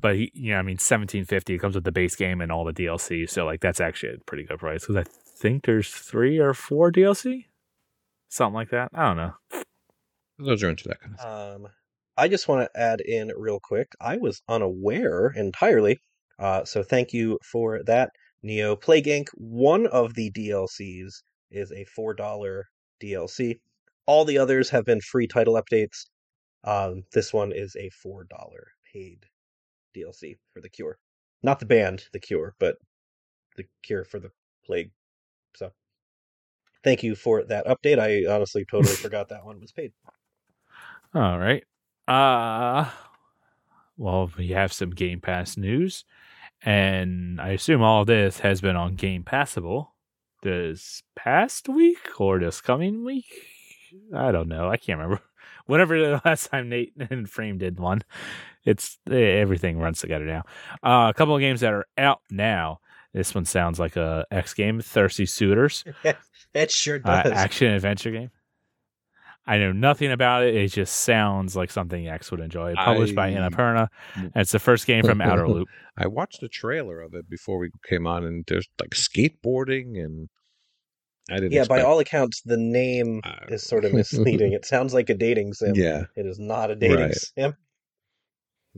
[0.00, 2.64] but you know, I mean, seventeen fifty it comes with the base game and all
[2.64, 6.38] the DLC, so like that's actually a pretty good price because I think there's three
[6.38, 7.44] or four DLC,
[8.28, 8.90] something like that.
[8.94, 9.32] I don't know.
[10.38, 11.64] Those are into that kind of thing.
[11.64, 11.72] Um,
[12.16, 13.88] I just want to add in real quick.
[14.00, 15.98] I was unaware entirely,
[16.38, 18.10] uh, so thank you for that,
[18.42, 19.28] Neo Plague Inc.
[19.34, 21.12] One of the DLCs
[21.50, 22.64] is a four dollar
[23.02, 23.60] DLC.
[24.06, 26.06] All the others have been free title updates.
[26.64, 29.24] Um, this one is a four dollar paid
[29.96, 30.98] DLC for the Cure,
[31.42, 32.76] not the band, the Cure, but
[33.56, 34.30] the Cure for the
[34.64, 34.90] plague.
[35.54, 35.70] So,
[36.86, 37.98] thank you for that update.
[37.98, 39.92] I honestly totally forgot that one was paid.
[41.14, 41.64] All right.
[42.08, 42.88] Uh
[43.98, 46.04] well, we have some Game Pass news,
[46.62, 49.94] and I assume all this has been on Game Passable
[50.42, 53.26] this past week or this coming week.
[54.14, 54.68] I don't know.
[54.68, 55.22] I can't remember.
[55.66, 58.02] Whenever the last time Nate and Freem did one,
[58.64, 60.42] it's eh, everything runs together now.
[60.82, 62.80] Uh, a couple of games that are out now.
[63.16, 65.84] This one sounds like a Exe game, Thirsty Suitors
[66.54, 67.32] It sure uh, does.
[67.32, 68.30] action adventure game.
[69.46, 70.54] I know nothing about it.
[70.54, 72.74] It just sounds like something Exe would enjoy.
[72.74, 73.88] Published by I- Annapurna.
[74.16, 75.68] And it's the first game from Outer Loop.
[75.96, 80.28] I watched the trailer of it before we came on, and there's like skateboarding, and
[81.30, 81.52] I didn't.
[81.52, 84.52] yeah, by all accounts, the name Uh, is sort of misleading.
[84.58, 85.72] it sounds like a dating sim.
[85.74, 87.14] Yeah, It is not a dating Right.
[87.14, 87.54] sim.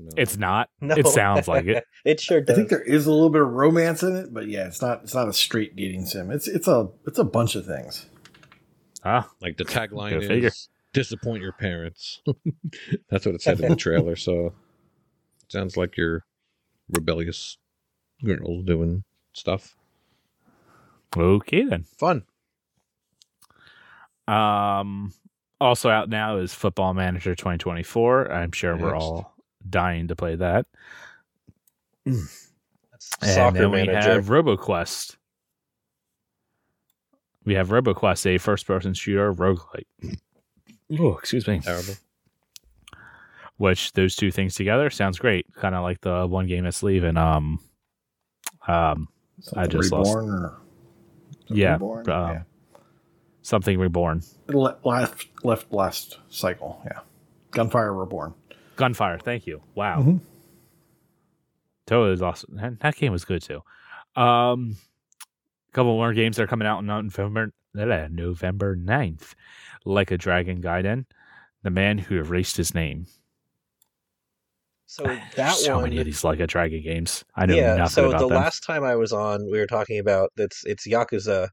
[0.05, 0.11] No.
[0.16, 0.70] It's not.
[0.81, 0.95] No.
[0.95, 1.85] It sounds like it.
[2.05, 2.55] it sure does.
[2.55, 5.03] I think there is a little bit of romance in it, but yeah, it's not
[5.03, 6.31] it's not a straight dating sim.
[6.31, 8.07] It's it's a it's a bunch of things.
[9.05, 10.51] Ah, like the tagline is figure.
[10.93, 12.23] "Disappoint your parents."
[13.11, 14.16] That's what it said in the trailer.
[14.16, 14.55] So
[15.49, 16.25] sounds like you're
[16.89, 17.59] rebellious
[18.25, 19.77] girls doing stuff.
[21.16, 21.85] okay then.
[21.85, 22.25] Fun.
[24.27, 25.15] Um,
[25.61, 28.31] also out now is Football Manager 2024.
[28.31, 29.35] I'm sure we're all
[29.70, 30.66] dying to play that.
[32.05, 32.45] That's
[33.23, 34.12] And soccer then we manager.
[34.15, 35.16] have RoboQuest.
[37.45, 39.86] We have RoboQuest, a first-person shooter roguelike.
[40.99, 41.61] Oh, excuse me.
[41.61, 41.95] Terrible.
[43.57, 45.47] which those two things together sounds great.
[45.55, 47.16] Kind of like the one game that's leaving.
[47.16, 47.61] Um,
[48.66, 49.09] um,
[49.40, 50.59] Something just lost- reborn or
[51.49, 52.11] yeah, Reborn?
[52.11, 52.43] um, yeah.
[53.43, 54.23] something reborn.
[54.49, 56.81] Le- left left last cycle.
[56.85, 57.01] Yeah,
[57.53, 58.35] Gunfire Reborn.
[58.79, 59.19] Gunfire.
[59.19, 59.61] Thank you.
[59.75, 60.21] Wow, Mhm.
[61.87, 62.57] totally awesome.
[62.57, 63.63] That, that game was good too.
[64.17, 64.77] Um,
[65.69, 69.35] a couple more games that are coming out in November uh, November 9th.
[69.85, 71.05] Like a Dragon Gaiden,
[71.63, 73.07] the man who erased his name.
[74.87, 75.05] so
[75.37, 75.85] that so one.
[75.85, 77.25] many of these Like a Dragon games.
[77.35, 77.77] I know yeah.
[77.77, 78.37] nothing So about the them.
[78.37, 81.49] last time I was on, we were talking about that's it's Yakuza,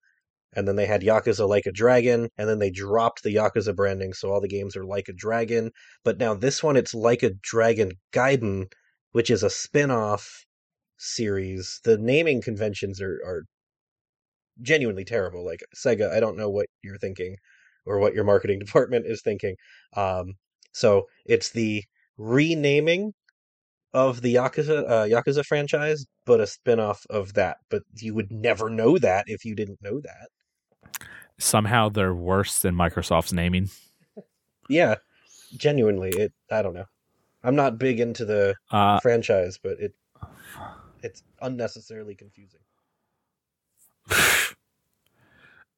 [0.56, 4.14] and then they had Yakuza Like a Dragon, and then they dropped the Yakuza branding,
[4.14, 5.72] so all the games are Like a Dragon.
[6.04, 8.66] But now this one, it's Like a Dragon Gaiden,
[9.12, 10.46] which is a spin-off
[10.98, 11.80] series.
[11.84, 13.44] The naming conventions are are
[14.62, 15.46] genuinely terrible.
[15.46, 17.38] Like Sega, I don't know what you're thinking
[17.86, 19.56] or what your marketing department is thinking.
[19.96, 20.34] Um,
[20.74, 21.84] so it's the
[22.18, 23.14] renaming
[23.94, 27.58] of the Yakuza uh, Yakuza franchise, but a spin-off of that.
[27.70, 30.30] But you would never know that if you didn't know that.
[31.38, 33.70] Somehow they're worse than Microsoft's naming.
[34.70, 34.96] Yeah,
[35.58, 36.34] genuinely, it.
[36.50, 36.86] I don't know.
[37.44, 39.94] I'm not big into the Uh, franchise, but it
[41.04, 42.62] it's unnecessarily confusing.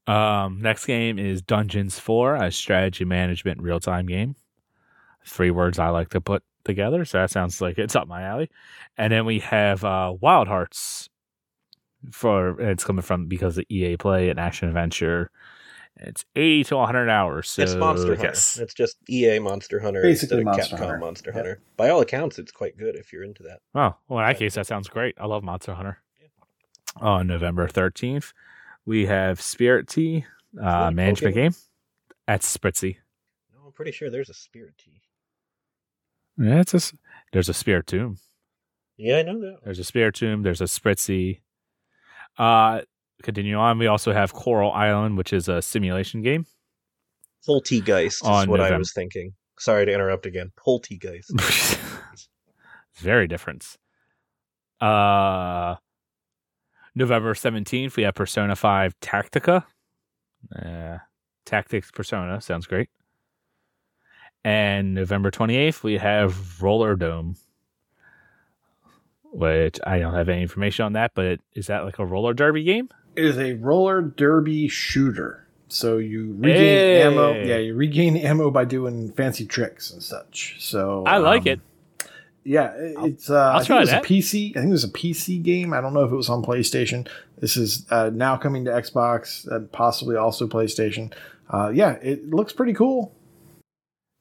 [0.07, 4.37] Um, next game is Dungeons 4, a strategy management real time game.
[5.25, 8.49] Three words I like to put together, so that sounds like it's up my alley.
[8.97, 11.09] And then we have uh, Wild Hearts
[12.11, 15.31] for it's coming from because of EA Play and action adventure.
[15.99, 17.49] It's 80 to 100 hours.
[17.49, 18.23] So it's Monster Hunter.
[18.27, 18.59] yes.
[18.59, 20.97] It's just EA Monster Hunter Basically instead of Monster Capcom Hunter.
[20.99, 21.35] Monster Yep.
[21.35, 21.61] Hunter.
[21.75, 23.61] By all accounts, it's quite good if you're into that.
[23.73, 25.15] Oh, well, in that case, that sounds great.
[25.19, 25.97] I love Monster Hunter.
[26.97, 28.33] On November 13th,
[28.85, 30.23] we have Spirittea,
[30.61, 31.35] uh, management Pokemon?
[31.35, 31.51] game.
[32.27, 32.97] That's Spritzy.
[33.55, 34.99] No, I'm pretty sure there's a Spirittea.
[36.37, 36.93] Yeah, it's a, s-
[37.33, 38.19] there's a Spiritomb.
[38.97, 39.59] Yeah, I know that.
[39.63, 40.43] There's a Spiritomb.
[40.43, 41.39] There's a Spritzy.
[42.37, 42.81] Uh,
[43.23, 43.79] continue on.
[43.79, 46.45] We also have Coral Island, which is a simulation game.
[47.45, 49.33] Full Tea Geist is what I was thinking.
[49.59, 50.51] Sorry to interrupt again.
[50.55, 51.31] Poltergeist.
[51.33, 52.29] it's
[52.95, 53.77] very different.
[54.79, 55.75] Uh,
[56.93, 59.63] November 17th, we have Persona 5 Tactica.
[60.55, 60.97] Uh,
[61.45, 62.89] Tactics Persona sounds great.
[64.43, 67.37] And November 28th, we have Rollerdrome,
[69.37, 72.63] which I don't have any information on that, but is that like a roller derby
[72.63, 72.89] game?
[73.15, 75.47] It is a roller derby shooter.
[75.69, 77.01] So you regain Hey.
[77.03, 77.33] ammo.
[77.33, 80.55] Yeah, you regain ammo by doing fancy tricks and such.
[80.59, 81.59] So I like um, it.
[82.43, 83.29] Yeah, it's.
[83.29, 84.05] Uh, I'll I think try it was that.
[84.05, 84.51] a PC.
[84.51, 85.73] I think it was a PC game.
[85.73, 87.07] I don't know if it was on PlayStation.
[87.39, 91.13] This is uh, now coming to Xbox and possibly also PlayStation.
[91.49, 93.13] Uh, yeah, it looks pretty cool.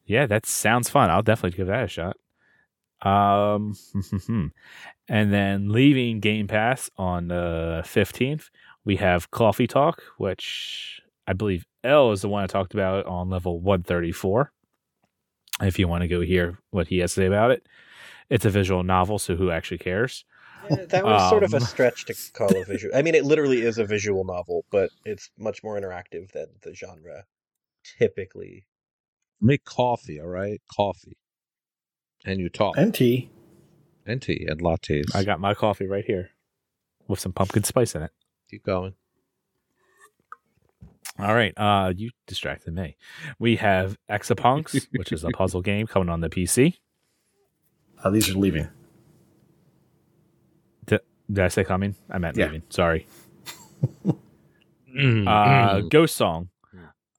[0.04, 1.10] Yeah, that sounds fun.
[1.10, 2.16] I'll definitely give that a shot.
[3.02, 3.74] Um,
[5.08, 8.50] and then leaving Game Pass on the fifteenth,
[8.84, 13.30] we have Coffee Talk, which I believe Ell is the one I talked about on
[13.30, 14.52] level one thirty four.
[15.60, 17.66] If you want to go hear what he has to say about it,
[18.28, 20.24] it's a visual novel, so who actually cares?
[20.68, 21.62] That was sort of a Um.
[21.62, 22.94] stretch to call a visual.
[22.94, 26.74] I mean, it literally is a visual novel, but it's much more interactive than the
[26.74, 27.24] genre
[27.98, 28.66] typically.
[29.40, 30.60] Make coffee, all right?
[30.74, 31.16] Coffee.
[32.24, 32.76] And you talk.
[32.76, 33.30] And tea.
[34.06, 35.14] And tea and lattes.
[35.14, 36.30] I got my coffee right here
[37.08, 38.10] with some pumpkin spice in it.
[38.50, 38.94] Keep going.
[41.18, 42.96] All right, uh, you distracted me.
[43.38, 46.74] We have Exapunks, which is a puzzle game coming on the PC.
[48.04, 48.68] Uh, these are leaving.
[51.28, 51.96] Did I say coming?
[52.08, 52.44] I meant Yeah.
[52.46, 52.62] leaving.
[52.70, 53.08] Sorry.
[54.96, 55.80] Mm, Uh.
[55.80, 56.50] Ghost Song,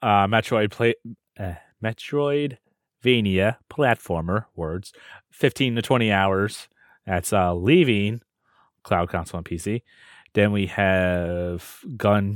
[0.02, 0.94] uh, Metroid play,
[1.38, 4.46] uh, Metroidvania platformer.
[4.56, 4.94] Words,
[5.30, 6.70] fifteen to twenty hours.
[7.08, 8.22] That's uh, leaving
[8.84, 9.82] cloud console and PC.
[10.34, 12.36] Then we have Gun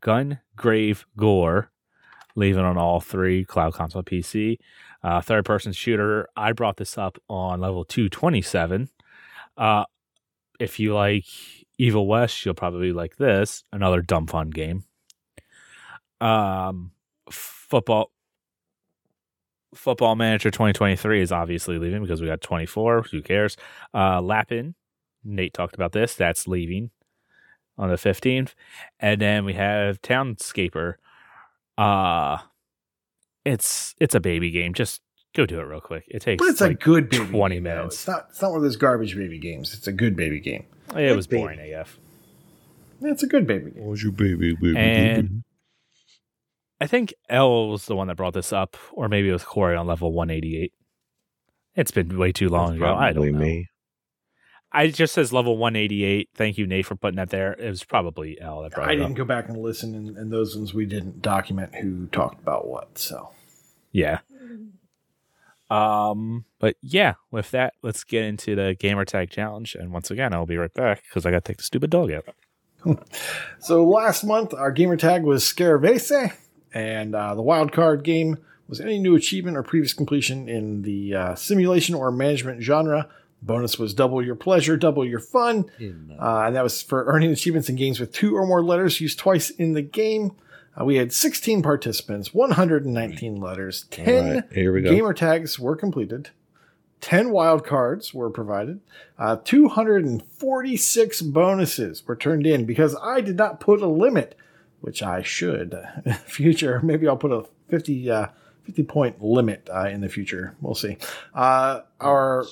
[0.00, 1.72] Gun Grave Gore,
[2.36, 4.58] leaving on all three cloud console PC.
[5.02, 6.28] Uh, third person shooter.
[6.36, 8.90] I brought this up on level two twenty seven.
[9.56, 9.84] Uh,
[10.60, 11.24] if you like
[11.78, 13.64] Evil West, you'll probably like this.
[13.72, 14.84] Another dumb fun game.
[16.20, 16.92] Um,
[17.30, 18.11] football.
[19.74, 23.02] Football Manager 2023 is obviously leaving because we got 24.
[23.10, 23.56] Who cares?
[23.94, 24.74] Uh, Lapin,
[25.24, 26.14] Nate talked about this.
[26.14, 26.90] That's leaving
[27.78, 28.54] on the 15th,
[29.00, 30.94] and then we have Townscaper.
[31.78, 32.38] Uh
[33.44, 34.74] it's it's a baby game.
[34.74, 35.00] Just
[35.34, 36.04] go do it real quick.
[36.08, 37.94] It takes But it's like a good baby 20 game, minutes.
[37.96, 38.26] It's not.
[38.30, 39.72] It's not one of those garbage baby games.
[39.74, 40.66] It's a good baby game.
[40.94, 41.40] it was baby.
[41.42, 41.98] boring AF.
[43.00, 43.82] Yeah, It's a good baby game.
[43.86, 45.42] Oh, you baby, baby, And- baby.
[46.82, 49.76] I think Ell was the one that brought this up, or maybe it was Corey
[49.76, 50.72] on level 188.
[51.76, 52.86] It's been way too long That's ago.
[52.96, 53.44] I probably don't know.
[53.46, 53.68] me.
[54.72, 56.30] I just says level 188.
[56.34, 57.52] Thank you, Nate, for putting that there.
[57.52, 59.16] It was probably Ell that brought I it didn't up.
[59.18, 62.98] go back and listen, and, and those ones we didn't document who talked about what.
[62.98, 63.30] So
[63.92, 64.18] Yeah.
[65.70, 69.74] Um, but yeah, with that, let's get into the gamer tag challenge.
[69.76, 72.10] And once again, I'll be right back because I got to take the stupid dog
[72.10, 72.24] out.
[73.60, 76.32] So last month, our gamer tag was Scaravese,
[76.74, 78.38] and uh, the wild card game
[78.68, 83.08] was any new achievement or previous completion in the uh, simulation or management genre.
[83.42, 85.64] Bonus was double your pleasure, double your fun,
[86.18, 89.18] uh, and that was for earning achievements in games with two or more letters used
[89.18, 90.32] twice in the game.
[90.80, 94.90] Uh, we had 16 participants, 119 letters, 10 All right, here we go.
[94.90, 96.30] gamer tags were completed.
[97.00, 98.80] 10 wild cards were provided.
[99.18, 104.36] Uh, 246 bonuses were turned in because I did not put a limit,
[104.82, 105.72] which I should.
[105.72, 108.26] In the future, maybe I'll put a 50, uh,
[108.64, 110.54] 50 point limit uh, in the future.
[110.60, 110.98] We'll see.
[111.34, 112.44] Uh, our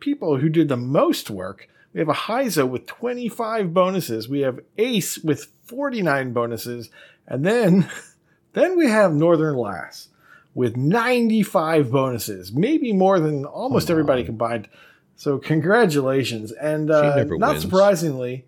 [0.00, 4.28] people who did the most work, we have a Heiza with 25 bonuses.
[4.28, 6.90] We have Ace with 49 bonuses.
[7.26, 7.88] And then,
[8.52, 10.08] then we have Northern Lass
[10.54, 14.68] with 95 bonuses, maybe more than almost Come everybody combined.
[15.14, 16.52] So congratulations.
[16.52, 17.62] And uh, not wins.
[17.62, 18.44] surprisingly,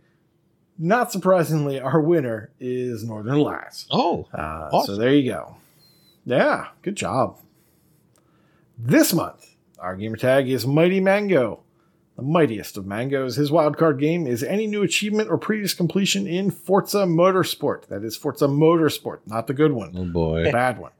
[0.82, 3.86] not surprisingly, our winner is Northern Lass.
[3.90, 4.94] Oh, Uh, Awesome.
[4.96, 5.56] So there you go.
[6.24, 7.38] Yeah, good job.
[8.78, 11.60] This month, our gamer tag is Mighty Mango.
[12.16, 13.36] The mightiest of mangoes.
[13.36, 17.86] His wildcard game is any new achievement or previous completion in Forza Motorsport.
[17.86, 20.50] That is Forza Motorsport, not the good one, oh the boy.
[20.52, 20.92] bad one.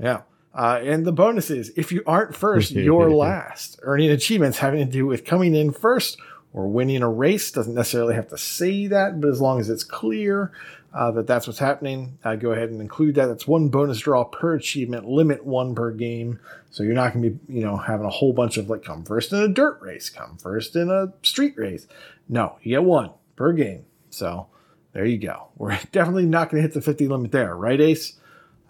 [0.00, 0.22] Yeah.
[0.54, 3.78] Uh, and the bonus is if you aren't first, you're last.
[3.82, 6.18] Earning achievements having to do with coming in first
[6.52, 9.84] or winning a race doesn't necessarily have to say that, but as long as it's
[9.84, 10.52] clear
[10.94, 13.26] uh, that that's what's happening, uh, go ahead and include that.
[13.26, 16.40] That's one bonus draw per achievement, limit one per game.
[16.70, 19.04] So you're not going to be, you know, having a whole bunch of like come
[19.04, 21.86] first in a dirt race, come first in a street race.
[22.28, 23.84] No, you get one per game.
[24.10, 24.48] So
[24.92, 25.48] there you go.
[25.56, 28.14] We're definitely not going to hit the 50 limit there, right, Ace?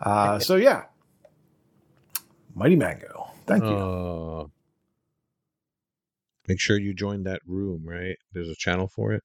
[0.01, 0.85] Uh, so yeah,
[2.55, 3.31] Mighty Mango.
[3.47, 4.51] Thank you.
[6.49, 8.17] Make sure you join that room, right?
[8.33, 9.23] There's a channel for it.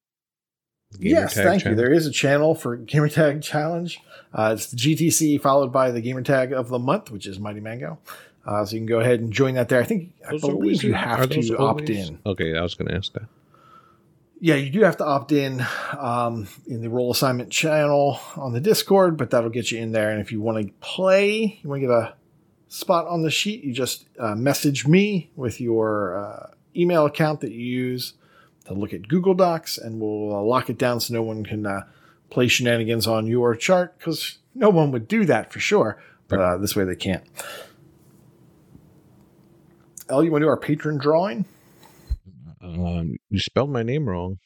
[1.00, 1.74] Gamer yes, tag thank you.
[1.74, 4.00] There is a channel for Gamertag Challenge.
[4.34, 7.98] Uh, it's the GTC followed by the Gamertag of the month, which is Mighty Mango.
[8.46, 9.80] Uh, so you can go ahead and join that there.
[9.80, 12.20] I think I Those are believe always- you have those to opt in.
[12.26, 13.24] Okay, I was going to ask that.
[14.40, 15.66] Yeah, you do have to opt in
[15.98, 20.10] um, in the role assignment channel on the Discord, but that'll get you in there.
[20.10, 22.14] And if you want to play, you want to get a
[22.68, 27.52] spot on the sheet, you just uh, message me with your uh, email account that
[27.52, 28.14] you use
[28.66, 31.66] to look at Google Docs, and we'll uh, lock it down so no one can
[31.66, 31.82] uh,
[32.30, 36.02] play shenanigans on your chart because no one would do that for sure.
[36.28, 37.24] But uh, this way they can't.
[40.10, 41.46] Ell, you want to do our patron drawing?
[42.62, 44.40] Um, you spelled my name wrong,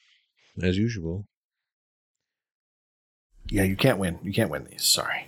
[0.62, 1.26] as usual.
[3.50, 4.20] Yeah, you can't win.
[4.24, 4.84] You can't win these.
[4.84, 5.28] Sorry.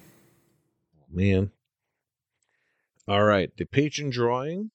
[1.12, 1.52] Man.
[3.08, 3.56] All right.
[3.56, 4.72] The patron drawing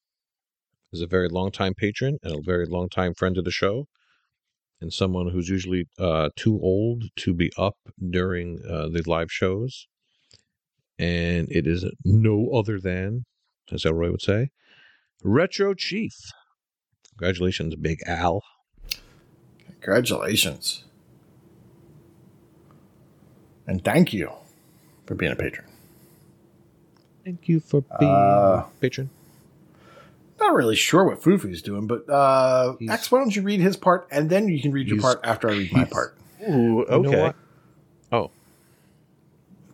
[0.95, 3.87] is a very long time patron and a very long time friend of the show,
[4.81, 7.77] and someone who's usually uh, too old to be up
[8.11, 9.87] during uh, the live shows.
[10.99, 13.25] And it is no other than,
[13.73, 14.51] as Elroy would say,
[15.23, 16.13] Retro Chief.
[17.19, 18.43] Congratulations, Big Al.
[19.67, 20.85] Congratulations.
[23.67, 24.31] And thank you
[25.07, 25.67] for being a patron.
[27.25, 29.11] Thank you for being Uh, a patron.
[30.47, 33.77] Not really sure what Fufu's doing, but uh, He's- Exe, why don't you read his
[33.77, 36.17] part and then you can read your part after I read my part.
[36.43, 37.33] Ooh, You know okay.
[38.13, 38.31] Oh,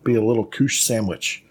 [0.04, 1.42] Be a little koosh sandwich.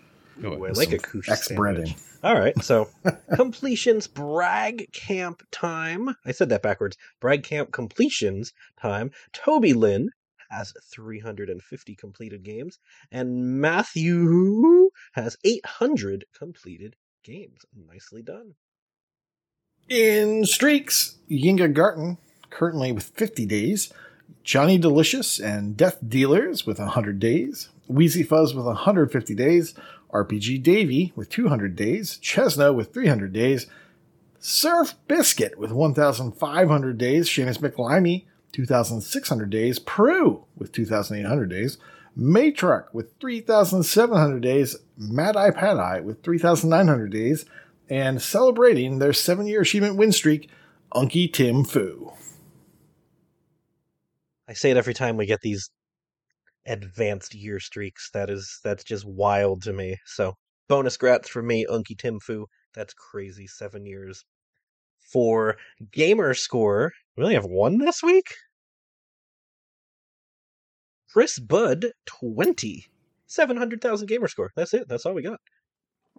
[0.44, 1.78] oh, Ooh, I like a some koosh Exe sandwich.
[1.78, 2.04] breading.
[2.24, 2.90] All right, so
[3.36, 6.16] completions brag camp time.
[6.26, 6.98] I said that backwards.
[7.20, 9.12] Brag camp completions time.
[9.34, 10.10] Toby Lynn
[10.50, 12.80] has 350 completed games,
[13.12, 17.62] and Matthew has 800 completed games.
[17.88, 18.56] Nicely done.
[19.90, 22.20] In streaks, Yinga Garten,
[22.52, 23.91] currently with 50 days.
[24.44, 27.70] Johnny Delicious and Death Dealers with 100 days.
[27.88, 29.74] Wheezy Fuzz with 150 days.
[30.14, 32.20] RPG Davy with 200 days.
[32.22, 33.66] Chesno with 300 days.
[34.40, 37.28] Surf Biscuit with 1,500 days.
[37.28, 39.80] Seamus McLimey, 2,600 days.
[39.80, 41.80] Prue with 2,800 days.
[42.16, 44.76] Matruck with 3,700 days.
[44.99, 47.45] Mad Eye Pad Eye with 3,900 days.
[47.90, 50.49] And celebrating their seven year achievement win streak,
[50.94, 52.11] Unky Tim Fu.
[54.48, 55.70] I say it every time we get these
[56.68, 58.10] advanced year streaks.
[58.14, 59.98] That is that's just wild to me.
[60.06, 60.36] So
[60.68, 62.45] bonus grats for me, Unky Tim Fu.
[62.74, 63.48] That's crazy.
[63.48, 64.24] Seven years.
[65.11, 65.57] For
[65.91, 68.28] gamer score, we only have one this week.
[71.11, 72.86] Chris Bud, 20.
[73.26, 74.52] 700,000 gamer score.
[74.56, 74.88] That's it.
[74.88, 75.40] That's all we got.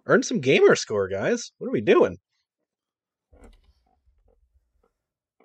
[0.05, 1.51] Earn some gamer score, guys.
[1.57, 2.17] What are we doing?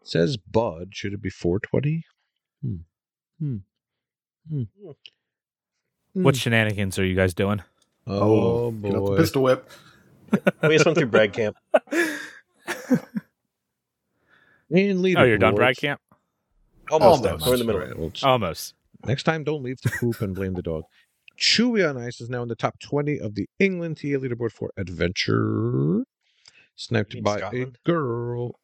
[0.02, 0.90] says Bud.
[0.92, 2.04] Should it be 420?
[2.62, 2.76] Hmm.
[3.40, 3.56] Hmm.
[4.48, 4.62] Hmm.
[6.12, 7.60] What shenanigans are you guys doing?
[8.06, 9.16] Oh, get out the boy.
[9.16, 9.68] pistol whip.
[10.62, 11.56] We just went through Brag Camp.
[14.68, 15.56] And Oh, you're done, leaderboards.
[15.56, 16.00] Brad Camp?
[16.90, 17.24] Almost.
[17.24, 17.46] Almost.
[17.46, 17.80] We're in the middle.
[17.82, 18.74] All right, well, it's- Almost.
[19.04, 20.82] Next time, don't leave the poop and blame the dog.
[21.38, 24.72] Chewy on Ice is now in the top 20 of the England TA leaderboard for
[24.76, 26.04] Adventure.
[26.76, 27.78] Sniped by Scotland?
[27.84, 28.58] a girl.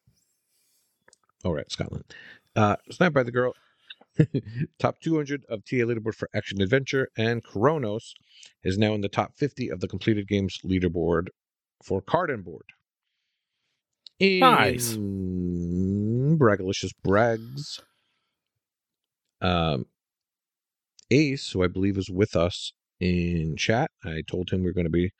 [1.43, 2.05] All right, Scotland.
[2.55, 3.53] Uh, sniped by the girl.
[4.79, 7.09] top 200 of TA leaderboard for Action Adventure.
[7.17, 8.13] And Kronos
[8.63, 11.27] is now in the top 50 of the completed games leaderboard
[11.83, 12.65] for Card and Board.
[14.19, 14.93] Nice.
[14.93, 17.81] In Bragalicious Brags.
[19.41, 19.87] Um,
[21.11, 24.85] Ace, who I believe is with us in chat, I told him we are going
[24.85, 25.11] to be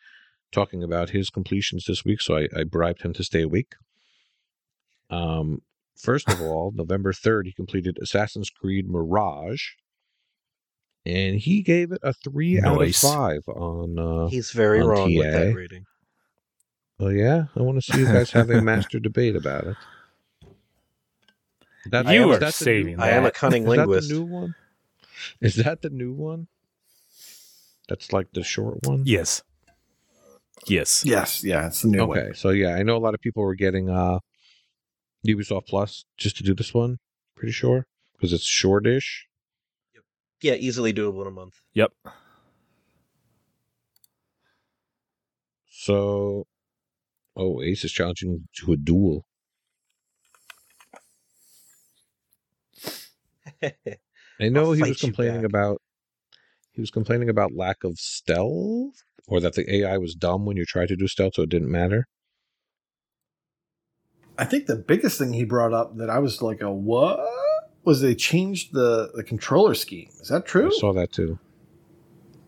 [0.51, 3.73] talking about his completions this week, so I, I bribed him to stay awake.
[5.09, 5.61] Um,
[5.97, 9.63] first of all, November 3rd, he completed Assassin's Creed Mirage,
[11.05, 12.65] and he gave it a 3 Nice.
[12.65, 13.99] out of 5 on.
[13.99, 15.55] Uh, He's very On wrong with that TA.
[15.57, 15.85] rating.
[16.99, 17.45] oh, yeah?
[17.55, 19.75] I want to see you guys have a master debate about it.
[21.87, 23.33] That, You is are that the saving I am a that.
[23.33, 24.07] cunning is that linguist.
[24.09, 24.55] the new one?
[25.41, 26.47] Is that the new one?
[27.87, 29.03] That's like the short one?
[29.05, 29.43] Yes.
[30.67, 31.03] Yes.
[31.05, 32.33] Yes, yeah, it's the new okay, one.
[32.35, 34.19] so yeah, I know a lot of people were getting uh
[35.27, 36.99] Ubisoft Plus just to do this one.
[37.35, 39.27] Pretty sure because it's shortish.
[40.41, 41.55] Yeah, easily doable in a month.
[41.73, 41.91] Yep.
[45.69, 46.47] So,
[47.35, 49.25] oh, Ace is challenging to a duel.
[54.39, 55.81] I know I'll he was complaining about
[56.71, 60.65] he was complaining about lack of stealth or that the AI was dumb when you
[60.65, 62.07] tried to do stealth, so it didn't matter.
[64.37, 67.19] I think the biggest thing he brought up that I was like, a what?
[67.83, 70.09] Was they changed the, the controller scheme.
[70.21, 70.67] Is that true?
[70.67, 71.37] I saw that too.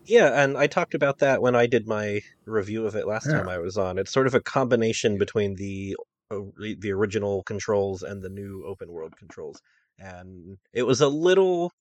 [0.06, 3.34] Yeah, and I talked about that when I did my review of it last Yeah.
[3.34, 3.98] time I was on.
[3.98, 5.96] It's sort of a combination between the
[6.30, 9.60] uh, the original controls and the new open world controls.
[9.98, 11.72] And it was a little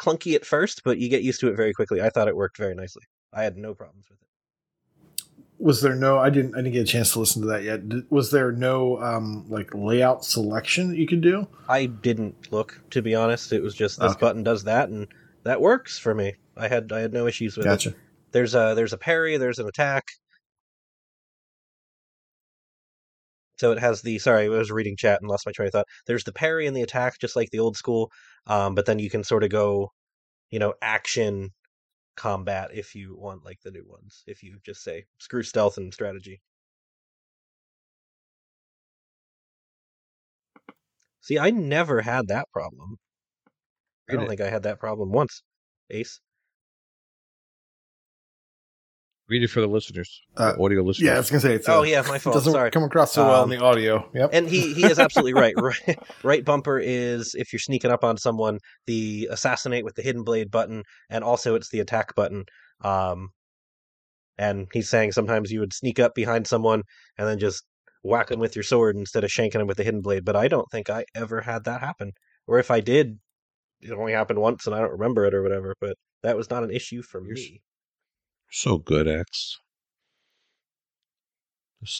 [0.00, 2.00] clunky at first, but you get used to it very quickly.
[2.00, 3.02] I thought it worked very nicely.
[3.32, 4.24] I had no problems with it.
[5.58, 7.80] was there no i didn't i didn't get a chance to listen to that yet
[8.10, 13.02] was there no um like layout selection that you could do I didn't look, to
[13.02, 13.52] be honest.
[13.52, 14.20] It was just this Okay.
[14.20, 15.06] button does that, and
[15.42, 16.34] that works for me.
[16.56, 17.94] I had I had no issues with it.
[18.32, 20.04] There's a there's a parry, there's an attack.
[23.58, 25.86] So it has the sorry, I was reading chat and lost my train of thought.
[26.06, 28.10] There's the parry and the attack, just like the old school.
[28.46, 29.92] Um, but then you can sort of go,
[30.50, 31.50] you know, action
[32.16, 34.22] combat if you want like the new ones.
[34.26, 36.40] If you just say screw stealth and strategy.
[41.20, 42.98] See, I never had that problem.
[44.08, 45.42] I don't think I had that problem once.
[45.90, 46.20] Ace.
[49.28, 51.06] Read it for the listeners, Uh, the audio listeners.
[51.06, 52.34] yeah i was gonna say it's Oh uh, yeah, my it fault.
[52.34, 52.70] doesn't Sorry.
[52.70, 55.54] come across so well Um, in the audio yep and he he is absolutely right.
[55.60, 60.22] right right bumper is if you're sneaking up on someone the assassinate with the hidden
[60.24, 62.44] blade button and also it's the attack button
[62.82, 63.28] um
[64.38, 66.82] and he's saying sometimes you would sneak up behind someone
[67.18, 67.64] and then just
[68.04, 70.48] whack them with your sword instead of shanking them with the hidden blade but i
[70.48, 72.12] don't think i ever had that happen
[72.46, 73.18] or if i did
[73.80, 76.62] it only happened once and i don't remember it or whatever but that was not
[76.64, 77.60] an issue for You're s- me
[78.50, 79.58] So good, Exe.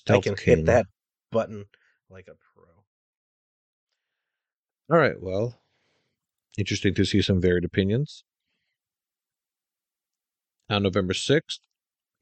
[0.08, 0.56] I can King.
[0.58, 0.86] hit that
[1.30, 1.66] button
[2.10, 2.64] like a pro
[4.90, 5.60] All right, well,
[6.56, 8.24] interesting to see some varied opinions.
[10.70, 11.60] On November 6th,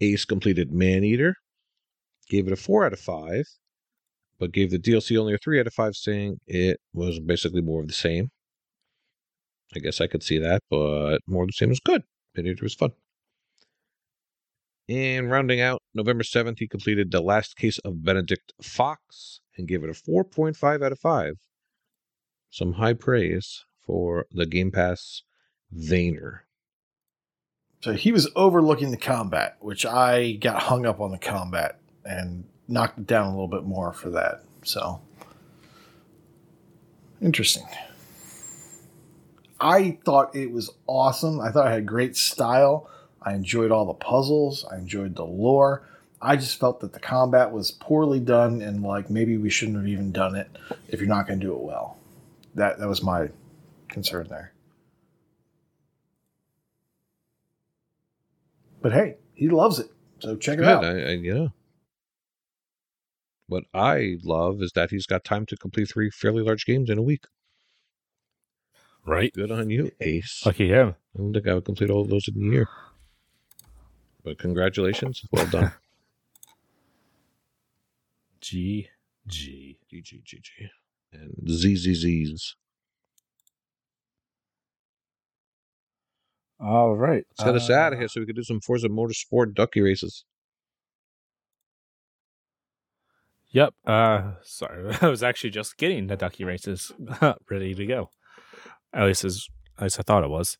[0.00, 1.36] Ace completed Maneater,
[2.28, 3.44] gave it a 4 out of 5,
[4.38, 7.80] but gave the DLC only a 3 out of 5, saying it was basically more
[7.80, 8.30] of the same.
[9.74, 12.02] I guess I could see that, but more of the same is good.
[12.36, 12.92] Maneater was fun.
[14.88, 19.82] And rounding out, November 7th, he completed The Last Case of Benedict Fox and gave
[19.82, 21.34] it a 4.5 out of 5
[22.50, 25.22] some high praise for the Game Pass
[25.72, 26.46] Veiner.
[27.80, 32.44] so he was overlooking the combat which i got hung up on the combat and
[32.68, 35.00] knocked it down a little bit more for that so.
[37.22, 37.64] Interesting.
[39.58, 41.40] I thought it was awesome.
[41.40, 42.90] I thought it had great style
[43.26, 45.82] i enjoyed all the puzzles i enjoyed the lore
[46.22, 49.86] i just felt that the combat was poorly done and like maybe we shouldn't have
[49.86, 50.48] even done it
[50.88, 51.98] if you're not going to do it well
[52.54, 53.28] that that was my
[53.88, 54.52] concern there
[58.80, 59.90] but hey he loves it
[60.20, 61.48] so check it Good, out I, I, yeah.
[63.48, 66.98] What I love is that he's got time to complete three fairly large games in
[66.98, 67.24] a week.
[69.06, 69.32] Right.
[69.32, 70.42] Good on you, Ace.
[70.44, 70.96] Lucky him.
[71.14, 72.68] I don't think I would complete all of those in a year.
[74.26, 75.24] But congratulations.
[75.30, 75.72] Well done.
[78.40, 78.88] G
[79.28, 79.78] G.
[79.88, 80.66] G G G G
[81.12, 82.54] And ZZZs.
[86.58, 87.24] All right.
[87.38, 90.24] Let's get us out of here so we can do some Forza Motorsport ducky races.
[93.50, 93.74] Yep.
[93.86, 96.90] Uh, sorry, I was actually just getting the ducky races
[97.48, 98.10] ready to go.
[98.92, 99.46] At least as
[99.78, 100.58] at least I thought it was.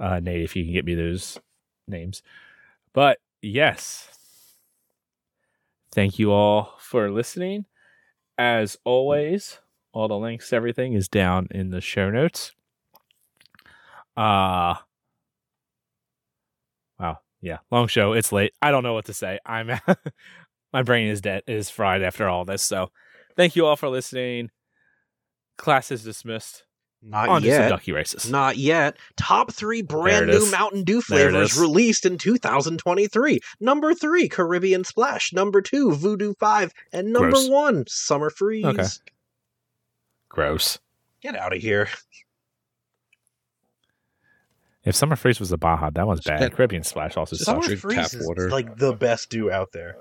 [0.00, 1.38] Uh, Nate, if you can get me those
[1.86, 2.22] names,
[2.92, 4.08] but yes,
[5.92, 7.66] thank you all for listening.
[8.38, 9.58] As always,
[9.92, 12.52] all the links, everything is down in the show notes.
[14.16, 14.74] Uh
[16.98, 18.12] wow, yeah, long show.
[18.12, 18.52] It's late.
[18.60, 19.38] I don't know what to say.
[19.46, 19.70] I'm
[20.72, 22.62] my brain is dead is fried after all this.
[22.62, 22.90] So
[23.36, 24.50] thank you all for listening.
[25.56, 26.64] Class is dismissed.
[27.04, 28.30] Not On to some yet ducky races.
[28.30, 28.96] Not yet.
[29.16, 30.50] Top three brand new is.
[30.52, 33.40] Mountain Dew flavors released in 2023.
[33.60, 35.32] Number three, Caribbean Splash.
[35.32, 36.72] Number two, Voodoo 5.
[36.92, 37.48] And number Gross.
[37.48, 38.64] one, Summer Freeze.
[38.64, 38.86] Okay.
[40.28, 40.78] Gross.
[41.20, 41.88] Get out of here.
[44.84, 46.40] If Summer Freeze was a Baja, that one's bad.
[46.40, 47.46] That- Caribbean Splash also sucks.
[47.66, 48.46] Summer drink tap Freeze water.
[48.46, 49.96] is like the best dew out there.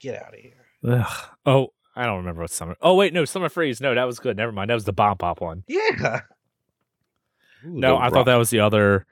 [0.00, 0.52] Get out of here.
[0.84, 1.28] Ugh.
[1.46, 2.76] Oh, I don't remember what Summer.
[2.80, 3.80] Oh wait, no, Summer Freeze.
[3.80, 4.36] No, that was good.
[4.36, 4.70] Never mind.
[4.70, 5.62] That was the Bomb Pop one.
[5.68, 6.20] Yeah.
[7.64, 9.06] Ooh, No, I rock- thought that was the other.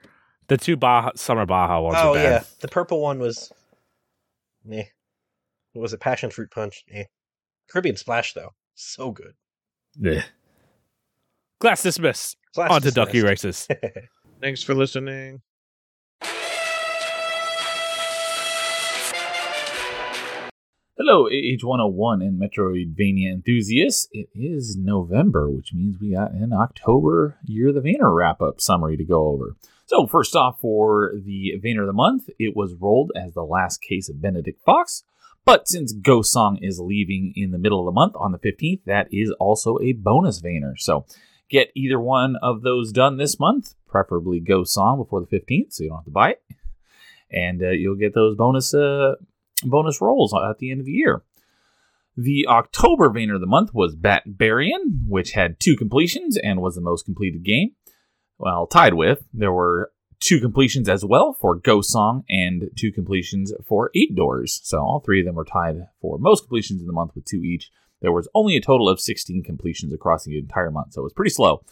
[0.47, 1.97] The two Baja Summer Baja ones.
[1.99, 2.43] Oh yeah.
[2.59, 3.51] The purple one was
[4.65, 4.83] meh.
[5.73, 5.99] What was it?
[6.01, 6.83] Passion fruit punch.
[6.91, 7.05] Eh.
[7.69, 8.49] Caribbean Splash though.
[8.75, 9.33] So good.
[9.99, 10.23] yeah.
[11.59, 12.37] Class dismissed.
[12.55, 13.67] Class On to ducky races.
[14.41, 15.41] Thanks for listening.
[21.03, 24.07] Hello, H101 and Metroidvania enthusiasts.
[24.11, 28.61] It is November, which means we got an October Year of the Veiner wrap up
[28.61, 29.55] summary to go over.
[29.87, 33.81] So, first off, for the Veiner of the Month, it was rolled as the last
[33.81, 35.03] case of Benedict Fox.
[35.43, 38.81] But since Ghost Song is leaving in the middle of the month on the 15th,
[38.85, 40.75] that is also a bonus Veiner.
[40.77, 41.07] So,
[41.49, 45.83] get either one of those done this month, preferably Ghost Song before the 15th, so
[45.83, 46.43] you don't have to buy it.
[47.31, 49.15] And uh, you'll get those bonus uh,
[49.63, 51.23] bonus rolls at the end of the year.
[52.17, 56.81] The October Veiner of the month was Batbarian, which had two completions and was the
[56.81, 57.71] most completed game.
[58.37, 63.53] Well, tied with, there were two completions as well for Ghost Song and two completions
[63.65, 64.59] for Eight Doors.
[64.63, 67.43] So all three of them were tied for most completions in the month with two
[67.43, 67.71] each.
[68.01, 71.13] There was only a total of 16 completions across the entire month, so it was
[71.13, 71.63] pretty slow.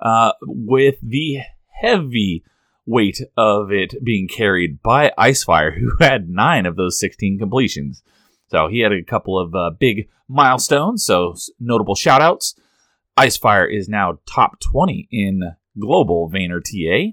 [0.00, 2.44] Uh, with the heavy
[2.86, 8.02] weight of it being carried by Icefire, who had nine of those 16 completions.
[8.48, 12.54] So he had a couple of uh, big milestones, so notable shoutouts.
[13.16, 17.12] Icefire is now top 20 in global Veiner TA,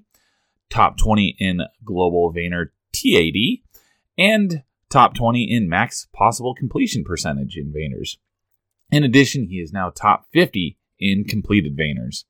[0.69, 3.61] top 20 in global Veiner TAD,
[4.17, 8.17] and top 20 in max possible completion percentage in Veiners.
[8.91, 12.25] In addition, he is now top 50 in completed Veiners.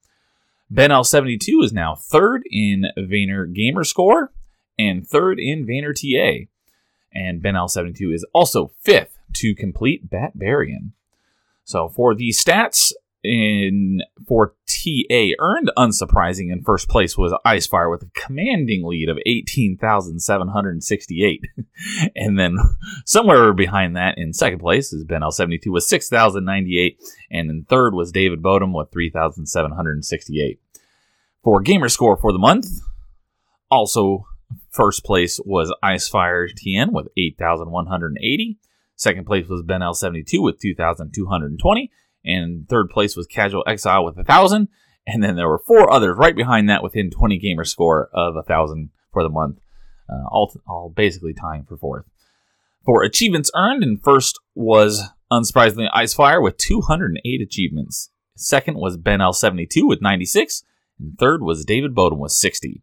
[0.73, 4.31] Ben L72 is now third in Veiner Gamer Score
[4.79, 6.45] and third in Veiner TA.
[7.13, 10.93] And Ben L72 is also fifth to complete Batbarian.
[11.65, 18.03] So for the stats, in for TA earned, unsurprising, in first place was Icefire with
[18.03, 21.41] a commanding lead of 18,768.
[22.15, 22.57] and then
[23.05, 26.99] somewhere behind that in second place is Ben L72 with 6,098.
[27.29, 30.59] And in third was David Bodum with 3,768.
[31.43, 32.67] For gamer score for the month,
[33.69, 34.25] also
[34.71, 38.57] first place was Icefire TN with 8,180.
[38.95, 41.91] Second place was Ben L72 with 2,220
[42.25, 44.67] and third place was Casual Exile with a thousand,
[45.07, 48.43] and then there were four others right behind that within 20 gamer score of a
[48.43, 49.59] thousand for the month,
[50.09, 52.05] uh, all all basically tying for fourth.
[52.85, 58.09] For achievements earned, and first was unsurprisingly Icefire with 208 achievements.
[58.35, 60.63] Second was Ben L72 with 96,
[60.99, 62.81] and third was David Bowden with 60.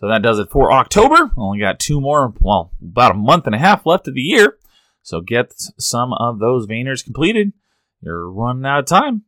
[0.00, 1.30] So that does it for October.
[1.36, 4.58] Only got two more, well, about a month and a half left of the year.
[5.02, 7.52] So get some of those Veiners completed
[8.04, 9.22] you're running out of time.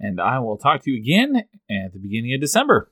[0.00, 2.90] And I will talk to you again at the beginning of December.